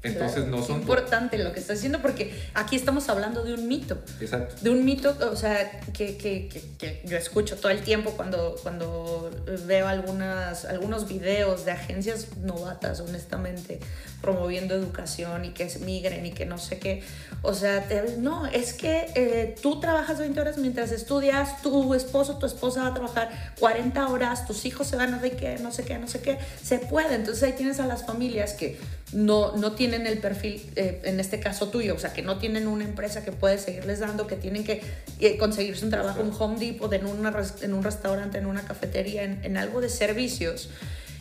Entonces 0.02 0.42
Claro. 0.42 0.56
no 0.58 0.64
son... 0.66 0.80
importante 0.80 1.38
lo 1.38 1.52
que 1.52 1.60
estás 1.60 1.76
diciendo 1.78 2.00
porque 2.02 2.34
aquí 2.54 2.74
estamos 2.76 3.08
hablando 3.08 3.44
de 3.44 3.54
un 3.54 3.68
mito. 3.68 3.98
Exacto. 4.20 4.56
De 4.60 4.70
un 4.70 4.84
mito, 4.84 5.16
o 5.30 5.36
sea, 5.36 5.80
que, 5.92 6.16
que, 6.16 6.48
que, 6.48 6.60
que 6.78 7.02
yo 7.04 7.16
escucho 7.16 7.56
todo 7.56 7.70
el 7.70 7.82
tiempo 7.82 8.10
cuando, 8.12 8.56
cuando 8.62 9.30
veo 9.66 9.86
algunas, 9.86 10.64
algunos 10.64 11.06
videos 11.08 11.64
de 11.64 11.70
agencias 11.72 12.36
novatas, 12.38 13.00
honestamente, 13.00 13.78
promoviendo 14.20 14.74
educación 14.74 15.44
y 15.44 15.50
que 15.50 15.64
es 15.64 15.80
migren 15.80 16.26
y 16.26 16.32
que 16.32 16.46
no 16.46 16.58
sé 16.58 16.78
qué. 16.78 17.02
O 17.42 17.54
sea, 17.54 17.82
te- 17.88 18.16
no, 18.18 18.46
es 18.46 18.72
que 18.72 19.06
eh, 19.14 19.54
tú 19.62 19.78
trabajas 19.80 20.18
20 20.18 20.40
horas 20.40 20.58
mientras 20.58 20.90
estudias, 20.92 21.60
tu 21.62 21.94
esposo, 21.94 22.38
tu 22.38 22.46
esposa 22.46 22.82
va 22.82 22.88
a 22.88 22.94
trabajar 22.94 23.30
40 23.60 24.08
horas, 24.08 24.46
tus 24.46 24.64
hijos 24.64 24.86
se 24.88 24.96
van 24.96 25.14
a 25.14 25.18
de 25.18 25.32
qué, 25.32 25.58
no 25.60 25.70
sé 25.72 25.84
qué, 25.84 25.98
no 25.98 26.08
sé 26.08 26.20
qué. 26.20 26.38
Se 26.62 26.78
puede. 26.78 27.14
Entonces 27.14 27.42
ahí 27.44 27.52
tienes 27.52 27.78
a 27.80 27.86
las 27.86 28.04
familias 28.06 28.52
que 28.54 28.78
no, 29.12 29.56
no 29.56 29.72
tienen 29.72 29.91
el 29.94 30.18
perfil, 30.18 30.62
eh, 30.76 31.00
en 31.04 31.20
este 31.20 31.38
caso 31.40 31.68
tuyo, 31.68 31.94
o 31.94 31.98
sea, 31.98 32.12
que 32.12 32.22
no 32.22 32.38
tienen 32.38 32.66
una 32.66 32.84
empresa 32.84 33.24
que 33.24 33.32
puede 33.32 33.58
seguirles 33.58 34.00
dando, 34.00 34.26
que 34.26 34.36
tienen 34.36 34.64
que 34.64 34.82
eh, 35.20 35.36
conseguirse 35.36 35.84
un 35.84 35.90
trabajo 35.90 36.20
en 36.20 36.30
Home 36.38 36.58
Depot, 36.58 36.92
en, 36.92 37.06
una 37.06 37.32
en 37.60 37.74
un 37.74 37.82
restaurante, 37.82 38.38
en 38.38 38.46
una 38.46 38.62
cafetería, 38.62 39.22
en, 39.22 39.40
en 39.44 39.56
algo 39.56 39.80
de 39.80 39.88
servicios. 39.88 40.70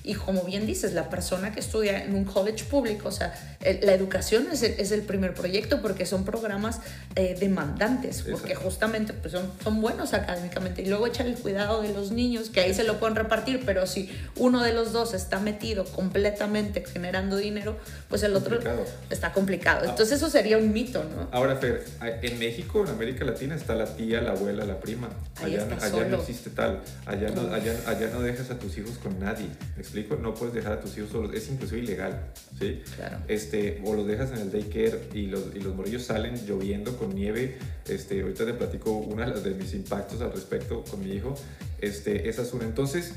Y 0.04 0.16
como 0.16 0.44
bien 0.44 0.66
dices, 0.66 0.94
la 0.94 1.10
persona 1.10 1.52
que 1.52 1.60
estudia 1.60 2.04
en 2.04 2.16
un 2.16 2.26
college 2.26 2.66
público, 2.66 3.10
o 3.10 3.12
sea, 3.12 3.34
la 3.82 3.94
educación 3.94 4.48
es 4.52 4.64
el, 4.64 4.72
es 4.80 4.92
el 4.92 5.02
primer 5.02 5.34
proyecto 5.34 5.82
porque 5.82 6.06
son 6.06 6.26
programas 6.26 6.80
eh, 7.16 7.36
demandantes, 7.40 8.24
porque 8.24 8.54
Exacto. 8.54 8.64
justamente 8.70 9.14
pues 9.14 9.32
son, 9.34 9.52
son 9.64 9.82
buenos 9.82 10.14
académicamente. 10.14 10.82
Y 10.82 10.86
luego 10.88 11.08
echar 11.08 11.28
el 11.28 11.36
cuidado 11.36 11.82
de 11.82 11.94
los 11.94 12.12
niños, 12.12 12.50
que 12.50 12.62
ahí 12.62 12.74
se 12.74 12.84
lo 12.84 13.00
pueden 13.00 13.16
repartir, 13.16 13.62
pero 13.66 13.86
si 13.86 14.10
uno 14.38 14.64
de 14.64 14.74
los 14.74 14.92
dos 14.92 15.14
está 15.14 15.40
metido 15.40 15.86
completamente 15.86 16.84
generando 16.86 17.38
dinero, 17.38 17.78
pues 18.10 18.24
el 18.24 18.36
otro 18.36 18.56
Complicado. 18.56 18.86
está 19.10 19.32
complicado. 19.32 19.86
Entonces 19.86 20.18
eso 20.18 20.30
sería 20.30 20.58
un 20.58 20.74
mito, 20.74 21.04
¿no? 21.04 21.28
Ahora, 21.32 21.56
Fer, 21.58 21.86
en 22.22 22.40
México, 22.40 22.84
en 22.84 22.90
América 22.92 23.24
Latina, 23.26 23.56
está 23.56 23.76
la 23.76 23.86
tía, 23.96 24.22
la 24.22 24.32
abuela, 24.32 24.66
la 24.66 24.80
prima. 24.80 25.10
Allá, 25.42 25.68
allá 25.82 26.06
no 26.06 26.18
existe 26.18 26.50
tal. 26.50 26.82
Allá 27.06 27.30
no, 27.30 27.54
allá, 27.54 27.76
allá 27.88 28.10
no 28.12 28.22
dejas 28.22 28.50
a 28.52 28.60
tus 28.60 28.78
hijos 28.78 28.98
con 28.98 29.20
nadie. 29.20 29.48
¿Me 29.76 29.82
explico? 29.92 30.16
No 30.16 30.34
puedes 30.34 30.54
dejar 30.54 30.74
a 30.74 30.80
tus 30.80 30.98
hijos 30.98 31.10
solos. 31.10 31.34
Es 31.34 31.50
inclusive 31.50 31.82
ilegal. 31.82 32.32
¿sí? 32.58 32.82
Claro. 32.96 33.18
Este, 33.28 33.82
o 33.86 33.94
los 33.94 34.08
dejas 34.08 34.32
en 34.32 34.38
el 34.38 34.52
daycare 34.52 35.10
y 35.14 35.28
los, 35.28 35.54
y 35.54 35.60
los 35.60 35.76
morillos 35.76 36.04
salen 36.04 36.36
lloviendo 36.46 36.98
con 36.98 37.14
nieve. 37.14 37.58
Este, 37.88 38.22
ahorita 38.22 38.46
te 38.46 38.54
platico 38.54 38.92
una 38.92 39.30
de 39.30 39.54
mis 39.54 39.74
impactos 39.74 40.22
al 40.22 40.32
respecto 40.32 40.84
con 40.90 41.04
mi 41.04 41.14
hijo. 41.14 41.36
Este, 41.80 42.30
esa 42.30 42.44
es 42.44 42.54
una. 42.54 42.64
Entonces, 42.64 43.14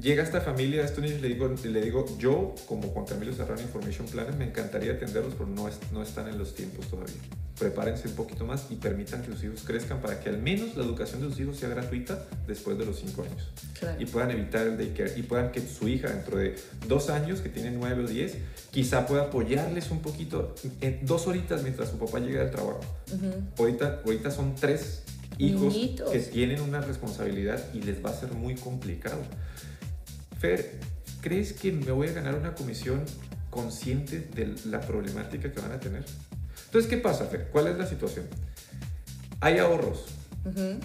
llega 0.00 0.22
esta 0.22 0.40
familia, 0.40 0.82
a 0.82 0.84
estos 0.84 1.02
niños, 1.02 1.18
y 1.18 1.22
le 1.22 1.28
digo, 1.28 1.54
le 1.64 1.80
digo, 1.82 2.18
yo, 2.18 2.54
como 2.66 2.88
Juan 2.88 3.04
Camilo 3.06 3.32
Serrano 3.34 3.60
Information 3.60 4.06
Planner, 4.06 4.34
me 4.34 4.46
encantaría 4.46 4.92
atenderlos, 4.92 5.34
pero 5.34 5.46
no, 5.48 5.68
es- 5.68 5.78
no 5.92 6.02
están 6.02 6.28
en 6.28 6.38
los 6.38 6.54
tiempos 6.54 6.86
todavía. 6.88 7.14
Prepárense 7.58 8.08
un 8.08 8.14
poquito 8.14 8.44
más 8.44 8.66
y 8.70 8.76
permitan 8.76 9.22
que 9.22 9.30
sus 9.30 9.44
hijos 9.44 9.62
crezcan 9.64 10.00
para 10.00 10.18
que 10.18 10.30
al 10.30 10.38
menos 10.38 10.74
la 10.76 10.82
educación 10.84 11.20
de 11.22 11.28
sus 11.28 11.38
hijos 11.40 11.56
sea 11.58 11.68
gratuita 11.68 12.26
después 12.48 12.76
de 12.78 12.86
los 12.86 12.98
5 12.98 13.22
años. 13.22 13.50
Claro. 13.78 14.00
Y 14.00 14.06
puedan 14.06 14.30
evitar 14.32 14.66
el 14.66 14.76
daycare 14.78 15.12
y 15.16 15.22
puedan 15.22 15.52
que 15.52 15.60
su 15.60 15.86
hija 15.86 16.08
dentro 16.08 16.38
de 16.38 16.56
dos 16.88 17.08
años, 17.10 17.40
que 17.40 17.50
tiene 17.50 17.70
9 17.70 18.04
o 18.04 18.06
10, 18.08 18.36
quizá 18.72 19.06
pueda 19.06 19.24
apoyarles 19.24 19.90
un 19.90 20.00
poquito, 20.00 20.54
en 20.80 21.04
dos 21.06 21.26
horitas 21.28 21.62
mientras 21.62 21.90
su 21.90 21.98
papá 21.98 22.18
llegue 22.18 22.38
del 22.38 22.50
trabajo. 22.50 22.80
Ujú. 23.12 23.30
Ahorita, 23.58 24.00
ahorita 24.04 24.30
son 24.30 24.54
tres 24.56 25.02
hijos 25.38 25.74
Niñitos. 25.74 26.10
que 26.10 26.18
tienen 26.20 26.60
una 26.62 26.80
responsabilidad 26.80 27.62
y 27.74 27.82
les 27.82 28.04
va 28.04 28.10
a 28.10 28.14
ser 28.14 28.32
muy 28.32 28.54
complicado. 28.56 29.18
Fer, 30.42 30.72
¿crees 31.20 31.52
que 31.52 31.70
me 31.70 31.92
voy 31.92 32.08
a 32.08 32.12
ganar 32.12 32.34
una 32.34 32.52
comisión 32.52 33.04
consciente 33.48 34.18
de 34.34 34.52
la 34.66 34.80
problemática 34.80 35.52
que 35.52 35.60
van 35.60 35.70
a 35.70 35.78
tener? 35.78 36.04
Entonces, 36.66 36.90
¿qué 36.90 36.96
pasa, 36.96 37.26
Fer? 37.26 37.46
¿Cuál 37.52 37.68
es 37.68 37.78
la 37.78 37.86
situación? 37.86 38.26
Hay 39.40 39.58
ahorros. 39.58 40.06
Ujú. 40.44 40.80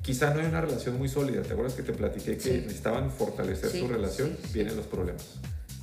Quizá 0.00 0.32
no 0.32 0.40
hay 0.40 0.46
una 0.46 0.62
relación 0.62 0.96
muy 0.96 1.10
sólida. 1.10 1.42
¿Te 1.42 1.52
acuerdas 1.52 1.74
que 1.74 1.82
te 1.82 1.92
platiqué 1.92 2.38
que 2.38 2.40
Sí. 2.42 2.50
necesitaban 2.64 3.10
fortalecer 3.10 3.68
Sí, 3.70 3.80
su 3.80 3.88
relación? 3.88 4.38
sí. 4.42 4.50
Vienen 4.54 4.74
los 4.74 4.86
problemas. 4.86 5.34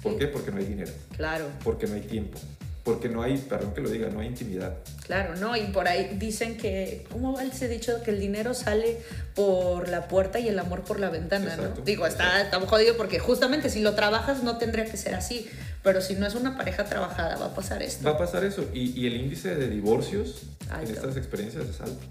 ¿Por 0.01 0.17
qué? 0.17 0.25
Porque 0.25 0.49
no 0.49 0.57
hay 0.57 0.65
dinero, 0.65 0.91
Claro. 1.15 1.45
porque 1.63 1.85
no 1.85 1.93
hay 1.93 2.01
tiempo. 2.01 2.39
Porque 2.83 3.09
no 3.09 3.21
hay, 3.21 3.37
perdón 3.37 3.73
que 3.73 3.81
lo 3.81 3.89
diga, 3.89 4.09
no 4.09 4.21
hay 4.21 4.27
intimidad. 4.27 4.77
Claro, 5.05 5.35
¿no? 5.35 5.55
Y 5.55 5.65
por 5.67 5.87
ahí 5.87 6.15
dicen 6.17 6.57
que, 6.57 7.05
¿cómo 7.11 7.33
va 7.33 7.43
ese 7.43 7.67
dicho? 7.67 8.01
Que 8.03 8.11
el 8.11 8.19
dinero 8.19 8.53
sale 8.53 8.97
por 9.35 9.87
la 9.89 10.07
puerta 10.07 10.39
y 10.39 10.47
el 10.47 10.57
amor 10.57 10.83
por 10.83 10.99
la 10.99 11.09
ventana, 11.09 11.55
¿no? 11.57 11.69
Digo, 11.83 12.07
está, 12.07 12.41
está 12.41 12.59
jodido 12.59 12.97
porque 12.97 13.19
justamente 13.19 13.69
si 13.69 13.81
lo 13.81 13.93
trabajas 13.93 14.43
no 14.43 14.57
tendría 14.57 14.85
que 14.85 14.97
ser 14.97 15.13
así, 15.13 15.47
pero 15.83 16.01
si 16.01 16.15
no 16.15 16.25
es 16.25 16.33
una 16.33 16.57
pareja 16.57 16.85
trabajada 16.85 17.37
va 17.37 17.47
a 17.47 17.55
pasar 17.55 17.83
esto. 17.83 18.03
Va 18.03 18.11
a 18.11 18.17
pasar 18.17 18.43
eso. 18.43 18.65
Y, 18.73 18.99
y 18.99 19.05
el 19.05 19.15
índice 19.15 19.55
de 19.55 19.69
divorcios 19.69 20.43
en 20.81 20.89
estas 20.89 21.17
experiencias 21.17 21.65
es 21.67 21.81
alto. 21.81 22.03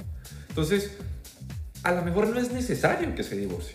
Entonces, 0.49 0.93
a 1.83 1.93
lo 1.93 2.03
mejor 2.03 2.29
no 2.29 2.39
es 2.39 2.53
necesario 2.53 3.15
que 3.15 3.25
se 3.25 3.37
divorcie. 3.37 3.75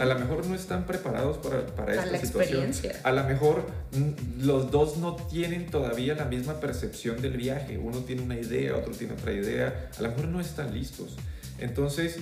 A 0.00 0.04
lo 0.04 0.18
mejor 0.18 0.44
no 0.46 0.54
están 0.56 0.86
preparados 0.86 1.38
para, 1.38 1.64
para 1.66 1.94
esta 1.94 2.06
la 2.06 2.18
situación. 2.18 2.72
A 3.04 3.12
lo 3.12 3.24
mejor 3.24 3.66
mm, 3.92 4.44
los 4.44 4.70
dos 4.72 4.96
no 4.96 5.14
tienen 5.14 5.66
todavía 5.70 6.14
la 6.14 6.24
misma 6.24 6.58
percepción 6.58 7.22
del 7.22 7.36
viaje. 7.36 7.78
Uno 7.78 7.98
tiene 7.98 8.22
una 8.22 8.36
idea, 8.36 8.76
otro 8.76 8.92
tiene 8.92 9.12
otra 9.12 9.32
idea. 9.32 9.88
A 9.96 10.02
lo 10.02 10.08
mejor 10.08 10.26
no 10.28 10.40
están 10.40 10.74
listos. 10.74 11.16
Entonces, 11.60 12.18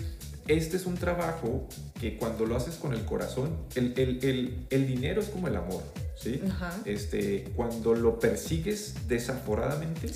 este 0.48 0.76
es 0.76 0.86
un 0.86 0.96
trabajo 0.96 1.68
que 2.00 2.16
cuando 2.16 2.46
lo 2.46 2.56
haces 2.56 2.76
con 2.76 2.92
el 2.92 3.04
corazón, 3.04 3.56
el, 3.74 3.94
el, 3.96 4.24
el, 4.24 4.66
el 4.70 4.86
dinero 4.86 5.20
es 5.20 5.28
como 5.28 5.48
el 5.48 5.56
amor, 5.56 5.82
¿sí? 6.16 6.40
Este, 6.84 7.44
cuando 7.56 7.94
lo 7.94 8.18
persigues 8.18 9.08
desaforadamente, 9.08 10.08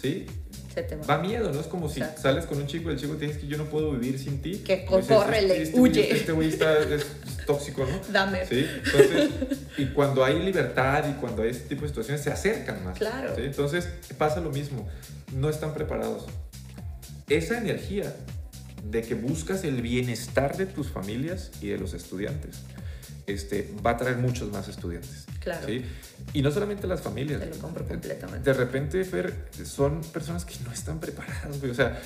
¿sí? 0.00 0.26
va. 1.08 1.18
miedo, 1.18 1.52
¿no? 1.52 1.60
Es 1.60 1.66
como 1.66 1.88
si 1.88 2.00
sales 2.16 2.46
con 2.46 2.58
un 2.58 2.66
chico 2.66 2.90
y 2.90 2.94
el 2.94 3.00
chico 3.00 3.14
te 3.16 3.26
dice 3.26 3.40
que 3.40 3.46
yo 3.46 3.56
no 3.56 3.64
puedo 3.64 3.92
vivir 3.92 4.18
sin 4.18 4.40
ti. 4.40 4.58
Que 4.58 4.84
córrele, 4.84 5.62
este, 5.62 5.78
huye. 5.78 6.12
Este 6.12 6.32
güey 6.32 6.48
está 6.48 6.78
es, 6.78 7.06
tóxico, 7.46 7.84
¿no? 7.84 8.00
Dame. 8.12 8.46
Sí, 8.46 8.66
entonces, 8.84 9.30
y 9.78 9.86
cuando 9.86 10.24
hay 10.24 10.38
libertad 10.40 11.04
y 11.08 11.14
cuando 11.20 11.42
hay 11.42 11.50
este 11.50 11.68
tipo 11.68 11.82
de 11.82 11.88
situaciones, 11.88 12.22
se 12.22 12.30
acercan 12.30 12.84
más. 12.84 12.98
Claro. 12.98 13.34
¿sí? 13.34 13.42
Entonces, 13.44 13.88
pasa 14.16 14.40
lo 14.40 14.50
mismo. 14.50 14.86
No 15.34 15.48
están 15.48 15.74
preparados. 15.74 16.26
Esa 17.28 17.58
energía 17.58 18.14
de 18.90 19.02
que 19.02 19.14
buscas 19.14 19.64
el 19.64 19.82
bienestar 19.82 20.56
de 20.56 20.66
tus 20.66 20.88
familias 20.88 21.50
y 21.60 21.68
de 21.68 21.78
los 21.78 21.94
estudiantes 21.94 22.60
este, 23.28 23.70
va 23.84 23.92
a 23.92 23.96
traer 23.96 24.16
muchos 24.16 24.50
más 24.50 24.68
estudiantes. 24.68 25.26
Claro. 25.56 25.66
¿sí? 25.66 25.84
Y 26.32 26.42
no 26.42 26.50
solamente 26.50 26.86
las 26.86 27.00
familias. 27.00 27.40
Te 27.40 27.46
lo 27.46 27.58
compro 27.58 27.86
completamente. 27.86 28.50
De 28.50 28.56
repente, 28.56 29.04
Fer, 29.04 29.34
son 29.64 30.00
personas 30.12 30.44
que 30.44 30.54
no 30.64 30.72
están 30.72 31.00
preparadas, 31.00 31.58
güey. 31.60 31.70
O 31.70 31.74
sea, 31.74 31.98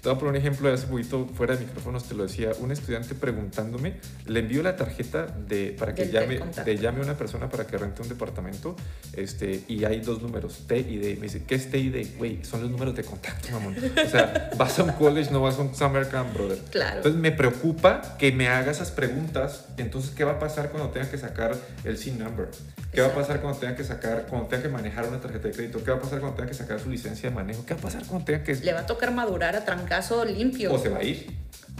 te 0.00 0.08
voy 0.08 0.16
a 0.16 0.18
poner 0.18 0.30
un 0.30 0.36
ejemplo 0.36 0.68
de 0.68 0.74
hace 0.74 0.86
poquito, 0.86 1.26
fuera 1.26 1.56
de 1.56 1.64
micrófonos, 1.64 2.04
te 2.04 2.14
lo 2.14 2.22
decía, 2.22 2.52
un 2.60 2.70
estudiante 2.70 3.14
preguntándome, 3.14 3.94
le 4.26 4.40
envío 4.40 4.62
la 4.62 4.76
tarjeta 4.76 5.26
de, 5.26 5.74
para 5.78 5.94
que 5.94 6.10
llame, 6.10 6.40
de 6.64 6.76
llame 6.76 7.00
a 7.00 7.02
una 7.02 7.16
persona 7.16 7.48
para 7.48 7.66
que 7.66 7.76
rente 7.76 8.02
un 8.02 8.08
departamento, 8.08 8.76
este, 9.12 9.64
y 9.66 9.84
hay 9.84 10.00
dos 10.00 10.22
números, 10.22 10.64
T 10.66 10.78
y 10.78 10.98
D. 10.98 11.16
Me 11.16 11.22
dice, 11.22 11.44
¿qué 11.44 11.56
es 11.56 11.70
T 11.70 11.78
y 11.78 11.88
D? 11.90 12.14
Güey, 12.16 12.44
son 12.44 12.62
los 12.62 12.70
números 12.70 12.94
de 12.94 13.02
contacto, 13.04 13.50
mamón. 13.50 13.76
O 13.76 14.08
sea, 14.08 14.50
vas 14.56 14.78
a 14.78 14.84
un 14.84 14.92
college, 14.92 15.30
no 15.32 15.40
vas 15.40 15.58
a 15.58 15.62
un 15.62 15.74
summer 15.74 16.08
camp, 16.08 16.32
brother. 16.32 16.58
Claro. 16.70 16.98
Entonces 16.98 17.20
me 17.20 17.32
preocupa 17.32 18.16
que 18.18 18.30
me 18.32 18.48
haga 18.48 18.70
esas 18.70 18.90
preguntas. 18.90 19.66
Entonces, 19.76 20.12
¿qué 20.12 20.24
va 20.24 20.32
a 20.32 20.38
pasar 20.38 20.70
cuando 20.70 20.90
tenga 20.90 21.10
que 21.10 21.18
sacar 21.18 21.56
el 21.84 21.98
SIN 21.98 22.18
number? 22.18 22.48
¿Qué 22.92 23.02
va 23.02 23.08
a 23.08 23.14
pasar 23.14 23.40
cuando 23.40 23.58
tenga 23.58 23.76
que 23.76 23.84
sacar, 23.84 24.26
cuando 24.28 24.48
tenga 24.48 24.62
que 24.62 24.68
manejar 24.70 25.06
una 25.06 25.20
tarjeta 25.20 25.48
de 25.48 25.54
crédito? 25.54 25.84
¿Qué 25.84 25.90
va 25.90 25.98
a 25.98 26.00
pasar 26.00 26.20
cuando 26.20 26.36
tenga 26.36 26.48
que 26.48 26.56
sacar 26.56 26.80
su 26.80 26.88
licencia 26.88 27.28
de 27.28 27.34
manejo? 27.34 27.64
¿Qué 27.66 27.74
va 27.74 27.80
a 27.80 27.82
pasar 27.82 28.06
cuando 28.06 28.24
tenga 28.24 28.42
que... 28.42 28.54
Le 28.54 28.72
va 28.72 28.80
a 28.80 28.86
tocar 28.86 29.12
madurar 29.12 29.54
a 29.56 29.64
trancazo 29.64 30.24
limpio. 30.24 30.72
O 30.72 30.78
se 30.78 30.88
va 30.88 30.98
a 30.98 31.02
ir. 31.02 31.30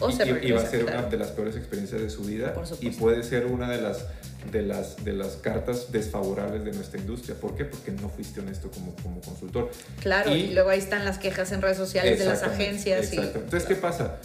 O 0.00 0.10
y, 0.10 0.12
se 0.12 0.28
y, 0.46 0.52
va 0.52 0.60
a 0.60 0.66
ser 0.66 0.84
una 0.84 1.02
de 1.02 1.16
las 1.16 1.28
peores 1.28 1.56
experiencias 1.56 2.00
de 2.00 2.10
su 2.10 2.22
vida. 2.22 2.54
y 2.80 2.90
puede 2.90 3.22
ser 3.22 3.46
una 3.46 3.68
de 3.70 3.80
las, 3.80 4.04
de, 4.52 4.62
las, 4.62 5.02
de 5.02 5.14
las 5.14 5.36
cartas 5.36 5.90
desfavorables 5.90 6.62
de 6.64 6.72
nuestra 6.72 7.00
industria. 7.00 7.34
¿Por 7.40 7.56
qué? 7.56 7.64
Porque 7.64 7.90
no 7.90 8.10
fuiste 8.10 8.40
honesto 8.40 8.70
como, 8.70 8.94
como 8.96 9.20
consultor. 9.22 9.70
Claro, 10.02 10.36
y, 10.36 10.52
luego 10.52 10.68
ahí 10.68 10.78
están 10.78 11.04
las 11.06 11.18
quejas 11.18 11.50
en 11.52 11.62
redes 11.62 11.78
sociales 11.78 12.18
de 12.18 12.26
las 12.26 12.42
agencias. 12.42 13.12
Exacto. 13.12 13.38
Entonces, 13.38 13.66
¿qué 13.66 13.74
pasa? 13.74 14.16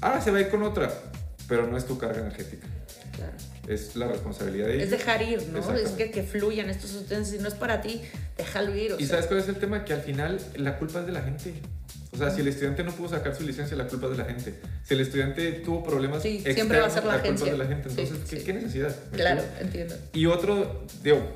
Ah, 0.00 0.20
se 0.20 0.30
va 0.30 0.38
a 0.38 0.40
ir 0.40 0.48
con 0.48 0.62
otra, 0.62 0.90
pero 1.48 1.66
no 1.66 1.76
es 1.76 1.84
tu 1.84 1.98
carga 1.98 2.20
energética. 2.20 2.66
Claro 3.12 3.53
es 3.68 3.96
la 3.96 4.08
responsabilidad 4.08 4.66
de 4.66 4.74
ellos. 4.74 4.84
Es 4.84 4.90
dejar 4.90 5.22
ir, 5.22 5.42
¿no? 5.48 5.58
Es 5.74 5.90
que, 5.90 6.10
que 6.10 6.22
fluyan 6.22 6.70
estos 6.70 6.90
sustancias. 6.90 7.36
Si 7.36 7.42
no 7.42 7.48
es 7.48 7.54
para 7.54 7.80
ti, 7.80 8.02
déjalo 8.36 8.76
ir. 8.76 8.96
¿Y 8.98 9.06
sabes 9.06 9.26
cuál 9.26 9.40
es 9.40 9.48
el 9.48 9.56
tema? 9.56 9.84
Que 9.84 9.94
al 9.94 10.02
final 10.02 10.40
la 10.56 10.78
culpa 10.78 11.00
es 11.00 11.06
de 11.06 11.12
la 11.12 11.22
gente. 11.22 11.54
O 12.12 12.16
sea, 12.16 12.30
si 12.30 12.42
el 12.42 12.48
estudiante 12.48 12.84
no 12.84 12.92
pudo 12.92 13.08
sacar 13.08 13.34
su 13.34 13.42
licencia, 13.42 13.76
la 13.76 13.88
culpa 13.88 14.06
es 14.06 14.12
de 14.12 14.18
la 14.18 14.24
gente. 14.26 14.54
Si 14.84 14.94
el 14.94 15.00
estudiante 15.00 15.50
tuvo 15.52 15.82
problemas 15.82 16.22
sí, 16.22 16.36
externos, 16.36 16.54
siempre 16.54 16.80
va 16.80 16.86
a 16.86 16.90
ser 16.90 17.04
la, 17.04 17.16
la 17.16 17.22
culpa 17.22 17.44
es 17.44 17.50
de 17.50 17.58
la 17.58 17.66
gente. 17.66 17.88
Entonces, 17.88 18.44
¿qué, 18.44 18.52
necesidad? 18.52 18.94
Claro, 19.12 19.42
entiendo. 19.60 19.96
Y 20.12 20.26
otro, 20.26 20.86
digo, 21.02 21.34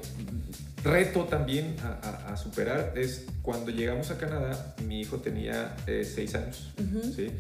reto 0.84 1.24
también 1.24 1.74
a, 1.82 2.32
a, 2.32 2.36
superar 2.36 2.92
es 2.96 3.24
cuando 3.42 3.72
llegamos 3.72 4.12
a 4.12 4.18
Canadá, 4.18 4.76
mi 4.86 5.00
hijo 5.00 5.16
tenía 5.16 5.74
eh, 5.88 6.04
seis 6.04 6.36
años, 6.36 6.72
¿sí? 7.16 7.30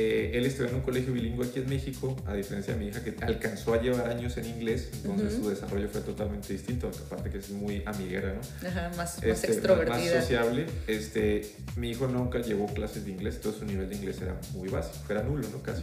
Eh, 0.00 0.30
él 0.32 0.46
estudió 0.46 0.70
en 0.70 0.76
un 0.76 0.82
colegio 0.82 1.12
bilingüe 1.12 1.44
aquí 1.44 1.58
en 1.58 1.68
México, 1.68 2.16
a 2.24 2.32
diferencia 2.32 2.72
de 2.72 2.78
mi 2.78 2.86
hija 2.86 3.02
que 3.02 3.16
alcanzó 3.20 3.74
a 3.74 3.82
llevar 3.82 4.08
años 4.08 4.36
en 4.36 4.44
inglés, 4.44 4.90
entonces 4.94 5.34
su 5.34 5.50
desarrollo 5.50 5.88
fue 5.88 6.02
totalmente 6.02 6.52
distinto, 6.52 6.88
aparte 7.06 7.30
que 7.30 7.38
es 7.38 7.50
muy 7.50 7.82
amiguera, 7.84 8.32
¿no? 8.32 8.68
Ajá, 8.68 8.92
más, 8.96 9.20
este, 9.20 9.48
extrovertida. 9.48 10.14
Más 10.14 10.24
sociable. 10.24 10.66
Este, 10.86 11.50
mi 11.74 11.90
hijo 11.90 12.06
nunca 12.06 12.38
llevó 12.38 12.66
clases 12.66 13.06
de 13.06 13.10
inglés, 13.10 13.40
todo 13.40 13.52
su 13.52 13.64
nivel 13.64 13.88
de 13.88 13.96
inglés 13.96 14.22
era 14.22 14.38
muy 14.52 14.68
básico, 14.68 15.04
era 15.10 15.24
nulo, 15.24 15.48
¿no? 15.48 15.60
Casi. 15.62 15.82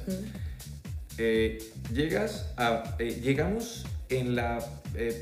Eh, 1.17 1.57
llegas 1.93 2.53
a, 2.55 2.95
eh, 2.99 3.19
llegamos 3.21 3.85
en 4.07 4.37
la 4.37 4.65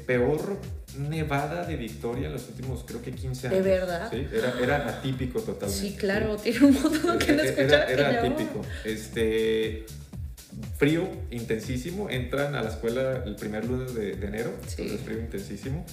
peor 0.06 0.60
nevada 0.98 1.66
de 1.66 1.76
Victoria 1.76 2.28
en 2.28 2.34
los 2.34 2.48
últimos, 2.50 2.84
creo 2.86 3.02
que 3.02 3.12
15 3.12 3.48
años. 3.48 3.64
¿De 3.64 3.70
verdad? 3.72 4.10
Sí, 4.12 4.28
era, 4.32 4.54
era 4.62 4.90
atípico 4.90 5.42
totalmente. 5.42 5.88
Sí, 5.88 5.96
claro, 5.96 6.38
tiene 6.38 6.66
un 6.66 6.74
montón 6.74 7.20
que 7.20 7.34
no 7.34 7.44
escuchar. 7.44 7.90
Era, 7.90 8.10
era 8.10 8.20
atípico. 8.22 8.62
Este, 8.86 9.86
frío 10.78 11.10
intensísimo. 11.32 12.10
Entran 12.10 12.56
a 12.56 12.62
la 12.62 12.70
escuela 12.70 13.24
el 13.26 13.36
primer 13.36 13.66
lunes 13.66 13.94
de, 13.96 14.14
enero. 14.14 14.54
Sí. 14.68 14.84
Entonces, 14.84 15.06
frío 15.06 15.20
intensísimo. 15.20 15.86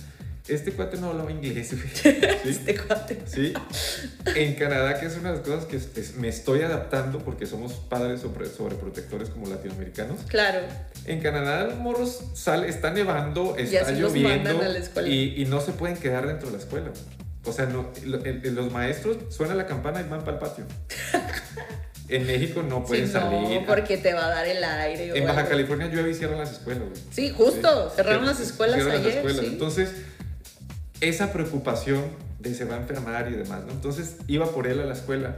Este 0.51 0.73
cuate 0.73 0.97
no 0.97 1.11
hablaba 1.11 1.31
inglés, 1.31 1.69
¿Sí? 1.95 2.09
Este 2.45 2.77
cuate. 2.77 3.19
Sí. 3.27 3.53
En 4.35 4.55
Canadá, 4.55 4.99
que 4.99 5.07
es 5.07 5.17
una 5.17 5.31
de 5.31 5.39
las 5.39 5.47
cosas 5.47 5.65
que 5.67 5.81
me 6.19 6.29
estoy 6.29 6.63
adaptando 6.63 7.21
porque 7.21 7.47
somos 7.47 7.75
padres 7.75 8.21
sobre, 8.21 8.49
sobreprotectores 8.49 9.31
como 9.31 9.47
latinoamericanos. 9.49 10.21
Claro. 10.29 10.61
En 11.07 11.21
Canadá 11.21 11.65
los 11.65 11.79
morros 11.79 12.25
sale, 12.35 12.69
está 12.69 12.91
nevando, 12.91 13.57
está 13.57 13.93
lloviendo 13.93 14.61
y, 15.07 15.43
y, 15.43 15.45
no 15.47 15.61
se 15.61 15.73
pueden 15.73 15.97
quedar 15.97 16.27
dentro 16.27 16.51
de 16.51 16.57
la 16.57 16.63
escuela. 16.63 16.91
O 17.45 17.53
sea, 17.53 17.67
no, 17.67 17.91
los 18.05 18.73
maestros 18.73 19.19
suena 19.29 19.55
la 19.55 19.67
campana 19.67 20.01
y 20.01 20.09
van 20.09 20.21
para 20.21 20.33
el 20.33 20.39
patio. 20.39 20.65
En 22.11 22.27
México 22.27 22.63
no 22.63 22.85
pueden 22.85 23.07
sí, 23.07 23.13
salir. 23.13 23.61
No, 23.61 23.67
porque 23.67 23.97
te 23.97 24.13
va 24.13 24.27
a 24.27 24.31
dar 24.31 24.47
el 24.47 24.63
aire. 24.65 25.17
En 25.17 25.25
Baja 25.25 25.47
California 25.47 25.87
llueve 25.87 26.11
y 26.11 26.15
cierran 26.15 26.39
las 26.39 26.51
escuelas. 26.51 26.83
Sí, 27.13 27.31
justo. 27.31 27.89
Cerraron 27.95 28.27
las 28.27 28.41
escuelas 28.41 28.83
cierran 28.83 29.01
ayer. 29.01 29.07
Las 29.07 29.17
escuelas. 29.17 29.45
Entonces, 29.45 29.91
esa 31.01 31.33
preocupación 31.33 32.05
de 32.39 32.55
se 32.55 32.65
va 32.65 32.77
a 32.77 32.79
enfermar 32.79 33.31
y 33.31 33.37
demás, 33.37 33.65
¿no? 33.67 33.73
Entonces 33.73 34.17
iba 34.27 34.51
por 34.51 34.67
él 34.67 34.81
a 34.81 34.87
la 34.87 34.95
escuela. 34.95 35.37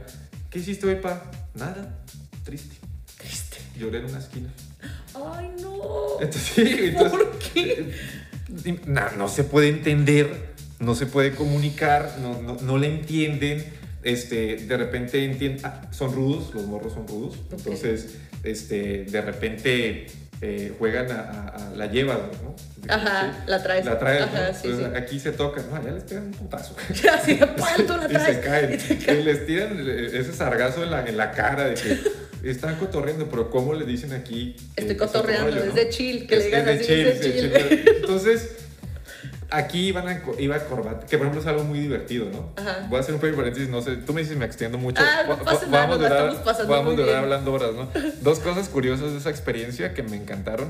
¿Qué 0.49 0.59
hiciste 0.59 0.87
hoy, 0.87 0.95
pa? 0.95 1.31
Nada. 1.55 1.99
Triste. 2.43 2.75
Triste. 3.17 3.57
Lloré 3.77 3.99
en 3.99 4.05
una 4.05 4.19
esquina. 4.19 4.49
Ay, 5.13 5.51
no. 5.61 6.19
Entonces, 6.21 6.95
¿Por 6.95 7.39
qué? 7.39 7.93
Eh, 8.65 8.79
no, 8.85 9.11
no, 9.17 9.27
se 9.27 9.43
puede 9.43 9.69
entender, 9.69 10.53
no 10.79 10.95
se 10.95 11.05
puede 11.05 11.33
comunicar, 11.33 12.17
no, 12.21 12.41
no, 12.41 12.57
no 12.61 12.77
le 12.77 12.87
entienden. 12.87 13.63
Este, 14.03 14.57
de 14.57 14.77
repente 14.77 15.23
entienden, 15.23 15.65
ah, 15.65 15.89
son 15.91 16.13
rudos, 16.13 16.53
los 16.53 16.65
morros 16.65 16.93
son 16.93 17.07
rudos. 17.07 17.37
Entonces, 17.51 18.15
este, 18.43 19.05
de 19.05 19.21
repente 19.21 20.07
eh, 20.45 20.73
juegan 20.77 21.09
a, 21.09 21.71
la 21.73 21.87
lleva, 21.87 22.15
¿no? 22.43 22.53
Ajá, 22.93 23.31
la 23.47 23.63
traes. 23.63 23.85
La 23.85 23.97
traes, 23.97 24.23
Ajá, 24.23 24.53
sí, 24.53 24.67
sí. 24.67 24.83
aquí 24.93 25.17
se 25.17 25.31
toca, 25.31 25.63
no, 25.69 25.77
allá 25.77 25.91
les 25.91 26.05
tiran 26.05 26.25
un 26.25 26.31
putazo. 26.31 26.75
Así 27.13 27.35
de 27.35 27.45
la 27.45 27.55
traes. 28.09 28.11
y 28.11 28.33
se 28.33 28.39
caen. 28.41 28.79
Y, 29.07 29.11
y, 29.11 29.23
les 29.23 29.45
tiran 29.45 29.79
ese 29.87 30.33
sargazo 30.33 30.83
en 30.83 30.91
la, 30.91 31.07
en 31.07 31.15
la 31.15 31.31
cara 31.31 31.69
de 31.69 31.75
que 31.75 32.49
están 32.49 32.75
cotorreando, 32.75 33.29
pero 33.29 33.49
¿cómo 33.49 33.73
le 33.73 33.85
dicen 33.85 34.11
aquí? 34.11 34.57
Estoy 34.75 34.97
cotorreando, 34.97 35.63
es 35.63 35.75
de 35.75 35.89
chill, 35.89 36.27
que 36.27 36.35
es, 36.35 36.39
le 36.41 36.45
digan 36.47 36.61
es 36.61 36.65
de 36.65 36.73
así, 36.73 36.85
chill, 36.85 37.07
es 37.07 37.19
de 37.21 37.33
chill. 37.33 37.53
chill. 37.53 37.95
Entonces, 38.01 38.49
aquí 39.53 39.87
iban 39.87 40.07
a, 40.07 40.21
iba 40.39 40.55
a 40.55 40.65
corbata, 40.65 41.05
que 41.05 41.17
por 41.17 41.27
ejemplo 41.27 41.41
es 41.41 41.47
algo 41.47 41.63
muy 41.63 41.79
divertido, 41.79 42.27
¿no? 42.31 42.49
Ajá. 42.55 42.87
Voy 42.89 42.97
a 42.97 43.01
hacer 43.01 43.13
un 43.13 43.21
pequeño 43.21 43.37
paréntesis, 43.37 43.69
no 43.69 43.81
sé, 43.81 43.97
tú 43.97 44.13
me 44.13 44.21
dices 44.21 44.35
me 44.35 44.45
extiendo 44.45 44.77
mucho. 44.77 45.01
Ah, 45.05 45.23
no 45.27 45.37
pasa 45.37 45.67
nada, 45.67 45.87
vamos 45.87 45.95
a 45.95 45.97
durar, 46.03 46.17
estamos 46.19 46.37
pasando 46.39 46.71
vamos 46.71 46.85
muy 46.87 46.95
durar 46.95 47.09
bien. 47.09 47.23
hablando 47.23 47.53
horas, 47.53 47.73
¿no? 47.75 47.87
Dos 48.21 48.39
cosas 48.39 48.67
curiosas 48.69 49.11
de 49.11 49.17
esa 49.19 49.29
experiencia 49.29 49.93
que 49.93 50.03
me 50.03 50.17
encantaron. 50.17 50.69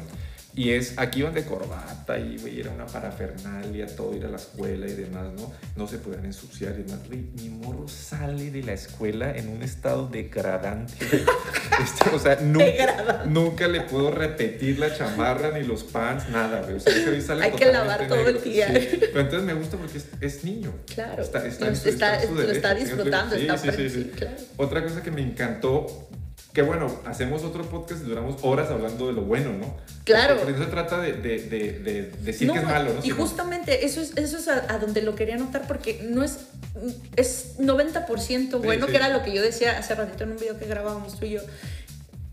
Y 0.56 0.70
es, 0.72 0.94
aquí 0.98 1.20
iban 1.20 1.34
de 1.34 1.44
corbata 1.46 2.20
y, 2.20 2.38
güey, 2.38 2.60
era 2.60 2.70
una 2.70 2.86
parafernalia, 2.86 3.88
todo, 3.88 4.16
ir 4.16 4.24
a 4.26 4.30
la 4.30 4.38
escuela 4.38 4.86
y 4.86 4.94
demás, 4.94 5.34
¿no? 5.36 5.52
No 5.76 5.88
se 5.88 5.98
podían 5.98 6.26
ensuciar 6.26 6.74
y 6.74 6.84
demás. 6.84 7.00
Güey, 7.08 7.22
mi 7.42 7.50
morro 7.50 7.88
sale 7.88 8.52
de 8.52 8.62
la 8.62 8.74
escuela 8.74 9.36
en 9.36 9.50
un 9.50 9.64
estado 9.64 10.08
degradante. 10.08 10.94
Este, 11.74 12.16
o 12.16 12.20
sea, 12.20 12.36
nunca, 12.36 13.24
nunca, 13.26 13.68
le 13.68 13.82
puedo 13.82 14.12
repetir 14.12 14.78
la 14.78 14.96
chamarra 14.96 15.58
ni 15.58 15.66
los 15.66 15.84
pants, 15.84 16.30
nada, 16.30 16.62
güey. 16.62 16.76
O 16.76 16.80
sea, 16.80 16.96
ese 16.96 17.20
sale 17.20 17.46
Hay 17.46 17.52
que 17.52 17.72
lavar 17.72 18.08
todo 18.08 18.28
el 18.28 18.42
día. 18.44 18.68
Pero 18.68 19.20
entonces 19.20 19.42
me 19.42 19.56
gusta 19.56 19.78
porque 19.78 20.00
es, 20.22 20.44
niño. 20.44 20.72
Claro. 20.94 21.24
Está, 21.24 21.48
está, 21.48 21.70
está, 21.70 22.26
lo 22.26 22.42
está 22.44 22.76
disfrutando, 22.76 23.36
sí, 23.36 23.48
está 23.48 23.58
sí, 23.58 23.90
sí, 23.90 24.12
claro. 24.16 24.38
Otra 24.58 24.84
cosa 24.84 25.02
que 25.02 25.10
me 25.10 25.22
encantó 25.22 26.10
que 26.54 26.62
bueno, 26.62 27.02
hacemos 27.06 27.44
otro 27.44 27.64
podcast 27.64 28.04
y 28.04 28.06
duramos 28.06 28.38
horas 28.44 28.70
hablando 28.70 29.08
de 29.08 29.14
lo 29.14 29.24
bueno, 29.24 29.54
¿no? 29.54 29.76
Claro. 30.04 30.38
Porque, 30.38 30.52
no 30.54 30.64
se 30.64 30.70
trata 30.70 31.02
de, 31.02 31.14
de, 31.14 31.40
de, 31.40 32.12
decir 32.22 32.52
que 32.52 32.60
es 32.60 32.64
malo, 32.64 32.94
¿no? 32.94 33.04
Y 33.04 33.10
justamente 33.10 33.86
eso 33.86 34.02
es, 34.02 34.16
eso 34.18 34.38
es 34.38 34.48
a, 34.48 34.78
donde 34.78 35.02
lo 35.02 35.16
quería 35.16 35.36
notar 35.36 35.66
porque 35.68 36.02
no 36.04 36.24
es, 36.24 36.38
es 37.16 37.58
90% 37.58 38.62
bueno, 38.64 38.86
que 38.86 38.96
era 38.96 39.10
lo 39.10 39.24
que 39.24 39.34
yo 39.34 39.42
decía 39.42 39.80
hace 39.80 39.96
ratito 39.96 40.26
en 40.26 40.34
un 40.34 40.38
video 40.38 40.60
que 40.60 40.68
grabábamos 40.68 41.20
tú 41.20 41.26
y 41.26 41.32
yo. 41.32 41.42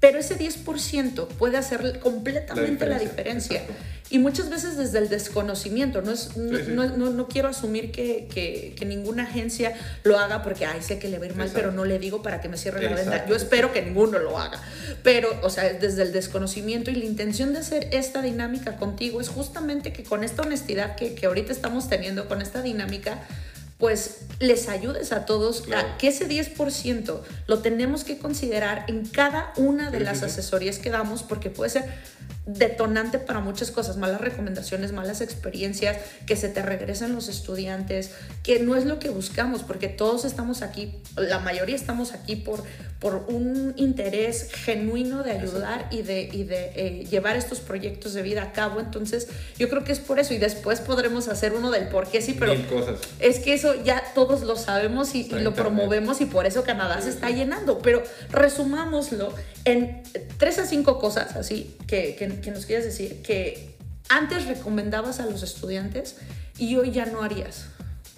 Pero 0.01 0.19
ese 0.19 0.39
10% 0.39 1.27
puede 1.29 1.57
hacer 1.57 1.99
completamente 2.01 2.87
la 2.87 2.99
diferencia. 2.99 3.63
Y 4.11 4.19
muchas 4.19 4.51
veces 4.51 4.77
desde 4.77 4.99
el 4.99 5.09
desconocimiento. 5.09 6.03
No, 6.03 6.11
es, 6.11 6.37
no, 6.37 6.85
no, 6.97 7.11
no 7.11 7.29
quiero 7.29 7.49
asumir 7.49 7.93
que, 7.93 8.27
que, 8.33 8.75
que, 8.77 8.85
ninguna 8.85 9.23
agencia 9.23 9.73
lo 10.03 10.19
haga 10.19 10.43
porque, 10.43 10.67
ay, 10.67 10.83
sé 10.83 10.99
que 10.99 11.09
le 11.09 11.19
va 11.19 11.27
a 11.27 11.29
ir 11.29 11.37
mal, 11.37 11.51
pero 11.55 11.71
no 11.71 11.85
le 11.85 12.01
digo 12.01 12.21
para 12.21 12.41
que 12.41 12.49
me 12.49 12.57
cierre 12.57 12.83
la 12.83 12.97
venta. 12.97 13.27
Yo 13.27 13.37
espero 13.37 13.73
que 13.73 13.83
ninguno 13.83 14.19
lo 14.19 14.37
haga. 14.37 14.61
Pero, 15.05 15.29
o 15.43 15.49
sea, 15.49 15.73
desde 15.73 16.03
el 16.03 16.13
desconocimiento 16.13 16.91
y 16.91 16.97
la 16.97 17.05
intención 17.05 17.53
de 17.53 17.61
hacer 17.61 17.89
esta 17.93 18.21
dinámica 18.21 18.77
contigo 18.77 19.21
es 19.21 19.29
justamente 19.29 19.93
que 19.93 20.03
con 20.03 20.25
esta 20.25 20.43
honestidad 20.43 20.97
que, 20.97 21.15
que 21.15 21.27
ahorita 21.27 21.53
estamos 21.53 21.89
teniendo, 21.89 22.27
con 22.27 22.43
esta 22.43 22.63
dinámica, 22.63 23.21
pues 23.81 24.19
les 24.41 24.69
ayudes 24.69 25.11
a 25.13 25.25
todos 25.25 25.65
a 25.75 25.97
que 25.97 26.09
ese 26.09 26.29
10% 26.29 27.21
lo 27.47 27.59
tenemos 27.61 28.05
que 28.05 28.19
considerar 28.19 28.85
en 28.89 29.07
cada 29.07 29.53
una 29.57 29.91
de 29.91 30.01
las 30.01 30.23
asesorías 30.23 30.79
que 30.79 30.91
damos 30.91 31.23
porque 31.23 31.49
puede 31.49 31.71
ser 31.71 31.85
detonante 32.47 33.19
para 33.19 33.41
muchas 33.41 33.71
cosas, 33.71 33.97
malas 33.97 34.21
recomendaciones, 34.21 34.93
malas 34.93 35.21
experiencias, 35.21 35.99
que 36.27 36.37
se 36.37 36.49
te 36.49 36.63
regresen 36.63 37.15
los 37.15 37.29
estudiantes, 37.29 38.13
que 38.43 38.61
no 38.61 38.77
es 38.77 38.87
lo 38.87 38.99
que 38.99 39.11
buscamos, 39.11 39.63
porque 39.63 39.89
todos 39.89 40.25
estamos 40.25 40.63
aquí, 40.63 41.01
la 41.17 41.39
mayoría 41.39 41.77
estamos 41.77 42.13
aquí 42.13 42.37
por, 42.37 42.65
por 42.99 43.27
un 43.29 43.75
interés 43.77 44.51
genuino 44.53 45.23
de 45.23 45.33
ayudar 45.33 45.89
y 45.91 46.03
de, 46.03 46.29
y 46.33 46.45
de 46.45 46.73
eh, 46.75 47.07
llevar 47.11 47.37
estos 47.37 47.61
proyectos 47.61 48.15
de 48.15 48.23
vida 48.23 48.43
a 48.43 48.53
cabo. 48.53 48.81
Entonces, 48.81 49.29
yo 49.59 49.69
creo 49.69 49.85
que 49.85 49.93
es 49.93 50.01
por 50.01 50.19
eso 50.19 50.35
y 50.35 50.39
después 50.39 50.81
podremos 50.81 51.29
hacer 51.29 51.53
uno 51.53 51.71
del 51.71 51.89
por 51.89 52.09
qué 52.09 52.23
sí, 52.23 52.37
pero 52.39 52.55
es 53.21 53.39
que 53.39 53.53
eso 53.53 53.75
ya 53.85 54.03
todos 54.15 54.43
lo 54.43 54.57
sabemos 54.57 55.15
y, 55.15 55.29
lo 55.29 55.55
promovemos 55.55 56.21
y 56.21 56.27
por 56.27 56.47
eso 56.47 56.65
Canadá 56.65 57.01
se 57.03 57.11
está 57.11 57.31
llenando. 57.31 57.79
Pero 57.79 58.03
resumámoslo 58.31 59.35
en 59.65 60.03
tres 60.39 60.59
a 60.59 60.67
cinco 60.67 60.99
cosas 60.99 61.37
así 61.37 61.77
que, 61.87 62.17
que 62.17 62.30
que 62.39 62.51
nos 62.51 62.67
quieras 62.67 62.85
decir 62.85 63.23
que 63.23 63.77
antes 64.09 64.47
recomendabas 64.47 65.21
a 65.21 65.27
los 65.27 65.43
estudiantes 65.43 66.17
y 66.59 66.77
hoy 66.77 66.91
ya 66.91 67.07
no 67.07 67.23
harías. 67.23 67.67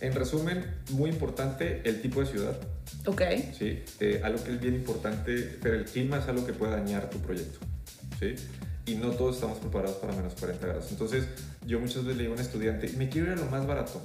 En 0.00 0.14
resumen, 0.14 0.64
muy 0.90 1.10
importante 1.10 1.82
el 1.84 2.02
tipo 2.02 2.20
de 2.20 2.26
ciudad. 2.26 2.58
Ok. 3.06 3.22
Sí, 3.56 3.84
eh, 4.00 4.20
algo 4.24 4.42
que 4.42 4.52
es 4.52 4.60
bien 4.60 4.74
importante, 4.74 5.58
pero 5.62 5.76
el 5.76 5.84
clima 5.84 6.18
es 6.18 6.26
algo 6.26 6.44
que 6.44 6.52
puede 6.52 6.72
dañar 6.72 7.08
tu 7.08 7.18
proyecto. 7.18 7.60
Sí. 8.18 8.34
Y 8.86 8.96
no 8.96 9.10
todos 9.10 9.36
estamos 9.36 9.58
preparados 9.58 9.96
para 9.98 10.12
menos 10.14 10.34
40 10.34 10.66
grados. 10.66 10.86
Entonces, 10.90 11.26
yo 11.66 11.78
muchas 11.78 12.04
veces 12.04 12.16
le 12.16 12.22
digo 12.24 12.34
a 12.34 12.36
un 12.36 12.42
estudiante, 12.42 12.88
me 12.96 13.08
quiero 13.08 13.32
ir 13.32 13.38
a 13.38 13.44
lo 13.44 13.50
más 13.50 13.66
barato 13.66 14.02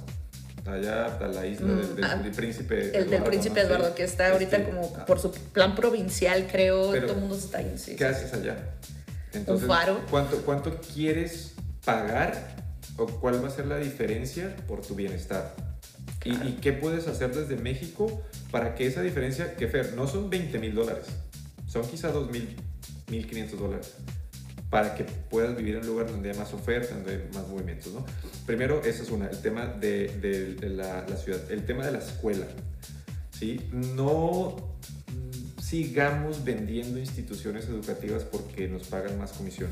allá 0.66 1.06
a 1.06 1.26
la 1.28 1.46
isla 1.46 1.74
del, 1.74 1.86
mm, 1.86 2.04
ah, 2.04 2.22
príncipe 2.36 2.96
el 2.96 3.08
del 3.08 3.22
príncipe 3.22 3.60
Eduardo 3.60 3.94
que 3.94 4.04
está 4.04 4.32
ahorita 4.32 4.58
este, 4.58 4.70
como 4.70 4.92
por 5.06 5.18
su 5.18 5.32
plan 5.32 5.74
provincial 5.74 6.46
creo 6.50 6.86
todo 6.86 6.94
el 6.94 7.16
mundo 7.16 7.36
está 7.36 7.58
ahí 7.58 7.74
¿qué 7.96 8.04
haces 8.04 8.34
allá? 8.34 8.56
Entonces, 9.32 9.68
¿cuánto, 10.10 10.42
¿cuánto 10.42 10.80
quieres 10.80 11.54
pagar 11.84 12.56
o 12.96 13.06
cuál 13.06 13.42
va 13.42 13.48
a 13.48 13.50
ser 13.50 13.66
la 13.66 13.78
diferencia 13.78 14.56
por 14.66 14.82
tu 14.82 14.94
bienestar? 14.94 15.54
¿Y, 16.24 16.30
¿Y, 16.30 16.58
qué 16.60 16.72
puedes 16.72 17.06
hacer 17.06 17.34
desde 17.34 17.56
México 17.56 18.22
para 18.50 18.74
que 18.74 18.86
esa 18.86 19.02
diferencia, 19.02 19.54
que 19.54 19.68
Fer, 19.68 19.94
no 19.94 20.06
son 20.06 20.28
20 20.30 20.58
mil 20.58 20.74
dólares, 20.74 21.06
son 21.66 21.86
quizá 21.86 22.10
2 22.10 22.30
mil, 22.30 22.56
1.500 23.08 23.50
dólares, 23.50 23.94
para 24.70 24.94
que 24.94 25.04
puedas 25.04 25.56
vivir 25.56 25.76
en 25.76 25.82
un 25.82 25.86
lugar 25.86 26.10
donde 26.10 26.30
hay 26.30 26.36
más 26.36 26.52
oferta, 26.52 26.94
donde 26.94 27.12
hay 27.12 27.28
más 27.32 27.46
movimientos, 27.48 27.92
¿no? 27.92 28.04
Primero, 28.46 28.82
esa 28.84 29.02
es 29.02 29.10
una, 29.10 29.28
el 29.28 29.40
tema 29.40 29.66
de, 29.66 30.56
de, 30.60 30.68
la, 30.68 31.06
la, 31.08 31.16
ciudad, 31.16 31.40
el 31.50 31.64
tema 31.64 31.86
de 31.86 31.92
la 31.92 31.98
escuela, 31.98 32.46
¿sí? 33.38 33.60
No 33.72 34.77
sigamos 35.68 36.44
vendiendo 36.44 36.98
instituciones 36.98 37.66
educativas 37.66 38.24
porque 38.24 38.68
nos 38.68 38.84
pagan 38.84 39.18
más 39.18 39.32
comisión. 39.32 39.70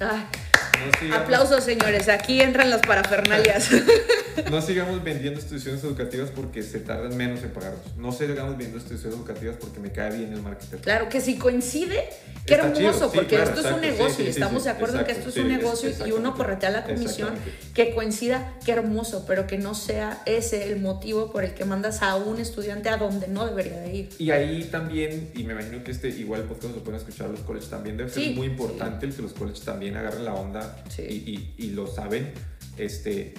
aplausos, 1.14 1.64
señores. 1.64 2.08
Aquí 2.10 2.42
entran 2.42 2.68
las 2.68 2.82
parafernalias. 2.82 3.70
no 4.50 4.62
sigamos 4.62 5.02
vendiendo 5.02 5.40
instituciones 5.40 5.82
educativas 5.84 6.30
porque 6.30 6.62
se 6.62 6.80
tardan 6.80 7.16
menos 7.16 7.42
en 7.42 7.50
pagarnos. 7.50 7.96
No 7.96 8.12
sigamos 8.12 8.50
vendiendo 8.50 8.78
instituciones 8.78 9.18
educativas 9.18 9.56
porque 9.60 9.80
me 9.80 9.92
cae 9.92 10.16
bien 10.16 10.32
el 10.32 10.42
marketing. 10.42 10.78
Claro, 10.78 11.08
que 11.08 11.20
si 11.20 11.36
coincide, 11.36 12.04
qué 12.44 12.54
hermoso, 12.54 13.10
porque 13.12 13.42
esto 13.42 13.60
es 13.60 13.72
un 13.72 13.80
negocio 13.80 14.24
y 14.24 14.28
estamos 14.28 14.64
de 14.64 14.70
acuerdo 14.70 15.00
en 15.00 15.04
que 15.04 15.12
esto 15.12 15.28
es 15.28 15.36
un 15.36 15.48
negocio 15.48 15.90
y 16.06 16.12
uno 16.12 16.34
corretea 16.34 16.70
la 16.70 16.84
comisión, 16.84 17.34
que 17.74 17.94
coincida, 17.94 18.54
qué 18.64 18.72
hermoso, 18.72 19.24
pero 19.26 19.46
que 19.46 19.58
no 19.58 19.74
sea 19.74 20.22
ese 20.26 20.64
el 20.70 20.80
motivo 20.80 21.30
por 21.32 21.44
el 21.44 21.54
que 21.54 21.64
mandas 21.64 22.02
a 22.02 22.16
un 22.16 22.40
estudiante 22.40 22.88
a 22.88 22.96
donde 22.96 23.28
no 23.28 23.46
debería 23.46 23.80
de 23.80 23.94
ir. 23.94 24.08
Y 24.18 24.30
ahí 24.30 24.64
también, 24.64 25.30
y 25.34 25.44
me 25.44 25.52
imagino 25.52 25.82
que 25.82 25.90
este 25.90 26.08
igual 26.08 26.42
podcast 26.44 26.74
lo 26.74 26.82
pueden 26.82 27.00
escuchar 27.00 27.28
los 27.30 27.40
colleges 27.40 27.70
también, 27.70 27.96
debe 27.96 28.10
ser 28.10 28.34
muy 28.34 28.46
importante 28.46 29.06
el 29.06 29.14
que 29.14 29.22
los 29.22 29.32
colleges 29.32 29.62
también 29.62 29.96
agarren 29.96 30.24
la 30.24 30.34
onda 30.34 30.84
y, 30.98 31.02
y, 31.02 31.54
y 31.58 31.70
lo 31.70 31.86
saben. 31.86 32.32
Este, 32.76 33.34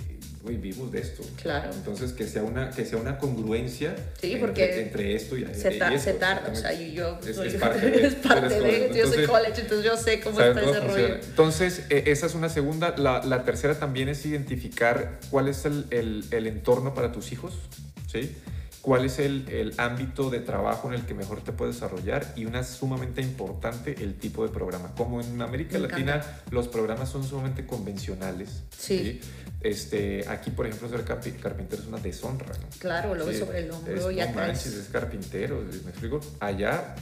vivimos 0.47 0.91
de 0.91 0.99
esto. 0.99 1.23
Claro. 1.41 1.69
Entonces, 1.73 2.13
que 2.13 2.25
sea 2.25 2.43
una, 2.43 2.71
que 2.71 2.85
sea 2.85 2.97
una 2.97 3.17
congruencia 3.17 3.95
sí, 4.19 4.37
porque 4.39 4.81
entre, 4.81 5.15
esto 5.15 5.37
y, 5.37 5.45
se, 5.53 5.71
se 5.99 6.13
tarda, 6.13 6.49
o 6.51 6.55
sea, 6.55 6.73
yo 6.73 7.19
es, 7.25 7.35
soy, 7.35 7.47
es 7.49 7.53
parte, 7.59 7.91
de, 7.91 8.07
es 8.07 8.15
parte 8.15 8.59
de 8.59 8.91
yo 8.95 9.07
soy 9.07 9.25
college, 9.25 9.61
entonces 9.61 9.85
yo 9.85 9.97
sé 9.97 10.19
cómo 10.19 10.39
está 10.39 10.61
ese 10.61 10.79
rollo. 10.79 11.15
Entonces, 11.15 11.83
e, 11.89 12.03
esa 12.07 12.25
es 12.25 12.35
una 12.35 12.49
segunda. 12.49 12.95
La, 12.97 13.23
la, 13.23 13.43
tercera 13.43 13.75
también 13.75 14.09
es 14.09 14.25
identificar 14.25 15.19
cuál 15.29 15.47
es 15.47 15.65
el, 15.65 15.85
el, 15.91 16.25
el 16.31 16.47
entorno 16.47 16.93
para 16.93 17.11
tus 17.11 17.31
hijos, 17.31 17.53
¿sí? 18.11 18.35
Cuál 18.87 19.03
es 19.03 19.19
el, 19.19 19.49
el, 19.49 19.73
ámbito 19.79 20.29
de 20.29 20.39
trabajo 20.39 20.87
en 20.87 20.93
el 20.93 21.05
que 21.05 21.13
mejor 21.13 21.41
te 21.41 21.51
puedes 21.51 21.75
desarrollar 21.75 22.31
y 22.37 22.45
una 22.45 22.63
sumamente 22.63 23.21
importante, 23.21 23.93
el 24.01 24.15
tipo 24.15 24.47
de 24.47 24.49
programa. 24.49 24.95
Como 24.95 25.19
en 25.19 25.41
América 25.41 25.77
Latina 25.77 26.21
los 26.51 26.69
programas 26.69 27.09
son 27.09 27.25
sumamente 27.25 27.65
convencionales. 27.65 28.63
Sí. 28.69 29.19
Este, 29.59 30.23
aquí, 30.29 30.51
por 30.51 30.67
ejemplo, 30.67 30.87
ser 30.87 31.03
carpintero 31.03 31.81
es 31.81 31.87
una 31.89 31.97
deshonra. 31.97 32.47
¿no? 32.47 32.67
Claro, 32.79 33.13
lo 33.13 33.25
ves 33.25 33.39
sobre 33.39 33.59
el 33.59 33.71
hombro 33.71 34.09
y 34.09 34.15
no 34.15 34.41
es 34.43 34.89
carpintero, 34.89 35.61
¿me 35.83 35.89
explico? 35.89 36.21
Allá 36.39 36.95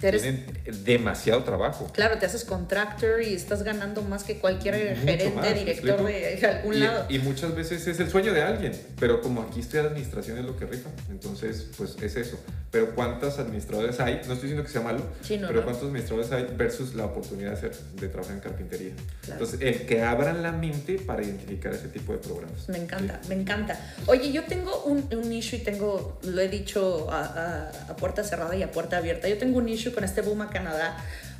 tienen 0.00 0.46
demasiado 0.84 1.42
trabajo. 1.44 1.90
Claro, 1.92 2.18
te 2.18 2.26
haces 2.26 2.44
contractor 2.44 3.22
y 3.22 3.34
estás 3.34 3.62
ganando 3.62 4.02
más 4.02 4.24
que 4.24 4.38
cualquier 4.38 4.96
gerente, 4.96 5.54
director 5.54 6.04
de 6.04 6.46
algún 6.46 6.80
lado. 6.80 7.06
Y 7.08 7.18
muchas 7.18 7.54
veces 7.54 7.86
es 7.86 8.00
el 8.00 8.10
sueño 8.10 8.32
de 8.32 8.42
alguien, 8.42 8.72
pero 8.98 9.20
como 9.20 9.42
aquí 9.42 9.60
estoy 9.60 9.80
administración 9.80 10.38
es 10.38 10.44
lo 10.44 10.56
que 10.56 10.66
rifa, 10.66 10.90
entonces 11.10 11.68
pues 11.76 11.96
es 12.02 12.16
eso. 12.16 12.38
Pero 12.70 12.94
¿cuántas 12.94 13.38
administradores 13.38 13.98
hay? 13.98 14.16
No 14.26 14.34
estoy 14.34 14.50
diciendo 14.50 14.62
que 14.62 14.70
sea 14.70 14.82
malo, 14.82 15.02
pero 15.26 15.64
¿cuántos 15.64 15.84
administradores 15.84 16.30
hay 16.32 16.46
versus 16.54 16.94
la 16.94 17.06
oportunidad 17.06 17.52
de, 17.52 17.56
hacer, 17.56 17.72
de 17.98 18.08
trabajar 18.08 18.34
en 18.34 18.40
carpintería? 18.40 18.92
Entonces, 19.26 19.60
el 19.62 19.86
que 19.86 20.02
abran 20.02 20.42
la 20.42 20.52
mente 20.52 20.98
para 20.98 21.22
identificar 21.22 21.72
ese 21.72 21.88
tipo 21.88 22.12
de 22.12 22.18
programas. 22.18 22.68
Me 22.68 22.78
encanta, 22.78 23.20
me 23.28 23.36
encanta. 23.36 23.94
Oye, 24.06 24.32
yo 24.32 24.44
tengo 24.44 24.84
un, 24.84 25.08
un 25.10 25.28
nicho 25.30 25.56
y 25.56 25.60
tengo, 25.60 26.18
lo 26.24 26.40
he 26.42 26.48
dicho 26.48 27.10
a, 27.10 27.22
a, 27.22 27.90
a 27.90 27.96
puerta 27.96 28.22
cerrada 28.22 28.54
y 28.54 28.62
a 28.62 28.70
puerta 28.70 28.98
abierta, 28.98 29.28
yo 29.28 29.38
tengo 29.38 29.58
un 29.58 29.64
con 29.92 30.04
este 30.04 30.22
boom 30.22 30.42
a 30.42 30.50
Canadá, 30.50 30.96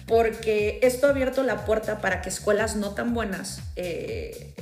porque 0.06 0.78
esto 0.82 1.06
ha 1.06 1.10
abierto 1.10 1.42
la 1.42 1.64
puerta 1.64 2.00
para 2.00 2.22
que 2.22 2.28
escuelas 2.28 2.76
no 2.76 2.90
tan 2.90 3.14
buenas 3.14 3.60
eh, 3.76 4.54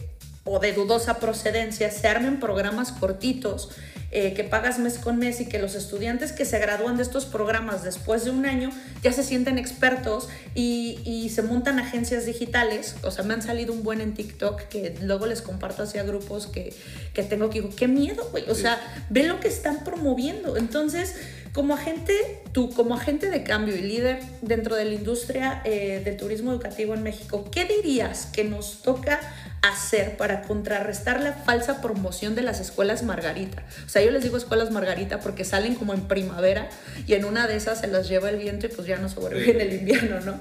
o 0.45 0.59
de 0.59 0.73
dudosa 0.73 1.19
procedencia 1.19 1.91
se 1.91 2.09
armen 2.09 2.41
programas 2.41 2.93
cortitos 2.93 3.71
eh, 4.19 4.33
que 4.33 4.45
pagas 4.45 4.79
mes 4.79 4.97
con 4.97 5.19
mes 5.19 5.43
y 5.43 5.45
que 5.45 5.59
los 5.59 5.75
estudiantes 5.75 6.33
que 6.33 6.47
se 6.47 6.59
gradúan 6.59 6.97
de 6.97 7.03
estos 7.03 7.27
programas 7.27 7.85
después 7.85 8.25
de 8.25 8.31
un 8.31 8.47
año 8.47 8.71
ya 9.03 9.13
se 9.13 9.23
sienten 9.23 9.59
expertos 9.59 10.31
y, 10.55 11.01
y 11.05 11.29
se 11.29 11.43
montan 11.43 11.79
agencias 11.79 12.25
digitales. 12.25 12.97
O 13.03 13.11
sea, 13.11 13.25
me 13.25 13.35
han 13.35 13.43
salido 13.43 13.75
un 13.75 13.83
buen 13.83 14.01
en 14.01 14.15
TikTok 14.15 14.69
que 14.69 14.95
luego 15.03 15.27
les 15.27 15.43
comparto 15.43 15.83
hacia 15.83 16.03
grupos 16.03 16.47
que, 16.47 16.73
que 17.13 17.25
tengo 17.25 17.51
que 17.51 17.61
digo, 17.61 17.77
qué 17.77 17.89
miedo, 17.89 18.27
güey. 18.31 18.49
O 18.49 18.55
sea, 18.55 18.81
ve 19.11 19.25
lo 19.25 19.39
que 19.39 19.49
están 19.49 19.85
promoviendo. 19.85 20.57
Entonces, 20.57 21.15
como 21.53 21.75
agente, 21.75 22.41
tú 22.53 22.71
como 22.71 22.95
agente 22.95 23.29
de 23.29 23.43
cambio 23.43 23.77
y 23.77 23.83
líder 23.83 24.21
dentro 24.41 24.77
de 24.77 24.87
la 24.87 24.95
industria 24.95 25.61
eh, 25.65 26.01
del 26.03 26.17
turismo 26.17 26.53
educativo 26.53 26.95
en 26.95 27.03
México, 27.03 27.51
¿qué 27.51 27.67
dirías 27.67 28.27
que 28.33 28.45
nos 28.45 28.81
toca 28.81 29.21
hacer 29.69 30.17
para 30.17 30.43
contrarrestar 30.43 31.21
la 31.21 31.33
falsa 31.33 31.81
promoción 31.81 32.35
de 32.35 32.43
las 32.43 32.61
escuelas 32.61 33.03
Margarita? 33.03 33.63
O 33.85 33.89
sea, 33.89 34.03
yo 34.03 34.11
les 34.11 34.23
digo 34.23 34.37
escuelas 34.37 34.71
Margarita 34.71 35.21
porque 35.21 35.45
salen 35.45 35.75
como 35.75 35.95
en 35.95 36.03
primavera 36.03 36.69
y 37.07 37.15
en 37.15 37.25
una 37.25 37.47
de 37.47 37.57
esas 37.57 37.81
se 37.81 37.87
las 37.87 38.09
lleva 38.09 38.31
el 38.31 38.37
viento 38.37 38.67
y 38.67 38.69
pues 38.69 38.87
ya 38.87 38.99
no 38.99 39.09
sobrevive 39.09 39.53
en 39.53 39.61
el 39.61 39.73
invierno, 39.75 40.21
¿no? 40.21 40.41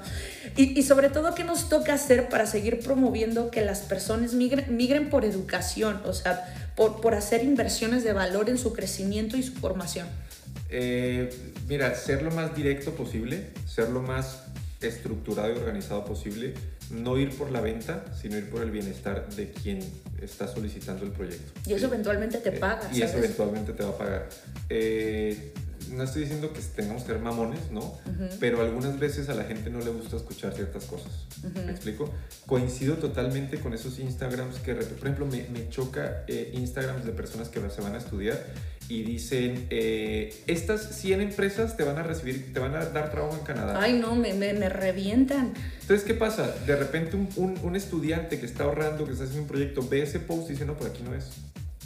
Y, 0.56 0.78
y, 0.78 0.82
sobre 0.84 1.10
todo, 1.10 1.34
¿qué 1.34 1.44
nos 1.44 1.68
toca 1.68 1.94
hacer 1.94 2.28
para 2.28 2.46
seguir 2.46 2.80
promoviendo 2.80 3.50
que 3.50 3.62
las 3.62 3.80
personas 3.80 4.32
migren, 4.32 4.76
migren 4.76 5.10
por 5.10 5.24
educación? 5.24 6.00
O 6.06 6.14
sea, 6.14 6.72
por, 6.76 7.00
por 7.00 7.14
hacer 7.14 7.42
inversiones 7.42 8.04
de 8.04 8.12
valor 8.12 8.48
en 8.48 8.58
su 8.58 8.72
crecimiento 8.72 9.36
y 9.36 9.42
su 9.42 9.52
formación. 9.54 10.06
Eh, 10.70 11.30
mira, 11.68 11.94
ser 11.94 12.22
lo 12.22 12.30
más 12.30 12.54
directo 12.56 12.92
posible, 12.92 13.50
ser 13.66 13.88
lo 13.90 14.02
más 14.02 14.42
estructurado 14.80 15.52
y 15.52 15.56
organizado 15.56 16.04
posible, 16.04 16.54
no 16.90 17.18
ir 17.18 17.36
por 17.36 17.50
la 17.50 17.60
venta, 17.60 18.04
sino 18.20 18.36
ir 18.36 18.48
por 18.50 18.62
el 18.62 18.70
bienestar 18.70 19.28
de 19.30 19.50
quien 19.50 19.80
está 20.20 20.48
solicitando 20.48 21.04
el 21.04 21.12
proyecto. 21.12 21.52
Y 21.66 21.74
eso 21.74 21.86
eventualmente 21.86 22.38
te 22.38 22.50
eh, 22.50 22.58
paga. 22.58 22.88
y 22.92 23.02
eso 23.02 23.18
eventualmente 23.18 23.72
te 23.72 23.82
va 23.82 23.90
a 23.90 23.98
pagar. 23.98 24.28
Eh, 24.68 25.52
no 25.90 26.02
estoy 26.02 26.22
diciendo 26.22 26.52
que 26.52 26.60
tengamos 26.60 27.02
que 27.02 27.12
ser 27.12 27.20
mamones, 27.20 27.70
¿no? 27.70 27.98
Pero 28.40 28.60
algunas 28.60 28.98
veces 28.98 29.28
a 29.28 29.34
la 29.34 29.44
gente 29.44 29.70
no 29.70 29.78
le 29.80 29.90
gusta 29.90 30.16
escuchar 30.16 30.54
ciertas 30.54 30.84
cosas. 30.84 31.26
¿Me 31.54 31.70
explico? 31.70 32.12
Coincido 32.46 32.96
totalmente 32.96 33.58
con 33.58 33.74
esos 33.74 33.98
Instagrams 33.98 34.58
que, 34.58 34.74
por 34.74 35.06
ejemplo, 35.06 35.26
me, 35.26 35.46
me 35.48 35.68
choca 35.68 36.24
Instagrams 36.52 37.04
de 37.04 37.12
personas 37.12 37.48
que 37.48 37.60
se 37.70 37.80
van 37.80 37.94
a 37.94 37.98
estudiar 37.98 38.38
y 38.88 39.02
dicen, 39.02 39.66
eh, 39.70 40.32
estas 40.46 40.96
100 40.96 41.20
empresas 41.20 41.76
te 41.76 41.82
van 41.82 41.98
a 41.98 42.02
recibir, 42.02 42.52
te 42.52 42.60
van 42.60 42.74
a 42.74 42.84
dar 42.84 43.10
trabajo 43.10 43.36
en 43.36 43.44
Canadá. 43.44 43.80
Ay, 43.80 43.94
no, 43.94 44.14
me, 44.14 44.32
me, 44.32 44.52
me 44.52 44.68
revientan. 44.68 45.54
Entonces, 45.80 46.06
¿qué 46.06 46.14
pasa? 46.14 46.54
De 46.66 46.76
repente 46.76 47.16
un, 47.16 47.28
un, 47.36 47.58
un, 47.62 47.76
estudiante 47.76 48.38
que 48.38 48.46
está 48.46 48.64
ahorrando, 48.64 49.04
que 49.04 49.12
está 49.12 49.24
haciendo 49.24 49.42
un 49.42 49.48
proyecto, 49.48 49.86
ve 49.88 50.02
ese 50.02 50.20
post 50.20 50.48
y 50.50 50.52
dice, 50.52 50.64
no, 50.64 50.76
por 50.76 50.88
aquí 50.88 51.02
no 51.02 51.14
es. 51.14 51.30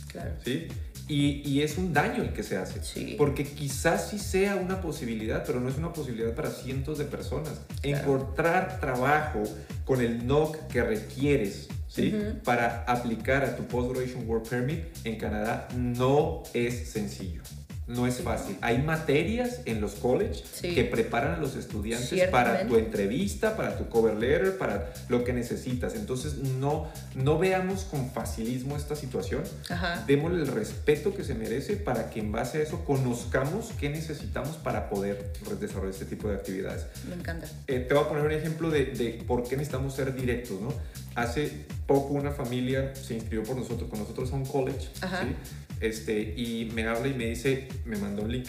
Claro. 0.09 0.33
¿Sí? 0.45 0.69
Y, 1.11 1.43
y, 1.45 1.63
es 1.63 1.77
un 1.77 1.93
daño 1.93 2.23
el 2.23 2.33
que 2.33 2.45
se 2.45 2.57
hace. 2.57 2.85
Sí. 2.85 3.17
Porque 3.19 3.45
quizás 3.45 4.11
sí 4.11 4.19
sea 4.19 4.55
una 4.55 4.81
posibilidad, 4.81 5.43
pero 5.45 5.59
no 5.59 5.69
es 5.69 5.77
una 5.77 5.93
posibilidad 5.93 6.33
para 6.35 6.51
cientos 6.51 6.99
de 6.99 7.05
personas. 7.05 7.61
Claro. 7.83 7.99
Encontrar 7.99 8.79
trabajo 8.79 9.43
con 9.85 10.01
el 10.01 10.25
NOC 10.25 10.69
que 10.69 10.83
requieres 10.85 11.69
¿sí? 11.91 12.13
Uh 12.15 12.19
-huh. 12.19 12.43
Para 12.43 12.85
aplicar 12.85 13.45
a 13.45 13.57
tu 13.57 13.65
Post-Graduation 13.65 14.29
Work 14.29 14.49
Permit 14.49 14.85
en 15.05 15.19
Canadá 15.19 15.69
no 15.77 16.43
es 16.55 16.91
sencillo. 16.91 17.43
No 17.91 18.07
es 18.07 18.20
fácil. 18.20 18.57
Hay 18.61 18.82
materias 18.82 19.62
en 19.64 19.80
los 19.80 19.95
college 19.95 20.45
sí. 20.53 20.74
que 20.74 20.84
preparan 20.84 21.34
a 21.34 21.38
los 21.38 21.57
estudiantes 21.57 22.28
para 22.28 22.66
tu 22.68 22.76
entrevista, 22.76 23.57
para 23.57 23.76
tu 23.76 23.88
cover 23.88 24.14
letter, 24.14 24.57
para 24.59 24.93
lo 25.09 25.24
que 25.24 25.32
necesitas. 25.32 25.97
Entonces, 25.97 26.36
no, 26.36 26.88
no 27.16 27.38
veamos 27.38 27.82
con 27.82 28.11
facilismo 28.12 28.76
esta 28.76 28.95
situación. 28.95 29.43
Ajá. 29.68 30.05
Démosle 30.07 30.43
el 30.43 30.47
respeto 30.47 31.14
que 31.14 31.24
se 31.24 31.34
merece 31.34 31.76
para 31.76 32.11
que 32.11 32.20
en 32.20 32.30
base 32.30 32.59
a 32.59 32.62
eso 32.62 32.84
conozcamos 32.84 33.72
qué 33.80 33.91
necesitamos 33.91 34.57
para 34.57 34.88
poder 34.88 35.32
desarrollar 35.59 35.91
este 35.91 36.05
tipo 36.05 36.28
de 36.28 36.36
actividades. 36.36 36.86
Me 37.09 37.16
encanta. 37.16 37.49
Eh, 37.66 37.80
te 37.80 37.95
voy 37.95 38.05
a 38.05 38.09
poner 38.09 38.24
un 38.24 38.32
ejemplo 38.32 38.70
de, 38.70 38.86
de 38.86 39.24
por 39.26 39.43
qué 39.43 39.57
necesitamos 39.57 39.95
ser 39.95 40.14
directos, 40.14 40.61
¿no? 40.61 40.72
Hace 41.16 41.66
poco 41.88 42.14
una 42.14 42.30
familia 42.30 42.95
se 42.95 43.14
inscribió 43.14 43.43
por 43.43 43.57
nosotros, 43.57 43.91
con 43.91 43.99
nosotros 43.99 44.32
a 44.32 44.36
un 44.36 44.45
college, 44.45 44.88
Ajá. 45.01 45.22
¿sí? 45.24 45.34
Este, 45.81 46.20
y 46.20 46.70
me 46.74 46.87
habla 46.87 47.09
y 47.09 47.14
me 47.14 47.26
dice, 47.26 47.68
me 47.85 47.97
mandó 47.97 48.22
un 48.22 48.33
link. 48.33 48.47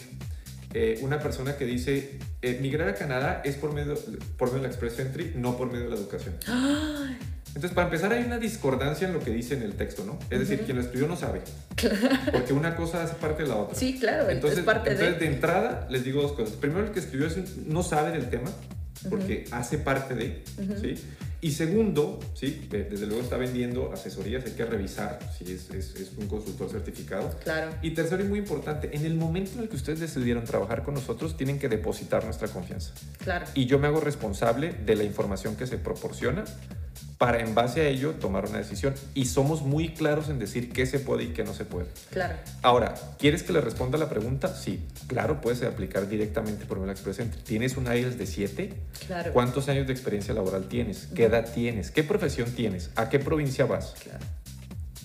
Eh, 0.74 1.00
una 1.02 1.20
persona 1.20 1.58
que 1.58 1.66
dice, 1.66 2.18
eh, 2.42 2.60
migrar 2.62 2.88
a 2.88 2.96
Canadá 2.96 3.42
es 3.44 3.56
por 3.56 3.74
medio, 3.74 3.96
por 4.38 4.50
medio 4.50 4.62
de 4.62 4.68
la 4.68 4.74
Express 4.74 5.00
Entry, 5.00 5.34
no 5.36 5.58
por 5.58 5.68
medio 5.68 5.86
de 5.86 5.90
la 5.92 5.96
educación. 5.98 6.36
Ay. 6.48 7.18
Entonces, 7.48 7.72
para 7.72 7.88
empezar, 7.88 8.14
hay 8.14 8.24
una 8.24 8.38
discordancia 8.38 9.08
en 9.08 9.14
lo 9.14 9.20
que 9.20 9.32
dice 9.32 9.56
en 9.56 9.64
el 9.64 9.74
texto, 9.74 10.06
¿no? 10.06 10.18
Es 10.30 10.40
decir, 10.40 10.60
uh 10.60 10.62
-huh. 10.62 10.66
quien 10.66 10.78
lo 10.78 10.84
estudió 10.84 11.08
no 11.10 11.18
sabe. 11.18 11.42
Porque 12.32 12.54
una 12.54 12.78
cosa 12.78 13.04
hace 13.04 13.16
parte 13.16 13.44
de 13.44 13.50
la 13.50 13.58
otra. 13.58 13.78
Sí, 13.78 14.00
claro. 14.00 14.30
Entonces, 14.30 14.60
es 14.60 14.66
parte 14.66 14.92
entonces 14.92 15.20
de... 15.20 15.26
de 15.26 15.34
entrada, 15.34 15.86
les 15.90 16.06
digo 16.06 16.22
dos 16.22 16.32
cosas. 16.32 16.56
Primero, 16.56 16.86
el 16.86 16.92
que 16.92 17.00
escribió 17.02 17.28
eso 17.28 17.42
no 17.66 17.84
sabe 17.84 18.12
del 18.12 18.30
tema, 18.30 18.50
porque 19.10 19.46
uh 19.48 19.52
-huh. 19.52 19.60
hace 19.60 19.78
parte 19.78 20.16
de, 20.16 20.44
uh 20.58 20.62
-huh. 20.62 20.82
¿sí? 20.82 21.04
Y 21.44 21.52
segundo, 21.54 22.20
¿sí? 22.36 22.68
desde 22.70 23.08
luego 23.08 23.24
está 23.24 23.36
vendiendo 23.36 23.92
asesorías, 23.92 24.46
hay 24.46 24.52
que 24.52 24.64
revisar 24.64 25.18
si 25.36 25.52
es, 25.52 25.72
es, 25.72 25.96
es, 25.96 26.12
un 26.16 26.28
consultor 26.28 26.70
certificado. 26.70 27.36
Claro. 27.44 27.72
Y 27.82 27.92
tercero 27.92 28.24
y 28.24 28.28
muy 28.28 28.38
importante, 28.38 28.96
en 28.96 29.06
el 29.08 29.16
momento 29.16 29.54
en 29.56 29.62
el 29.62 29.70
que 29.70 29.76
ustedes 29.76 30.00
decidieron 30.00 30.44
trabajar 30.44 30.84
con 30.84 30.94
nosotros, 30.94 31.36
tienen 31.36 31.58
que 31.58 31.68
depositar 31.68 32.26
nuestra 32.26 32.48
confianza. 32.48 32.94
Claro. 33.24 33.48
Y 33.56 33.66
yo 33.66 33.80
me 33.80 33.88
hago 33.88 34.00
responsable 34.00 34.72
de 34.86 34.96
la 34.96 35.04
información 35.04 35.56
que 35.56 35.66
se 35.66 35.80
proporciona 35.80 36.44
para 37.22 37.40
en 37.40 37.54
base 37.54 37.82
a 37.82 37.88
ello 37.88 38.16
tomar 38.16 38.48
una 38.48 38.58
decisión. 38.58 38.96
Y 39.14 39.26
somos 39.26 39.62
muy 39.62 39.90
claros 39.90 40.30
en 40.30 40.40
decir 40.40 40.74
qué 40.74 40.88
se 40.88 40.98
puede 40.98 41.26
y 41.26 41.28
qué 41.34 41.44
no 41.44 41.54
se 41.54 41.66
puede. 41.66 41.86
Claro. 42.10 42.34
Ahora, 42.64 42.96
¿quieres 43.20 43.44
que 43.44 43.54
le 43.54 43.62
responda 43.62 44.00
la 44.00 44.10
pregunta? 44.10 44.48
Sí, 44.56 44.84
claro, 45.06 45.40
puedes 45.40 45.62
aplicar 45.62 46.10
directamente 46.10 46.66
por 46.66 46.80
una 46.80 46.94
Express 46.94 47.20
Entry. 47.20 47.40
¿Tienes 47.44 47.78
un 47.78 47.86
IELTS 47.86 48.18
de 48.18 48.26
7? 48.26 48.74
Claro. 49.06 49.34
¿Cuántos 49.34 49.70
años 49.70 49.86
de 49.86 49.94
experiencia 49.94 50.34
laboral 50.34 50.68
tienes? 50.68 51.10
¿Qué 51.14 51.26
edad 51.26 51.48
tienes? 51.54 51.92
¿Qué 51.92 52.04
profesión 52.04 52.50
tienes? 52.54 52.90
¿A 52.96 53.08
qué 53.08 53.20
provincia 53.20 53.66
vas? 53.68 53.94
Claro. 54.02 54.26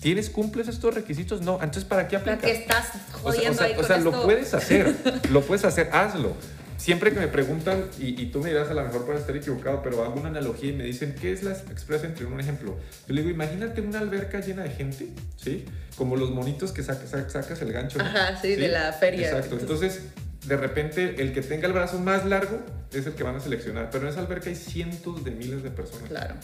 ¿Tienes, 0.01 0.31
cumples 0.31 0.67
estos 0.69 0.95
requisitos? 0.95 1.41
No, 1.41 1.57
entonces 1.61 1.85
¿para 1.85 2.07
qué 2.07 2.15
aplicas? 2.15 2.39
¿Para 2.39 2.51
qué 2.51 2.59
estás 2.59 2.93
jodiendo 3.11 3.51
o 3.51 3.53
sea, 3.53 3.53
o 3.53 3.53
sea, 3.53 3.65
ahí 3.67 3.75
con 3.75 3.83
o 3.83 3.87
sea 3.87 3.97
esto? 3.97 4.09
lo 4.11 4.23
puedes 4.23 4.53
hacer, 4.55 4.95
lo 5.29 5.41
puedes 5.41 5.65
hacer, 5.65 5.91
hazlo 5.93 6.35
siempre 6.77 7.11
que 7.11 7.19
me 7.19 7.27
preguntan, 7.27 7.85
y, 7.99 8.21
y, 8.21 8.27
tú 8.27 8.39
me 8.39 8.49
dirás 8.49 8.69
a 8.69 8.73
lo 8.73 8.83
mejor 8.83 9.05
para 9.05 9.19
estar 9.19 9.35
equivocado, 9.35 9.81
pero 9.83 10.03
hago 10.03 10.19
una 10.19 10.29
analogía 10.29 10.69
y 10.69 10.73
me 10.73 10.83
dicen, 10.83 11.15
¿qué 11.19 11.33
es 11.33 11.43
la 11.43 11.51
Express 11.51 12.03
Entry? 12.03 12.25
Un 12.25 12.39
ejemplo. 12.39 12.77
Yo 13.07 13.13
le 13.13 13.21
digo, 13.21 13.33
imagínate 13.33 13.81
una 13.81 13.99
alberca 13.99 14.39
llena 14.39 14.63
de 14.63 14.69
gente, 14.69 15.09
¿sí? 15.35 15.65
Como 15.97 16.15
los 16.15 16.31
monitos 16.31 16.71
que 16.71 16.83
sacas, 16.83 17.09
sacas 17.09 17.61
el 17.61 17.73
gancho. 17.73 17.99
Ajá, 17.99 18.39
sí, 18.41 18.53
¿sí? 18.53 18.61
de 18.61 18.67
la 18.69 18.93
feria. 18.93 19.29
Exacto. 19.29 19.57
Entonces, 19.59 20.01
de 20.45 20.55
repente, 20.55 21.21
el 21.21 21.33
que 21.33 21.41
tenga 21.41 21.67
el 21.67 21.73
brazo 21.73 21.99
más 21.99 22.25
largo 22.25 22.61
es 22.93 23.05
el 23.05 23.13
que 23.13 23.23
van 23.23 23.35
a 23.35 23.39
seleccionar. 23.39 23.89
Pero 23.91 24.05
en 24.05 24.11
esa 24.11 24.21
alberca 24.21 24.49
hay 24.49 24.55
cientos 24.55 25.23
de 25.23 25.31
miles 25.31 25.63
de 25.63 25.71
personas. 25.71 26.07
Claro. 26.07 26.35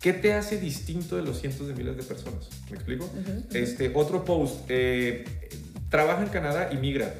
¿Qué 0.00 0.12
te 0.12 0.34
hace 0.34 0.58
distinto 0.58 1.16
de 1.16 1.22
los 1.22 1.40
cientos 1.40 1.66
de 1.66 1.74
miles 1.74 1.96
de 1.96 2.02
personas? 2.02 2.48
¿Me 2.70 2.76
explico? 2.76 3.04
Uh 3.04 3.08
-huh, 3.08 3.36
uh 3.36 3.50
-huh. 3.50 3.56
Este, 3.56 3.92
otro 3.94 4.24
post. 4.24 4.64
Eh, 4.68 5.24
trabaja 5.90 6.22
en 6.22 6.28
Canadá 6.28 6.68
y 6.72 6.76
migra. 6.76 7.14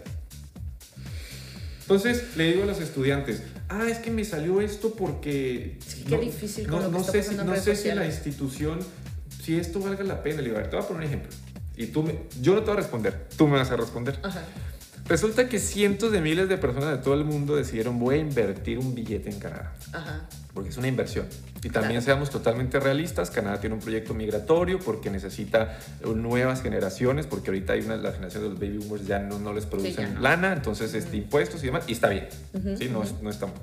Entonces 1.87 2.37
le 2.37 2.51
digo 2.51 2.65
a 2.65 2.67
los 2.67 2.81
estudiantes, 2.81 3.45
ah, 3.69 3.87
es 3.89 3.99
que 3.99 4.11
me 4.11 4.25
salió 4.25 4.61
esto 4.61 4.95
porque... 4.95 5.79
Sí, 5.87 6.03
qué 6.03 6.17
no, 6.17 6.21
difícil. 6.21 6.67
No, 6.67 6.81
con 6.81 6.91
no 6.91 6.99
lo 6.99 7.05
que 7.07 7.13
sé, 7.13 7.23
si, 7.23 7.35
no 7.37 7.57
sé 7.57 7.95
la 7.95 8.07
institución, 8.07 8.81
si 9.41 9.57
esto 9.57 9.79
valga 9.79 10.03
la 10.03 10.21
pena. 10.21 10.39
Le 10.39 10.49
digo, 10.49 10.57
a 10.57 10.63
ver, 10.63 10.71
te 10.71 10.75
voy 10.75 10.85
a 10.85 10.89
poner 10.89 11.03
un 11.03 11.07
ejemplo. 11.07 11.31
Y 11.77 11.87
tú 11.87 12.03
me, 12.03 12.19
yo 12.41 12.55
no 12.55 12.61
te 12.61 12.67
voy 12.67 12.75
a 12.75 12.77
responder, 12.79 13.29
tú 13.37 13.47
me 13.47 13.57
vas 13.57 13.71
a 13.71 13.77
responder. 13.77 14.19
Ajá. 14.25 14.43
Resulta 15.09 15.49
que 15.49 15.59
cientos 15.61 16.11
de 16.11 16.21
miles 16.21 16.49
de 16.49 16.59
personas 16.59 16.91
de 16.91 16.99
todo 16.99 17.15
el 17.15 17.25
mundo 17.25 17.55
decidieron, 17.55 17.99
voy 17.99 18.17
a 18.17 18.19
invertir 18.19 18.79
un 18.79 18.95
billete 18.95 19.31
en 19.31 19.39
Canadá. 19.39 19.73
Ajá. 19.93 20.29
Porque 20.53 20.71
es 20.71 20.77
una 20.79 20.89
inversión. 20.89 21.27
Y 21.63 21.69
también 21.71 22.01
Claro. 22.01 22.05
seamos 22.05 22.31
totalmente 22.31 22.81
realistas, 22.81 23.31
Canadá 23.31 23.61
tiene 23.61 23.75
un 23.77 23.81
proyecto 23.81 24.15
migratorio 24.15 24.79
porque 24.81 25.11
necesita 25.11 25.79
nuevas 26.05 26.63
generaciones, 26.63 27.27
porque 27.27 27.51
ahorita 27.51 27.75
hay 27.75 27.83
una, 27.83 27.97
la 27.97 28.13
generación 28.13 28.43
de 28.45 28.49
los 28.51 28.59
baby 28.59 28.79
boomers 28.79 29.07
ya 29.07 29.19
no, 29.21 29.39
no 29.39 29.53
les 29.53 29.67
producen 29.67 30.15
no. 30.15 30.21
lana, 30.21 30.53
entonces 30.53 30.93
este, 30.95 31.17
impuestos 31.19 31.63
y 31.63 31.67
demás, 31.67 31.85
y 31.87 31.93
está 31.93 32.09
bien, 32.09 32.27
¿sí? 32.79 32.89
no, 32.89 33.03
no 33.23 33.31
está 33.31 33.47
mal. 33.47 33.55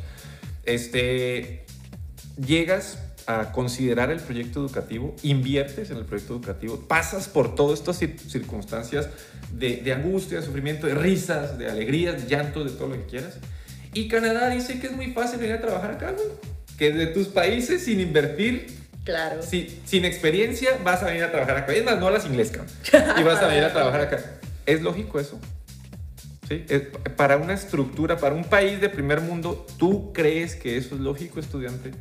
Este, 0.65 1.65
llegas 2.45 2.99
a 3.27 3.51
considerar 3.51 4.11
el 4.11 4.19
proyecto 4.19 4.59
educativo, 4.59 5.15
inviertes 5.23 5.89
en 5.91 5.97
el 5.97 6.05
proyecto 6.05 6.33
educativo, 6.35 6.79
pasas 6.87 7.27
por 7.27 7.55
todas 7.55 7.79
estas 7.79 8.01
cir- 8.01 8.17
circunstancias 8.19 9.09
de, 9.51 9.77
de 9.77 9.93
angustia, 9.93 10.39
de 10.39 10.45
sufrimiento, 10.45 10.87
de 10.87 10.95
risas, 10.95 11.57
de 11.57 11.69
alegrías, 11.69 12.21
de 12.23 12.29
llantos, 12.35 12.65
de 12.71 12.77
todo 12.77 12.89
lo 12.89 12.95
que 12.95 13.05
quieras. 13.05 13.35
Y 13.93 14.07
Canadá 14.07 14.49
dice 14.49 14.79
que 14.79 14.87
es 14.87 14.93
muy 14.93 15.07
fácil 15.13 15.39
venir 15.39 15.55
a 15.55 15.61
trabajar 15.61 15.91
acá, 15.91 16.11
güey. 16.11 16.27
Que 16.77 16.91
de 16.91 17.07
tus 17.07 17.27
países 17.27 17.83
sin 17.85 17.99
invertir, 17.99 18.67
Claro. 19.03 19.41
si- 19.43 19.79
sin 19.85 20.05
experiencia, 20.05 20.71
vas 20.83 21.03
a 21.03 21.05
venir 21.05 21.23
a 21.23 21.31
trabajar 21.31 21.57
acá. 21.57 21.73
Es 21.73 21.83
más, 21.85 21.99
no 21.99 22.07
hablas 22.07 22.25
inglés, 22.25 22.51
cabrón. 22.51 22.73
Y 23.19 23.23
vas 23.23 23.39
a 23.41 23.47
venir 23.47 23.63
a 23.63 23.71
trabajar 23.71 24.01
acá. 24.01 24.19
¿Es 24.65 24.81
lógico 24.81 25.19
eso? 25.19 25.39
Para 27.17 27.37
una 27.37 27.53
estructura, 27.53 28.17
para 28.17 28.35
un 28.35 28.43
país 28.45 28.79
de 28.81 28.89
primer 28.89 29.21
mundo, 29.21 29.65
¿tú 29.77 30.11
crees 30.13 30.55
que 30.55 30.77
eso 30.77 30.95
es 30.95 31.01
lógico, 31.01 31.39
estudiante? 31.39 31.91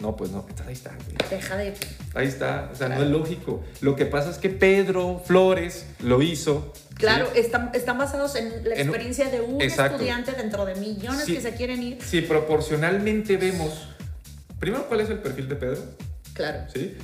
No, 0.00 0.16
pues 0.16 0.30
no. 0.30 0.40
Entonces 0.48 0.66
ahí 0.66 0.72
está. 0.72 0.90
güey. 1.04 1.16
Deja 1.30 1.56
de... 1.56 1.74
Ahí 2.14 2.26
está. 2.26 2.70
O 2.72 2.74
sea, 2.74 2.86
Claro. 2.86 3.02
no 3.02 3.06
es 3.06 3.12
lógico. 3.12 3.62
Lo 3.82 3.96
que 3.96 4.06
pasa 4.06 4.30
es 4.30 4.38
que 4.38 4.48
Pedro 4.48 5.22
Flores 5.26 5.84
lo 6.00 6.22
hizo. 6.22 6.72
¿sí? 6.74 6.94
Claro, 6.94 7.28
están, 7.34 7.70
están 7.74 7.98
basados 7.98 8.34
en 8.36 8.48
la 8.68 8.76
En 8.76 8.80
experiencia 8.88 9.28
de 9.28 9.40
un 9.42 9.60
Exacto. 9.60 9.96
estudiante 9.96 10.32
dentro 10.32 10.64
de 10.64 10.74
millones 10.76 11.24
que 11.26 11.40
se 11.40 11.54
quieren 11.54 11.82
ir. 11.82 11.98
Si 12.02 12.22
proporcionalmente 12.22 13.36
vemos, 13.36 13.88
primero, 14.58 14.86
¿cuál 14.88 15.00
es 15.00 15.10
el 15.10 15.18
perfil 15.18 15.48
de 15.48 15.56
Pedro? 15.56 15.82
Claro. 16.32 16.60
¿Sí? 16.74 16.96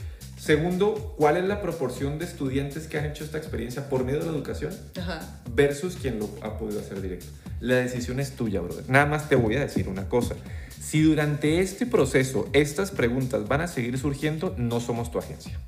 Segundo, 0.47 1.15
¿cuál 1.19 1.37
es 1.39 1.45
la 1.45 1.61
proporción 1.61 2.21
de 2.21 2.25
estudiantes 2.25 2.87
que 2.87 2.99
han 2.99 3.07
hecho 3.07 3.25
esta 3.25 3.37
experiencia 3.37 3.89
por 3.89 4.05
medio 4.05 4.21
de 4.21 4.27
la 4.27 4.31
educación 4.33 4.73
Ajá. 4.97 5.41
versus 5.53 5.97
quien 5.97 6.21
lo 6.21 6.31
ha 6.41 6.57
podido 6.57 6.79
hacer 6.79 7.01
directo? 7.01 7.27
La 7.59 7.75
decisión 7.75 8.21
es 8.21 8.31
tuya, 8.37 8.61
brother. 8.61 8.85
Nada 8.89 9.07
más 9.07 9.29
te 9.29 9.35
voy 9.35 9.57
a 9.57 9.61
decir 9.61 9.89
una 9.89 10.09
cosa. 10.09 10.37
Si 10.81 11.03
durante 11.03 11.59
este 11.59 11.85
proceso 11.85 12.49
estas 12.53 12.93
preguntas 12.93 13.49
van 13.49 13.63
a 13.63 13.67
seguir 13.67 13.99
surgiendo, 13.99 14.55
no 14.57 14.79
somos 14.79 15.11
tu 15.11 15.19
agencia. 15.19 15.59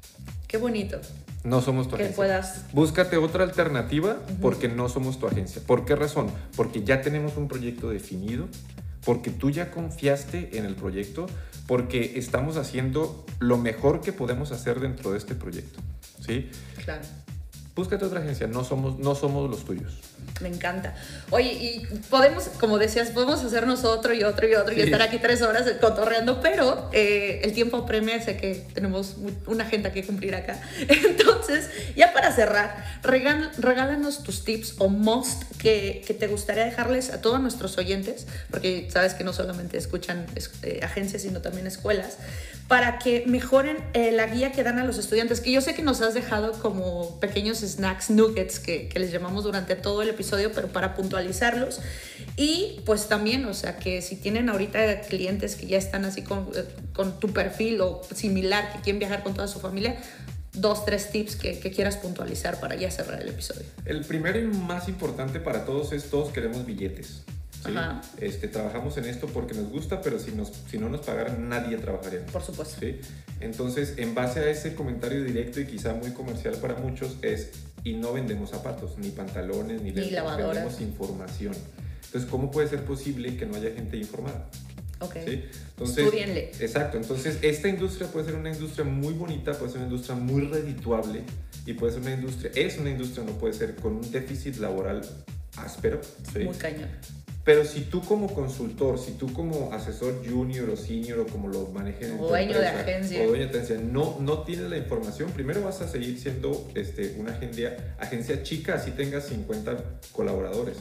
Qué 0.46 0.58
bonito 0.58 1.00
No 1.42 1.60
somos 1.60 1.88
tu 1.88 1.96
que 1.96 2.04
agencia. 2.04 2.16
puedas... 2.16 2.64
Búscate 2.72 3.16
otra 3.16 3.42
alternativa 3.42 4.18
porque 4.40 4.68
no 4.68 4.88
somos 4.88 5.18
tu 5.18 5.26
agencia. 5.26 5.60
¿Por 5.66 5.86
qué 5.86 5.96
razón? 5.96 6.28
Porque 6.54 6.84
ya 6.84 7.02
tenemos 7.02 7.36
un 7.36 7.48
proyecto 7.48 7.90
definido, 7.90 8.46
porque 9.08 9.30
tú 9.30 9.48
ya 9.48 9.70
confiaste 9.70 10.58
en 10.58 10.66
el 10.66 10.74
proyecto, 10.74 11.24
porque 11.66 12.18
estamos 12.18 12.58
haciendo 12.58 13.24
lo 13.38 13.56
mejor 13.56 14.02
que 14.02 14.12
podemos 14.12 14.52
hacer 14.52 14.80
dentro 14.80 15.12
de 15.12 15.16
este 15.16 15.34
proyecto. 15.34 15.80
¿Sí? 16.20 16.50
Claro. 16.84 17.00
Búscate 17.74 18.04
otra 18.04 18.20
agencia, 18.20 18.46
no 18.48 18.64
somos, 18.64 18.98
no 18.98 19.14
somos 19.14 19.48
los 19.48 19.64
tuyos. 19.64 19.98
Me 20.40 20.48
encanta. 20.48 20.94
Oye, 21.30 21.52
y 21.52 21.86
podemos, 22.10 22.44
como 22.60 22.78
decías, 22.78 23.10
podemos 23.10 23.42
hacernos 23.42 23.84
otro 23.84 24.14
y 24.14 24.22
otro 24.22 24.46
y 24.48 24.54
otro 24.54 24.72
y 24.72 24.80
estar 24.82 25.02
aquí 25.02 25.18
tres 25.18 25.42
horas 25.42 25.64
cotorreando, 25.80 26.40
pero 26.40 26.88
eh, 26.92 27.40
el 27.42 27.52
tiempo 27.52 27.84
premia, 27.86 28.22
sé 28.22 28.36
que 28.36 28.64
tenemos 28.72 29.16
una 29.46 29.64
agenda 29.64 29.90
que 29.92 30.04
cumplir 30.06 30.36
acá. 30.36 30.60
Entonces, 30.88 31.68
ya 31.96 32.12
para 32.12 32.32
cerrar, 32.32 32.84
regálanos 33.02 34.22
tus 34.22 34.44
tips 34.44 34.74
o 34.78 34.88
must 34.88 35.42
que, 35.58 36.02
que 36.06 36.14
te 36.14 36.26
gustaría 36.28 36.64
dejarles 36.64 37.10
a 37.10 37.20
todos 37.20 37.40
nuestros 37.40 37.76
oyentes, 37.78 38.26
porque 38.50 38.88
sabes 38.92 39.14
que 39.14 39.24
no 39.24 39.32
solamente 39.32 39.76
escuchan 39.76 40.26
es- 40.34 40.50
eh, 40.62 40.80
agencias, 40.82 41.22
sino 41.22 41.40
también 41.40 41.66
escuelas, 41.66 42.18
para 42.68 42.98
que 42.98 43.24
mejoren 43.26 43.78
eh, 43.94 44.12
la 44.12 44.26
guía 44.26 44.52
que 44.52 44.62
dan 44.62 44.78
a 44.78 44.84
los 44.84 44.98
estudiantes, 44.98 45.40
que 45.40 45.50
yo 45.50 45.60
sé 45.62 45.74
que 45.74 45.82
nos 45.82 46.02
has 46.02 46.12
dejado 46.12 46.52
como 46.52 47.18
pequeños 47.18 47.58
snacks, 47.60 48.10
nuggets, 48.10 48.58
que, 48.60 48.88
que 48.88 48.98
les 48.98 49.10
llamamos 49.10 49.44
durante 49.44 49.74
todo 49.74 50.02
el 50.02 50.07
episodio, 50.10 50.52
pero 50.52 50.68
para 50.68 50.94
puntualizarlos. 50.94 51.80
Y 52.36 52.80
pues 52.84 53.08
también, 53.08 53.44
o 53.46 53.54
sea, 53.54 53.76
que 53.76 54.02
si 54.02 54.16
tienen 54.16 54.48
ahorita 54.48 55.00
clientes 55.02 55.56
que 55.56 55.66
ya 55.66 55.78
están 55.78 56.04
así 56.04 56.22
con, 56.22 56.48
eh, 56.54 56.64
con 56.94 57.18
tu 57.20 57.28
perfil 57.32 57.80
o 57.80 58.02
similar, 58.14 58.72
que 58.72 58.80
quieren 58.80 58.98
viajar 58.98 59.22
con 59.22 59.34
toda 59.34 59.48
su 59.48 59.60
familia, 59.60 59.96
dos, 60.52 60.84
tres 60.84 61.10
tips 61.10 61.36
que, 61.36 61.58
que 61.58 61.70
quieras 61.70 61.96
puntualizar 61.96 62.60
para 62.60 62.74
ya 62.74 62.90
cerrar 62.90 63.22
el 63.22 63.28
episodio. 63.28 63.66
El 63.84 64.04
primero 64.04 64.38
y 64.38 64.44
más 64.44 64.88
importante 64.88 65.40
para 65.40 65.64
todos 65.64 65.92
es 65.92 66.10
todos 66.10 66.32
queremos 66.32 66.66
billetes. 66.66 67.22
¿sí? 67.64 67.70
Ajá. 67.76 68.02
Este, 68.18 68.48
trabajamos 68.48 68.96
en 68.98 69.06
esto 69.06 69.26
porque 69.26 69.54
nos 69.54 69.68
gusta, 69.70 70.00
pero 70.00 70.18
si, 70.18 70.32
nos, 70.32 70.52
si 70.70 70.78
no 70.78 70.88
nos 70.88 71.02
pagaran, 71.02 71.48
nadie 71.48 71.76
trabajaría. 71.78 72.24
Por 72.26 72.42
supuesto. 72.42 72.76
¿sí? 72.80 73.00
Entonces, 73.40 73.94
en 73.98 74.14
base 74.14 74.40
a 74.40 74.48
ese 74.48 74.74
comentario 74.74 75.22
directo 75.22 75.60
y 75.60 75.66
quizá 75.66 75.94
muy 75.94 76.10
comercial 76.12 76.54
para 76.56 76.74
muchos, 76.74 77.16
es, 77.22 77.50
y 77.84 77.94
no 77.94 78.12
vendemos 78.12 78.50
zapatos, 78.50 78.98
ni 78.98 79.10
pantalones, 79.10 79.82
ni, 79.82 79.90
lentes, 79.90 80.12
lavadoras. 80.12 80.54
vendemos 80.54 80.80
información. 80.80 81.54
Entonces, 82.06 82.30
¿cómo 82.30 82.50
puede 82.50 82.68
ser 82.68 82.84
posible 82.84 83.36
que 83.36 83.46
no 83.46 83.56
haya 83.56 83.70
gente 83.70 83.96
informada? 83.96 84.48
Ok. 85.00 85.16
¿sí? 85.24 85.44
Entonces, 85.70 86.04
Estudienle. 86.04 86.50
Exacto, 86.58 86.96
entonces 86.96 87.38
esta 87.42 87.68
industria 87.68 88.08
puede 88.08 88.26
ser 88.26 88.34
una 88.34 88.50
industria 88.50 88.84
muy 88.84 89.14
bonita, 89.14 89.52
puede 89.52 89.70
ser 89.70 89.80
una 89.80 89.90
industria 89.90 90.16
muy 90.16 90.42
redituable 90.42 91.22
y 91.66 91.74
puede 91.74 91.92
ser 91.92 92.02
una 92.02 92.14
industria, 92.14 92.50
es 92.54 92.78
una 92.78 92.90
industria, 92.90 93.24
no 93.24 93.32
puede 93.32 93.54
ser 93.54 93.76
con 93.76 93.96
un 93.96 94.10
déficit 94.10 94.56
laboral 94.56 95.02
áspero, 95.56 96.00
¿sí? 96.32 96.40
Muy 96.40 96.56
cañón. 96.56 96.88
Pero 97.48 97.64
si 97.64 97.80
tú 97.80 98.02
como 98.04 98.26
consultor, 98.34 98.98
si 98.98 99.12
tú 99.12 99.32
como 99.32 99.72
asesor 99.72 100.22
junior 100.22 100.68
o 100.68 100.76
senior 100.76 101.20
o 101.20 101.26
como 101.26 101.48
lo 101.48 101.68
manejen 101.68 102.10
en 102.10 102.14
O 102.16 102.24
tu 102.24 102.28
dueño 102.28 102.58
de 102.58 102.66
empresa, 102.66 102.80
agencia. 102.80 103.22
o 103.22 103.28
dueño 103.28 103.44
de 103.44 103.50
agencia, 103.50 103.78
no, 103.90 104.18
no 104.20 104.42
tienes 104.42 104.68
la 104.68 104.76
información, 104.76 105.30
primero 105.30 105.62
vas 105.62 105.80
a 105.80 105.88
seguir 105.88 106.18
siendo 106.20 106.68
este, 106.74 107.14
una 107.16 107.32
agencia, 107.32 107.94
agencia 107.98 108.42
chica, 108.42 108.74
así 108.74 108.90
tengas 108.90 109.24
50 109.28 109.78
colaboradores. 110.12 110.76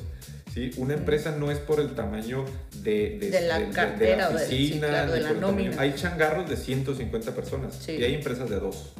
¿sí? 0.54 0.72
Una 0.76 0.96
empresa 0.96 1.32
no 1.40 1.52
es 1.52 1.58
por 1.60 1.80
el 1.80 1.96
tamaño 1.96 2.44
de, 2.84 3.18
De 3.18 3.42
la 3.48 3.70
cartera 3.70 4.28
o 4.28 4.34
de- 4.34 4.40
sí, 4.46 4.56
oficina, 4.66 4.88
claro, 4.90 5.14
de 5.14 5.22
la 5.22 5.32
nómina. 5.36 5.80
Hay 5.80 5.94
changarros 5.96 6.50
de 6.50 6.58
150 6.58 7.32
personas 7.34 7.76
Sí. 7.76 7.94
y 7.94 8.04
hay 8.04 8.16
empresas 8.16 8.50
de 8.50 8.60
dos. 8.60 8.92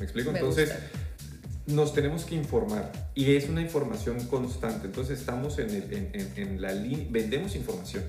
¿Me 0.00 0.04
explico? 0.06 0.32
Me 0.32 0.40
Entonces, 0.40 0.70
gusta. 0.70 0.84
Nos 1.66 1.94
tenemos 1.94 2.24
que 2.24 2.34
informar 2.34 2.92
y 3.14 3.34
es 3.36 3.48
una 3.48 3.62
información 3.62 4.24
constante. 4.26 4.86
Entonces 4.86 5.18
estamos 5.20 5.58
en, 5.58 5.70
el- 5.70 5.92
en- 5.92 6.10
en- 6.12 6.32
en 6.36 6.60
la 6.62 6.72
línea, 6.72 7.06
vendemos 7.10 7.56
información. 7.56 8.04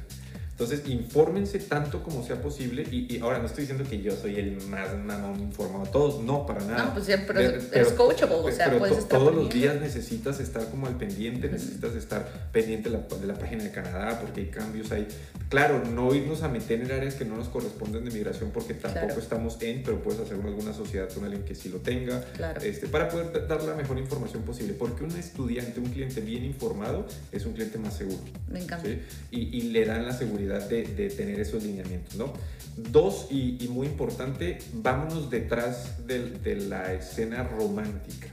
Entonces, 0.58 0.88
infórmense 0.88 1.60
tanto 1.60 2.02
como 2.02 2.24
sea 2.26 2.42
posible. 2.42 2.84
Y, 2.90 3.14
y 3.14 3.20
ahora 3.20 3.40
no 3.40 3.46
estoy 3.46 3.64
diciendo 3.64 3.84
que 3.90 4.02
yo 4.02 4.16
soy 4.16 4.38
el 4.40 4.56
más 4.68 4.96
mamón 4.98 5.38
informado. 5.42 5.84
Todos, 5.92 6.24
no, 6.24 6.46
para 6.46 6.64
nada. 6.64 6.86
No, 6.86 6.94
pues 6.94 7.08
ya, 7.08 7.22
pero 7.28 7.42
eres 7.42 7.90
coachable, 7.92 8.36
o 8.36 8.50
sea, 8.54 8.68
pero 8.68 8.80
puedes 8.80 8.96
to- 8.96 9.02
estar 9.02 9.20
todos 9.20 9.36
los 9.36 9.50
días 9.50 9.82
necesitas 9.82 10.40
estar 10.40 10.66
como 10.70 10.88
al 10.88 10.96
pendiente, 10.98 11.50
necesitas 11.50 11.94
estar 11.96 12.50
pendiente 12.54 12.90
de 12.90 12.98
la, 12.98 13.18
de 13.18 13.28
la 13.28 13.34
página 13.34 13.66
de 13.66 13.72
Canadá 13.72 14.18
porque 14.22 14.42
hay 14.42 14.48
cambios 14.48 14.94
ahí. 14.94 15.06
Claro, 15.50 15.84
no 15.84 16.16
irnos 16.16 16.42
a 16.44 16.48
meter 16.48 16.80
en 16.80 16.90
áreas 16.90 17.16
que 17.16 17.26
no 17.26 17.36
nos 17.36 17.50
corresponden 17.50 18.06
de 18.06 18.12
migración 18.12 18.52
porque 18.54 18.74
tampoco 18.76 19.06
Claro. 19.08 19.22
estamos 19.22 19.62
en, 19.62 19.84
pero 19.84 20.02
puedes 20.02 20.22
hacer 20.22 20.38
alguna 20.42 20.72
sociedad 20.74 21.10
con 21.10 21.26
alguien 21.26 21.44
que 21.44 21.54
sí 21.54 21.68
lo 21.68 21.80
tenga 21.80 22.22
Claro. 22.34 22.62
este, 22.62 22.88
para 22.88 23.10
poder 23.10 23.34
da- 23.34 23.46
dar 23.46 23.62
la 23.64 23.76
mejor 23.76 23.98
información 23.98 24.44
posible. 24.44 24.72
Porque 24.74 25.04
un 25.04 25.12
estudiante, 25.12 25.82
un 25.82 25.88
cliente 25.90 26.22
bien 26.22 26.46
informado, 26.46 27.06
es 27.34 27.46
un 27.46 27.52
cliente 27.52 27.78
más 27.78 27.94
seguro. 27.98 28.20
Me 28.50 28.62
encanta. 28.64 28.88
¿sí? 28.88 29.02
Y, 29.32 29.58
y 29.58 29.62
le 29.72 29.84
dan 29.86 30.06
la 30.06 30.14
seguridad 30.14 30.45
de, 30.46 30.84
de 30.84 31.10
tener 31.10 31.40
esos 31.40 31.64
lineamientos. 31.64 32.16
¿no? 32.16 32.34
Dos, 32.78 33.28
y, 33.30 33.64
y 33.64 33.68
muy 33.70 33.88
importante, 33.88 34.60
vámonos 34.74 35.30
detrás 35.30 36.06
de, 36.06 36.56
la 36.56 36.94
escena 36.94 37.44
romántica. 37.44 38.28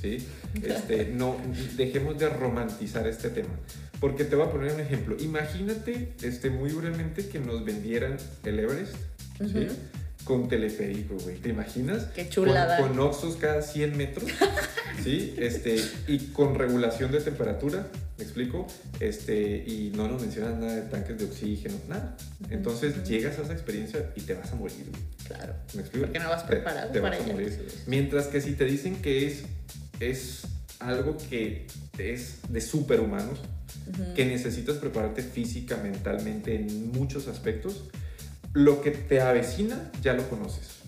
¿sí? 0.00 0.26
Este, 0.62 1.06
no, 1.14 1.36
dejemos 1.76 2.18
de 2.18 2.28
romantizar 2.28 3.06
este 3.06 3.30
tema. 3.30 3.54
Porque 4.00 4.24
te 4.24 4.36
voy 4.36 4.46
a 4.46 4.50
poner 4.50 4.72
un 4.72 4.80
ejemplo. 4.80 5.16
Imagínate 5.18 6.14
este, 6.22 6.50
muy 6.50 6.70
brevemente 6.72 7.28
que 7.28 7.38
nos 7.38 7.64
vendieran 7.64 8.16
el 8.44 8.58
Everest. 8.58 8.96
¿sí? 9.38 9.68
Con 10.24 10.48
teleférico, 10.48 11.16
güey. 11.22 11.36
¿Te 11.36 11.50
imaginas? 11.50 12.04
Qué 12.14 12.28
chulada. 12.28 12.78
Con, 12.78 12.90
con 12.90 13.00
Oxxos 13.00 13.36
cada 13.36 13.60
100 13.62 13.96
metros. 13.96 14.24
¿Sí? 15.04 15.34
Este, 15.38 15.78
y 16.08 16.18
con 16.32 16.54
regulación 16.54 17.12
de 17.12 17.20
temperatura. 17.20 17.86
¿Me 18.16 18.24
explico? 18.24 18.66
Este, 19.00 19.56
y 19.66 19.92
no 19.94 20.08
nos 20.08 20.22
mencionan 20.22 20.60
nada 20.60 20.76
de 20.76 20.82
tanques 20.82 21.18
de 21.18 21.24
oxígeno, 21.24 21.74
nada. 21.88 22.16
Entonces 22.48 23.02
llegas 23.06 23.38
a 23.38 23.42
esa 23.42 23.52
experiencia 23.52 24.12
y 24.14 24.20
te 24.22 24.34
vas 24.34 24.52
a 24.52 24.54
morir, 24.54 24.86
güey. 24.88 25.02
Claro. 25.26 25.54
¿Me 25.74 25.80
explico? 25.80 26.06
Porque 26.06 26.20
no 26.20 26.30
vas 26.30 26.44
preparado 26.44 26.90
te 26.92 27.00
para 27.00 27.18
vas 27.18 27.28
a 27.28 27.32
morir. 27.32 27.50
Sí, 27.50 27.64
sí. 27.68 27.82
Mientras 27.86 28.28
que 28.28 28.40
si 28.40 28.52
te 28.52 28.64
dicen 28.64 29.02
que 29.02 29.26
es, 29.26 29.42
es 30.00 30.42
algo 30.78 31.18
que 31.28 31.66
es 31.98 32.38
de 32.48 32.60
superhumanos, 32.60 33.40
Ujú. 33.92 34.14
que 34.14 34.24
necesitas 34.24 34.76
prepararte 34.76 35.22
física, 35.22 35.76
mentalmente, 35.76 36.54
en 36.54 36.92
muchos 36.92 37.26
aspectos, 37.28 37.84
lo 38.54 38.80
que 38.80 38.92
te 38.92 39.20
avecina 39.20 39.90
ya 40.00 40.14
lo 40.14 40.28
conoces. 40.30 40.78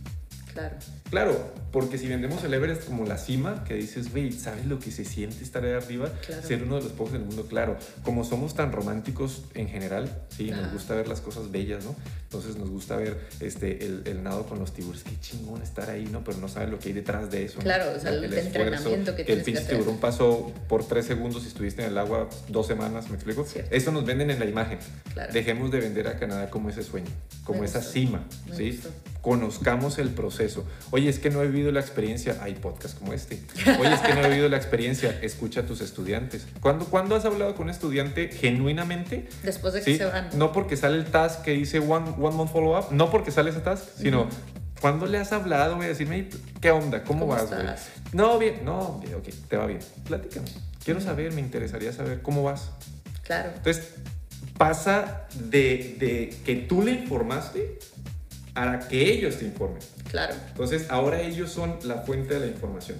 Claro. 0.56 0.76
Claro, 1.10 1.52
porque 1.70 1.98
si 1.98 2.08
vendemos 2.08 2.42
el 2.42 2.54
Everest 2.54 2.84
como 2.86 3.04
la 3.04 3.18
cima, 3.18 3.62
que 3.64 3.74
dices, 3.74 4.10
güey, 4.10 4.32
¿sabes 4.32 4.64
lo 4.66 4.78
que 4.78 4.90
se 4.90 5.04
siente 5.04 5.44
estar 5.44 5.62
ahí 5.64 5.72
arriba? 5.72 6.10
Claro. 6.26 6.42
Ser 6.42 6.62
uno 6.62 6.76
de 6.76 6.82
los 6.84 6.92
pocos 6.92 7.12
del 7.12 7.22
mundo, 7.22 7.46
claro. 7.46 7.76
Como 8.02 8.24
somos 8.24 8.54
tan 8.54 8.72
románticos 8.72 9.42
en 9.54 9.68
general, 9.68 10.10
sí, 10.36 10.50
nos 10.50 10.72
gusta 10.72 10.94
ver 10.94 11.06
las 11.08 11.20
cosas 11.20 11.50
bellas, 11.50 11.84
¿no? 11.84 11.94
Entonces 12.24 12.56
nos 12.56 12.70
gusta 12.70 12.96
ver 12.96 13.18
este, 13.40 13.84
el, 13.84 14.02
el 14.06 14.22
nado 14.22 14.46
con 14.46 14.58
los 14.58 14.72
tiburones. 14.72 15.04
Qué 15.04 15.18
chingón 15.20 15.62
estar 15.62 15.90
ahí, 15.90 16.06
¿no? 16.10 16.24
Pero 16.24 16.38
no 16.38 16.48
sabes 16.48 16.70
lo 16.70 16.78
que 16.78 16.88
hay 16.88 16.94
detrás 16.94 17.30
de 17.30 17.44
eso. 17.44 17.58
¿no? 17.58 17.64
Claro, 17.64 17.92
o 17.96 18.00
sea, 18.00 18.10
el 18.12 18.24
entrenamiento 18.24 19.14
que 19.14 19.22
el 19.22 19.26
tienes 19.26 19.44
que 19.44 19.44
pinche 19.52 19.62
hacer. 19.62 19.76
tiburón 19.76 19.98
pasó 20.00 20.52
por 20.68 20.84
tres 20.88 21.04
segundos 21.06 21.44
y 21.44 21.48
estuviste 21.48 21.82
en 21.84 21.90
el 21.90 21.98
agua 21.98 22.28
dos 22.48 22.66
semanas, 22.66 23.08
¿me 23.10 23.14
explico? 23.16 23.44
Cierto. 23.44 23.72
Eso 23.74 23.92
nos 23.92 24.04
venden 24.04 24.30
en 24.30 24.38
la 24.40 24.46
imagen. 24.46 24.78
Claro. 25.12 25.32
Dejemos 25.32 25.70
de 25.70 25.80
vender 25.80 26.08
a 26.08 26.18
Canadá 26.18 26.50
como 26.50 26.68
ese 26.70 26.82
sueño, 26.82 27.10
como 27.44 27.60
Me 27.60 27.66
esa 27.66 27.78
gustó. 27.78 27.92
cima, 27.92 28.24
Me 28.48 28.56
¿sí? 28.56 28.70
gustó. 28.72 28.88
Conozcamos 29.26 29.98
el 29.98 30.10
proceso. 30.10 30.64
Oye, 30.92 31.08
es 31.08 31.18
que 31.18 31.30
no 31.30 31.42
he 31.42 31.48
vivido 31.48 31.72
la 31.72 31.80
experiencia. 31.80 32.38
Hay 32.42 32.54
podcast 32.54 32.96
como 32.96 33.12
este. 33.12 33.42
Oye, 33.80 33.92
es 33.92 33.98
que 33.98 34.14
no 34.14 34.22
he 34.22 34.28
vivido 34.28 34.48
la 34.48 34.56
experiencia. 34.56 35.18
Escucha 35.20 35.62
a 35.62 35.66
tus 35.66 35.80
estudiantes. 35.80 36.46
¿Cuándo, 36.60 36.84
¿cuándo 36.84 37.16
has 37.16 37.24
hablado 37.24 37.56
con 37.56 37.64
un 37.64 37.70
estudiante 37.70 38.28
genuinamente? 38.28 39.28
Después 39.42 39.74
de 39.74 39.80
que 39.82 39.90
¿Sí? 39.90 39.96
se 39.98 40.04
van. 40.04 40.28
No 40.34 40.52
porque 40.52 40.76
sale 40.76 40.98
el 40.98 41.06
task 41.06 41.42
que 41.42 41.50
dice 41.50 41.80
one, 41.80 42.10
one 42.20 42.36
month 42.36 42.52
follow 42.52 42.78
up, 42.78 42.92
no 42.92 43.10
porque 43.10 43.32
sale 43.32 43.50
ese 43.50 43.58
task, 43.58 43.82
sino 43.98 44.20
Ujú. 44.26 44.30
cuando 44.80 45.06
le 45.06 45.18
has 45.18 45.32
hablado, 45.32 45.74
voy 45.74 45.86
a 45.86 45.88
decirme, 45.88 46.28
"Hey, 46.30 46.40
¿qué 46.60 46.70
onda? 46.70 47.02
¿Cómo, 47.02 47.26
¿Cómo 47.26 47.32
vas, 47.32 47.50
güey? 47.50 47.66
No, 48.12 48.38
bien, 48.38 48.60
no, 48.64 49.00
bien, 49.02 49.16
ok, 49.16 49.26
te 49.48 49.56
va 49.56 49.66
bien. 49.66 49.80
Platícame. 50.04 50.46
Quiero 50.84 51.00
saber, 51.00 51.32
me 51.32 51.40
interesaría 51.40 51.92
saber 51.92 52.22
cómo 52.22 52.44
vas. 52.44 52.70
Claro. 53.24 53.50
Entonces, 53.56 53.88
pasa 54.56 55.26
de, 55.34 55.96
de 55.98 56.36
que 56.44 56.54
tú 56.54 56.82
le 56.82 56.92
informaste 56.92 57.80
a 58.56 58.80
que 58.88 59.12
ellos 59.12 59.36
te 59.38 59.44
informen. 59.44 59.82
Claro. 60.10 60.34
Entonces, 60.48 60.86
ahora 60.90 61.20
ellos 61.22 61.50
son 61.50 61.76
la 61.84 61.98
fuente 62.02 62.34
de 62.34 62.40
la 62.40 62.46
información. 62.46 62.98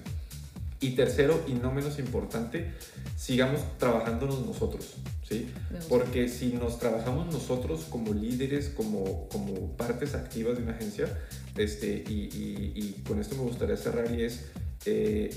Y 0.80 0.90
tercero, 0.90 1.42
y 1.48 1.54
no 1.54 1.72
menos 1.72 1.98
importante, 1.98 2.70
sigamos 3.16 3.60
trabajándonos 3.78 4.44
nosotros, 4.46 4.94
¿sí? 5.26 5.48
Porque 5.88 6.28
si 6.28 6.48
nos 6.52 6.78
trabajamos 6.78 7.32
nosotros 7.32 7.86
como 7.88 8.12
líderes, 8.12 8.68
como, 8.68 9.26
como 9.30 9.72
partes 9.78 10.14
activas 10.14 10.58
de 10.58 10.62
una 10.64 10.72
agencia, 10.72 11.08
este, 11.56 12.04
y, 12.06 12.12
y- 12.12 12.72
y 12.76 13.02
con 13.08 13.18
esto 13.18 13.34
me 13.36 13.42
gustaría 13.42 13.76
cerrar, 13.78 14.14
y 14.14 14.22
es, 14.22 14.44
eh, 14.84 15.30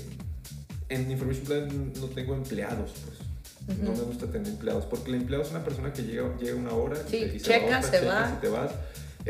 en 0.90 1.10
Information 1.10 1.44
Plan 1.46 1.92
no 1.98 2.06
tengo 2.08 2.34
empleados, 2.34 2.92
pues. 3.06 3.78
No 3.78 3.92
me 3.92 4.00
gusta 4.02 4.26
tener 4.26 4.48
empleados, 4.48 4.84
porque 4.86 5.10
el 5.10 5.16
empleado 5.16 5.44
es 5.44 5.50
una 5.50 5.62
persona 5.64 5.92
que 5.92 6.02
llega, 6.02 6.36
llega 6.38 6.56
una 6.56 6.72
hora 6.72 6.96
Sí, 7.08 7.16
y 7.18 7.38
se, 7.38 7.46
checa, 7.46 7.66
va 7.70 7.78
otra, 7.78 7.90
se 8.00 8.04
va. 8.06 8.40
te 8.40 8.48
vas. 8.48 8.72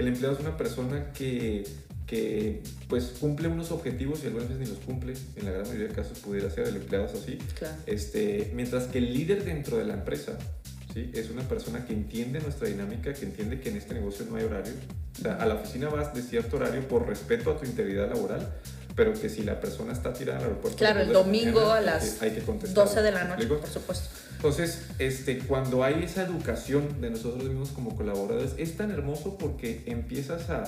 El 0.01 0.09
empleado 0.09 0.35
es 0.35 0.41
una 0.41 0.57
persona 0.57 1.13
que, 1.13 1.63
que 2.07 2.63
pues 2.89 3.13
cumple 3.21 3.49
unos 3.49 3.71
objetivos 3.71 4.25
y 4.25 4.29
algunas 4.29 4.49
veces 4.49 4.67
ni 4.67 4.75
los 4.75 4.83
cumple. 4.83 5.13
En 5.37 5.45
la 5.45 5.51
gran 5.51 5.67
mayoría 5.67 5.89
de 5.89 5.95
casos 5.95 6.19
pudiera 6.21 6.49
ser, 6.49 6.69
el 6.69 6.77
empleado 6.77 7.05
es 7.05 7.15
así. 7.15 7.37
Claro. 7.59 7.77
Este, 7.85 8.51
mientras 8.55 8.85
que 8.87 8.97
el 8.97 9.13
líder 9.13 9.45
dentro 9.45 9.77
de 9.77 9.85
la 9.85 9.93
empresa 9.93 10.39
¿sí? 10.95 11.11
es 11.13 11.29
una 11.29 11.43
persona 11.43 11.85
que 11.85 11.93
entiende 11.93 12.41
nuestra 12.41 12.69
dinámica, 12.69 13.13
que 13.13 13.27
entiende 13.27 13.61
que 13.61 13.69
en 13.69 13.77
este 13.77 13.93
negocio 13.93 14.25
no 14.25 14.37
hay 14.37 14.45
horario. 14.45 14.73
O 15.19 15.23
sea, 15.23 15.35
a 15.35 15.45
la 15.45 15.57
oficina 15.57 15.91
vas 15.91 16.15
de 16.15 16.23
cierto 16.23 16.57
horario 16.57 16.89
por 16.89 17.07
respeto 17.07 17.51
a 17.51 17.59
tu 17.59 17.67
integridad 17.67 18.09
laboral, 18.09 18.49
pero 19.01 19.15
que 19.15 19.31
si 19.31 19.43
la 19.45 19.59
persona 19.59 19.95
está 19.95 20.13
tirada 20.13 20.41
al 20.41 20.45
aeropuerto... 20.45 20.77
Claro, 20.77 21.01
a 21.01 21.03
el 21.05 21.13
domingo 21.15 21.61
mañana, 21.61 21.73
a 21.73 21.79
hay 21.79 21.85
las 21.87 22.05
que- 22.11 22.25
hay 22.27 22.31
que 22.33 22.43
contestar. 22.43 22.85
12 22.85 23.01
de 23.01 23.13
la 23.13 23.25
¿Me 23.25 23.31
noche, 23.31 23.47
por 23.47 23.67
supuesto. 23.67 24.09
Entonces, 24.37 24.83
este, 24.99 25.39
cuando 25.39 25.83
hay 25.83 26.05
esa 26.05 26.23
educación 26.23 27.01
de 27.01 27.09
nosotros 27.09 27.43
mismos 27.45 27.71
como 27.71 27.97
colaboradores, 27.97 28.53
es 28.59 28.77
tan 28.77 28.91
hermoso 28.91 29.39
porque 29.39 29.85
empiezas 29.87 30.51
a, 30.51 30.65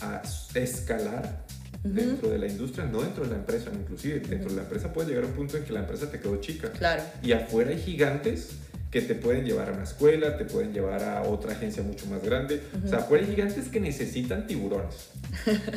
a 0.00 0.22
escalar 0.54 1.44
dentro 1.82 2.30
de 2.30 2.38
la 2.38 2.46
industria, 2.46 2.86
no 2.86 3.02
dentro 3.02 3.24
de 3.24 3.30
la 3.32 3.36
empresa, 3.36 3.68
inclusive 3.74 4.20
dentro 4.20 4.48
de 4.48 4.56
la 4.56 4.62
empresa 4.62 4.90
puede 4.90 5.08
llegar 5.10 5.24
a 5.24 5.26
un 5.26 5.34
punto 5.34 5.58
en 5.58 5.64
que 5.64 5.72
la 5.74 5.80
empresa 5.80 6.10
te 6.10 6.20
quedó 6.20 6.36
chica. 6.40 6.72
Claro. 6.72 7.02
Y 7.22 7.32
afuera 7.32 7.68
hay 7.70 7.78
gigantes 7.82 8.48
que 8.94 9.00
te 9.00 9.16
pueden 9.16 9.44
llevar 9.44 9.70
a 9.70 9.72
una 9.72 9.82
escuela, 9.82 10.38
te 10.38 10.44
pueden 10.44 10.72
llevar 10.72 11.02
a 11.02 11.22
otra 11.24 11.50
agencia 11.50 11.82
mucho 11.82 12.06
más 12.06 12.22
grande. 12.22 12.62
O 12.84 12.86
sea, 12.86 13.08
hay 13.10 13.26
gigantes 13.26 13.68
que 13.68 13.80
necesitan 13.80 14.46
tiburones. 14.46 15.08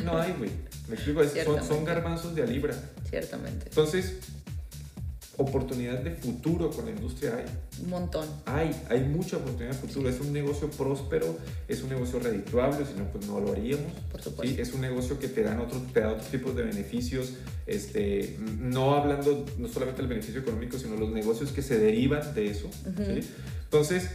No 0.05 0.19
hay, 0.19 0.35
güey. 0.37 0.51
Me 0.87 0.93
explico, 0.93 1.23
son, 1.23 1.67
son 1.67 1.83
garbanzos 1.83 2.35
de 2.35 2.43
a 2.43 2.45
libra. 2.45 2.75
Ciertamente. 3.09 3.65
Entonces, 3.69 4.17
oportunidad 5.37 5.99
de 5.99 6.11
futuro 6.11 6.71
con 6.71 6.85
la 6.85 6.91
industria 6.91 7.37
hay. 7.37 7.45
Un 7.83 7.89
montón. 7.89 8.27
Hay, 8.45 8.75
hay 8.89 9.01
mucha 9.01 9.37
oportunidad 9.37 9.73
de 9.73 9.87
futuro. 9.87 10.09
Es 10.09 10.19
un 10.19 10.33
negocio 10.33 10.69
próspero, 10.69 11.37
es 11.67 11.83
un 11.83 11.89
negocio 11.89 12.19
redituable, 12.19 12.85
si 12.85 12.93
no, 12.97 13.05
pues 13.11 13.27
no 13.27 13.39
lo 13.39 13.51
haríamos. 13.51 13.91
Por 14.11 14.21
supuesto. 14.21 14.55
¿sí? 14.55 14.61
Es 14.61 14.73
un 14.73 14.81
negocio 14.81 15.19
que 15.19 15.27
te, 15.27 15.43
dan 15.43 15.59
otro, 15.59 15.79
te 15.93 15.99
da 15.99 16.13
otros 16.13 16.27
tipos 16.29 16.55
de 16.55 16.63
beneficios, 16.63 17.33
este, 17.67 18.37
no 18.39 18.95
hablando 18.95 19.45
no 19.57 19.67
solamente 19.67 20.01
del 20.01 20.09
beneficio 20.09 20.41
económico, 20.41 20.79
sino 20.79 20.95
los 20.95 21.11
negocios 21.11 21.51
que 21.51 21.61
se 21.61 21.77
derivan 21.77 22.33
de 22.33 22.49
eso. 22.49 22.69
¿sí? 22.97 23.27
Entonces, 23.65 24.09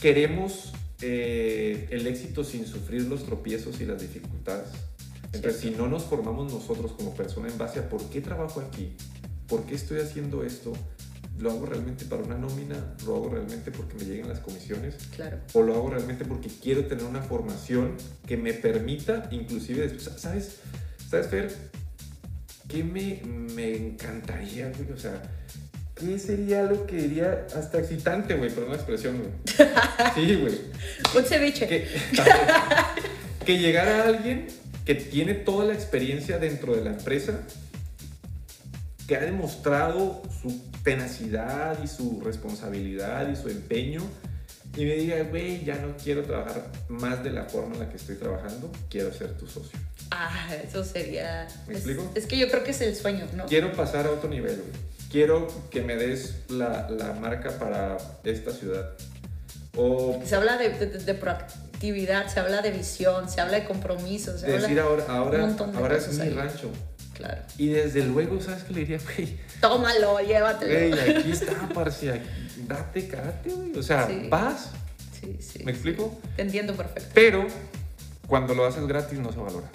queremos 0.00 0.72
eh, 1.02 1.88
el 1.90 2.06
éxito 2.06 2.42
sin 2.42 2.66
sufrir 2.66 3.02
los 3.02 3.24
tropiezos 3.24 3.80
y 3.80 3.84
las 3.84 4.00
dificultades. 4.00 4.68
Entonces, 5.34 5.60
si 5.60 5.70
no 5.70 5.88
nos 5.88 6.04
formamos 6.04 6.52
nosotros 6.52 6.92
como 6.92 7.14
persona 7.14 7.48
en 7.48 7.58
base 7.58 7.80
a 7.80 7.88
por 7.88 8.02
qué 8.08 8.20
trabajo 8.20 8.60
aquí, 8.60 8.92
por 9.48 9.64
qué 9.66 9.74
estoy 9.74 10.00
haciendo 10.00 10.42
esto, 10.44 10.72
lo 11.38 11.50
hago 11.50 11.66
realmente 11.66 12.04
para 12.04 12.22
una 12.22 12.36
nómina, 12.38 12.76
lo 13.04 13.16
hago 13.16 13.28
realmente 13.30 13.70
porque 13.72 13.94
me 13.96 14.04
llegan 14.04 14.28
las 14.28 14.38
comisiones, 14.40 14.94
Claro. 15.16 15.38
o 15.52 15.62
lo 15.62 15.74
hago 15.74 15.90
realmente 15.90 16.24
porque 16.24 16.48
quiero 16.62 16.84
tener 16.86 17.04
una 17.04 17.22
formación 17.22 17.96
que 18.26 18.36
me 18.36 18.52
permita, 18.54 19.28
inclusive 19.32 19.88
después, 19.88 20.20
¿sabes? 20.20 20.56
¿Sabes, 21.10 21.26
Fer? 21.28 21.54
¿Qué 22.68 22.82
me, 22.84 23.20
me 23.54 23.76
encantaría, 23.76 24.70
güey? 24.76 24.92
O 24.92 24.96
sea, 24.98 25.20
¿qué 25.96 26.18
sería 26.18 26.62
lo 26.62 26.86
que 26.86 26.96
diría 26.96 27.46
hasta 27.54 27.78
excitante, 27.80 28.34
güey? 28.34 28.50
Perdón 28.50 28.70
la 28.70 28.76
expresión, 28.76 29.18
güey. 29.18 29.30
Sí, 30.14 30.36
güey. 30.36 30.60
Un 31.16 31.24
ceviche. 31.24 31.66
Que, 31.66 31.88
que 33.44 33.58
llegara 33.58 34.04
alguien 34.04 34.46
que 34.84 34.94
tiene 34.94 35.34
toda 35.34 35.64
la 35.66 35.74
experiencia 35.74 36.38
dentro 36.38 36.74
de 36.74 36.84
la 36.84 36.90
empresa, 36.90 37.40
que 39.06 39.16
ha 39.16 39.20
demostrado 39.20 40.22
su 40.42 40.62
tenacidad 40.82 41.78
y 41.82 41.86
su 41.88 42.20
responsabilidad 42.24 43.28
y 43.28 43.36
su 43.36 43.48
empeño, 43.48 44.02
y 44.76 44.84
me 44.84 44.94
diga, 44.96 45.22
güey, 45.24 45.64
ya 45.64 45.76
no 45.76 45.96
quiero 46.02 46.22
trabajar 46.22 46.66
más 46.88 47.22
de 47.22 47.30
la 47.30 47.44
forma 47.44 47.74
en 47.74 47.80
la 47.80 47.88
que 47.90 47.96
estoy 47.96 48.16
trabajando, 48.16 48.70
quiero 48.90 49.12
ser 49.12 49.32
tu 49.36 49.46
socio. 49.46 49.78
Ah, 50.10 50.48
eso 50.66 50.82
sería. 50.84 51.46
¿Me 51.66 51.74
es- 51.74 51.78
explico? 51.80 52.10
Es, 52.14 52.26
que 52.26 52.38
yo 52.38 52.48
creo 52.48 52.64
que 52.64 52.72
es 52.72 52.80
el 52.80 52.94
sueño, 52.96 53.26
¿no? 53.34 53.46
Quiero 53.46 53.72
pasar 53.72 54.06
a 54.06 54.10
otro 54.10 54.28
nivel, 54.28 54.56
güey. 54.56 54.84
Quiero 55.10 55.46
que 55.70 55.82
me 55.82 55.94
des 55.96 56.34
la, 56.48 56.88
la 56.90 57.12
marca 57.12 57.50
para 57.58 57.96
esta 58.24 58.50
ciudad. 58.52 58.90
O 59.76 60.20
Se 60.24 60.34
habla 60.34 60.56
de, 60.56 60.70
de- 60.70 60.86
de 60.98 61.14
proactividad, 61.14 62.26
se 62.28 62.40
habla 62.40 62.62
de 62.62 62.70
visión, 62.72 63.28
se 63.28 63.40
habla 63.40 63.58
de 63.60 63.64
compromiso, 63.64 64.36
se 64.38 64.46
de 64.46 64.54
habla 64.54 64.62
decir 64.68 64.80
ahora, 64.80 65.04
un 65.04 65.10
ahora, 65.10 65.38
montón 65.38 65.72
de 65.72 65.78
ahora 65.78 65.96
es 65.96 66.04
cosas 66.04 66.20
mi 66.20 66.26
ahí. 66.32 66.34
rancho. 66.34 66.70
Claro. 67.14 67.42
Y 67.58 67.68
desde 67.68 68.04
luego, 68.04 68.40
¿sabes 68.40 68.64
qué 68.64 68.72
le 68.74 68.80
diría, 68.80 68.98
güey? 69.16 69.36
Tómalo, 69.60 70.20
llévatelo. 70.20 70.72
Güey, 70.96 71.16
aquí 71.16 71.30
está, 71.30 71.68
parce, 71.72 72.10
aquí, 72.10 72.28
date, 72.66 73.08
cállate, 73.08 73.50
güey. 73.50 73.76
O 73.78 73.82
sea, 73.82 74.06
Sí. 74.06 74.26
vas, 74.28 74.70
Sí, 75.20 75.38
sí. 75.40 75.64
¿me 75.64 75.72
explico? 75.72 76.18
Te 76.36 76.42
entiendo 76.42 76.74
perfecto. 76.74 77.10
Pero 77.14 77.46
cuando 78.26 78.54
lo 78.54 78.66
haces 78.66 78.86
gratis 78.86 79.18
no 79.18 79.32
se 79.32 79.38
valora. 79.38 79.70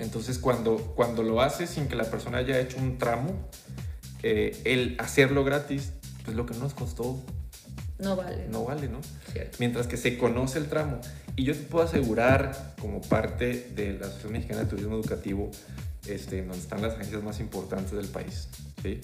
Entonces, 0.00 0.38
cuando, 0.38 0.76
cuando 0.96 1.22
lo 1.22 1.40
haces 1.40 1.70
sin 1.70 1.86
que 1.88 1.94
la 1.94 2.04
persona 2.04 2.38
haya 2.38 2.58
hecho 2.60 2.76
un 2.78 2.98
tramo, 2.98 3.48
eh, 4.22 4.60
el 4.64 4.96
hacerlo 4.98 5.44
gratis, 5.44 5.92
pues 6.24 6.36
lo 6.36 6.44
que 6.44 6.54
no 6.54 6.60
nos 6.60 6.74
costó 6.74 7.22
No 7.98 8.16
vale. 8.16 8.46
no 8.50 8.64
vale, 8.64 8.88
¿no? 8.88 8.98
Cierto. 9.32 9.56
Mientras 9.60 9.86
que 9.86 9.96
se 9.96 10.18
conoce 10.18 10.58
el 10.58 10.66
tramo. 10.66 11.00
Y 11.36 11.44
yo 11.44 11.54
te 11.54 11.60
puedo 11.62 11.84
asegurar, 11.86 12.74
como 12.80 13.00
parte 13.00 13.70
de 13.74 13.92
la 13.92 14.06
Asociación 14.06 14.32
Mexicana 14.32 14.60
de 14.62 14.66
Turismo 14.66 14.96
Educativo, 14.96 15.50
este, 16.08 16.42
donde 16.42 16.58
están 16.58 16.82
las 16.82 16.94
agencias 16.94 17.22
más 17.22 17.40
importantes 17.40 17.92
del 17.92 18.06
país, 18.08 18.48
¿sí? 18.82 19.00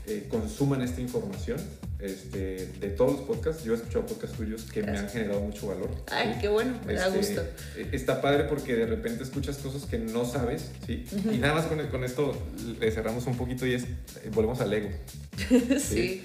eh, 0.08 0.28
consuman 0.30 0.82
esta 0.82 1.02
información 1.02 1.60
este, 2.00 2.68
de 2.80 2.90
todos 2.90 3.14
los 3.14 3.22
podcasts. 3.22 3.64
Yo 3.64 3.74
he 3.74 3.76
escuchado 3.78 4.06
podcasts 4.06 4.38
tuyos 4.38 4.64
que 4.64 4.84
me 4.84 4.98
han 4.98 5.10
generado 5.10 5.42
mucho 5.42 5.68
valor. 5.68 5.90
Ay, 6.12 6.38
qué 6.42 6.50
bueno, 6.50 6.80
me 6.86 6.94
da 6.94 7.08
este, 7.08 7.18
gusto. 7.18 7.42
Eh, 7.78 7.90
está 7.92 8.22
padre 8.22 8.44
porque 8.46 8.76
de 8.76 8.86
repente 8.86 9.24
escuchas 9.24 9.58
cosas 9.58 9.86
que 9.86 9.98
no 9.98 10.26
sabes, 10.26 10.72
¿sí? 10.86 11.06
Y 11.32 11.38
nada 11.38 11.56
más 11.56 11.66
con, 11.66 11.86
con, 11.88 12.04
esto 12.04 12.38
le 12.80 12.92
cerramos 12.92 13.26
un 13.28 13.38
poquito 13.38 13.66
y 13.66 13.74
es, 13.74 13.86
volvemos 14.34 14.60
al 14.62 14.74
ego. 14.74 14.90
sí 15.80 16.24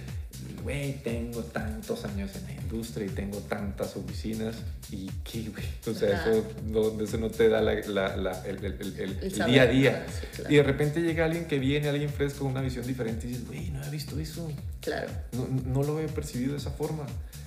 güey, 0.69 1.03
tengo 1.03 1.43
tantos 1.45 2.05
años 2.05 2.31
en 2.37 2.45
la 2.45 2.63
industria 2.63 3.07
y 3.07 3.09
tengo 3.09 3.39
tantas 3.39 3.97
oficinas 3.97 4.57
y 4.91 5.11
qué, 5.25 5.49
güey. 5.49 5.65
O 5.87 5.99
sea, 5.99 6.21
eso 6.21 6.45
no, 6.67 7.03
eso 7.03 7.17
no 7.17 7.31
te 7.31 7.49
da 7.49 7.63
la, 7.63 7.75
la, 7.87 8.43
el, 8.45 8.63
el, 8.63 8.75
el, 8.99 9.33
día 9.33 9.63
a 9.63 9.67
día. 9.67 10.07
Y 10.47 10.57
de 10.57 10.63
repente 10.63 11.01
llega 11.01 11.25
alguien 11.25 11.47
que 11.47 11.59
viene, 11.59 11.89
alguien 11.89 12.11
fresco, 12.11 12.41
con 12.41 12.49
una 12.49 12.61
visión 12.61 12.87
diferente 12.87 13.27
y 13.27 13.31
dices, 13.31 13.47
güey, 13.47 13.71
no 13.71 13.83
he 13.83 13.89
visto 13.89 14.21
eso. 14.21 14.53
Claro. 14.83 15.09
No, 15.33 15.49
no 15.49 15.83
lo 15.83 16.01
he 16.01 16.09
percibido 16.09 16.53
de 16.53 16.59
esa 16.59 16.73
forma. 16.73 17.07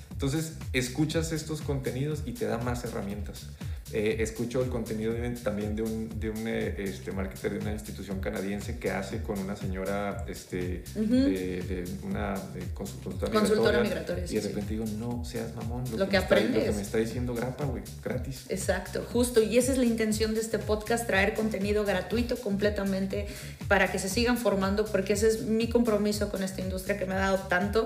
Entonces, 0.09 0.53
escuchas 0.73 1.31
estos 1.31 1.61
contenidos 1.61 2.23
y 2.25 2.31
te 2.31 2.45
da 2.45 2.57
más 2.57 2.83
herramientas. 2.85 3.49
Eh, 3.93 4.17
escucho 4.19 4.63
el 4.63 4.69
contenido 4.69 5.13
también 5.43 5.75
de 5.75 5.81
un, 5.81 6.19
de 6.19 6.29
un 6.29 6.47
eh, 6.47 6.75
este, 6.77 7.11
marketer 7.11 7.53
de 7.53 7.59
una 7.59 7.73
institución 7.73 8.21
canadiense 8.21 8.79
que 8.79 8.89
hace 8.89 9.21
con 9.21 9.37
una 9.39 9.55
señora 9.55 10.25
este, 10.27 10.83
de, 10.95 11.83
una 12.03 12.35
consultora, 12.73 13.81
migratoria. 13.81 14.23
y 14.29 14.35
de 14.35 14.41
repente 14.41 14.73
digo, 14.73 14.85
no 14.97 15.25
seas 15.25 15.53
mamón. 15.55 15.83
Lo, 15.97 16.07
que, 16.07 16.17
aprendes. 16.17 16.67
lo 16.67 16.71
que 16.71 16.77
me 16.77 16.81
está 16.81 16.99
diciendo 16.99 17.33
grapa, 17.33 17.65
güey, 17.65 17.83
gratis. 18.03 18.45
Exacto, 18.49 19.05
justo. 19.11 19.41
Y 19.41 19.57
esa 19.57 19.73
es 19.73 19.77
la 19.77 19.85
intención 19.85 20.33
de 20.33 20.39
este 20.39 20.57
podcast, 20.57 21.05
traer 21.05 21.33
contenido 21.33 21.83
gratuito 21.83 22.37
completamente 22.37 23.27
para 23.67 23.91
que 23.91 23.99
se 23.99 24.07
sigan 24.07 24.37
formando, 24.37 24.85
porque 24.85 25.13
ese 25.13 25.27
es 25.27 25.41
mi 25.43 25.67
compromiso 25.67 26.29
con 26.29 26.43
esta 26.43 26.61
industria 26.61 26.97
que 26.97 27.05
me 27.05 27.15
ha 27.15 27.19
dado 27.19 27.39
tanto 27.49 27.85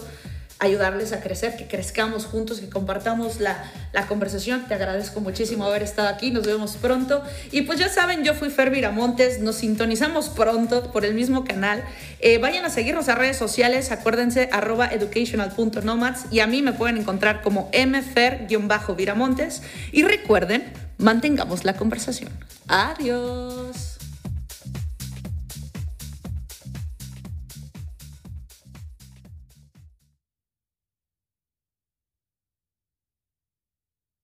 ayudarles 0.59 1.11
a 1.11 1.19
crecer, 1.21 1.57
que 1.57 1.67
crezcamos 1.67 2.25
juntos, 2.25 2.59
que 2.59 2.69
compartamos 2.69 3.39
la, 3.39 3.69
la, 3.91 4.07
conversación. 4.07 4.65
Te 4.67 4.73
agradezco 4.73 5.19
muchísimo 5.19 5.65
haber 5.65 5.83
estado 5.83 6.07
aquí, 6.07 6.31
nos 6.31 6.45
vemos 6.45 6.77
pronto. 6.77 7.21
Y 7.51 7.63
pues 7.63 7.77
ya 7.79 7.89
saben, 7.89 8.23
yo 8.23 8.33
fui 8.33 8.49
Fer 8.49 8.69
Viramontes, 8.69 9.39
nos 9.39 9.57
sintonizamos 9.57 10.29
pronto 10.29 10.91
por 10.91 11.03
el 11.03 11.13
mismo 11.13 11.43
canal. 11.43 11.83
Eh, 12.19 12.37
vayan 12.37 12.63
a 12.65 12.69
seguirnos 12.69 13.09
a 13.09 13.15
redes 13.15 13.37
sociales, 13.37 13.91
acuérdense, 13.91 14.49
arroba 14.51 14.87
educational.nomads 14.87 16.27
y 16.31 16.39
a 16.39 16.47
mí 16.47 16.61
me 16.61 16.71
pueden 16.73 16.97
encontrar 16.97 17.41
como 17.41 17.69
mfer-viramontes. 17.71 19.61
Y 19.91 20.03
recuerden, 20.03 20.71
mantengamos 20.97 21.65
la 21.65 21.73
conversación. 21.73 22.31
Adiós. 22.67 23.94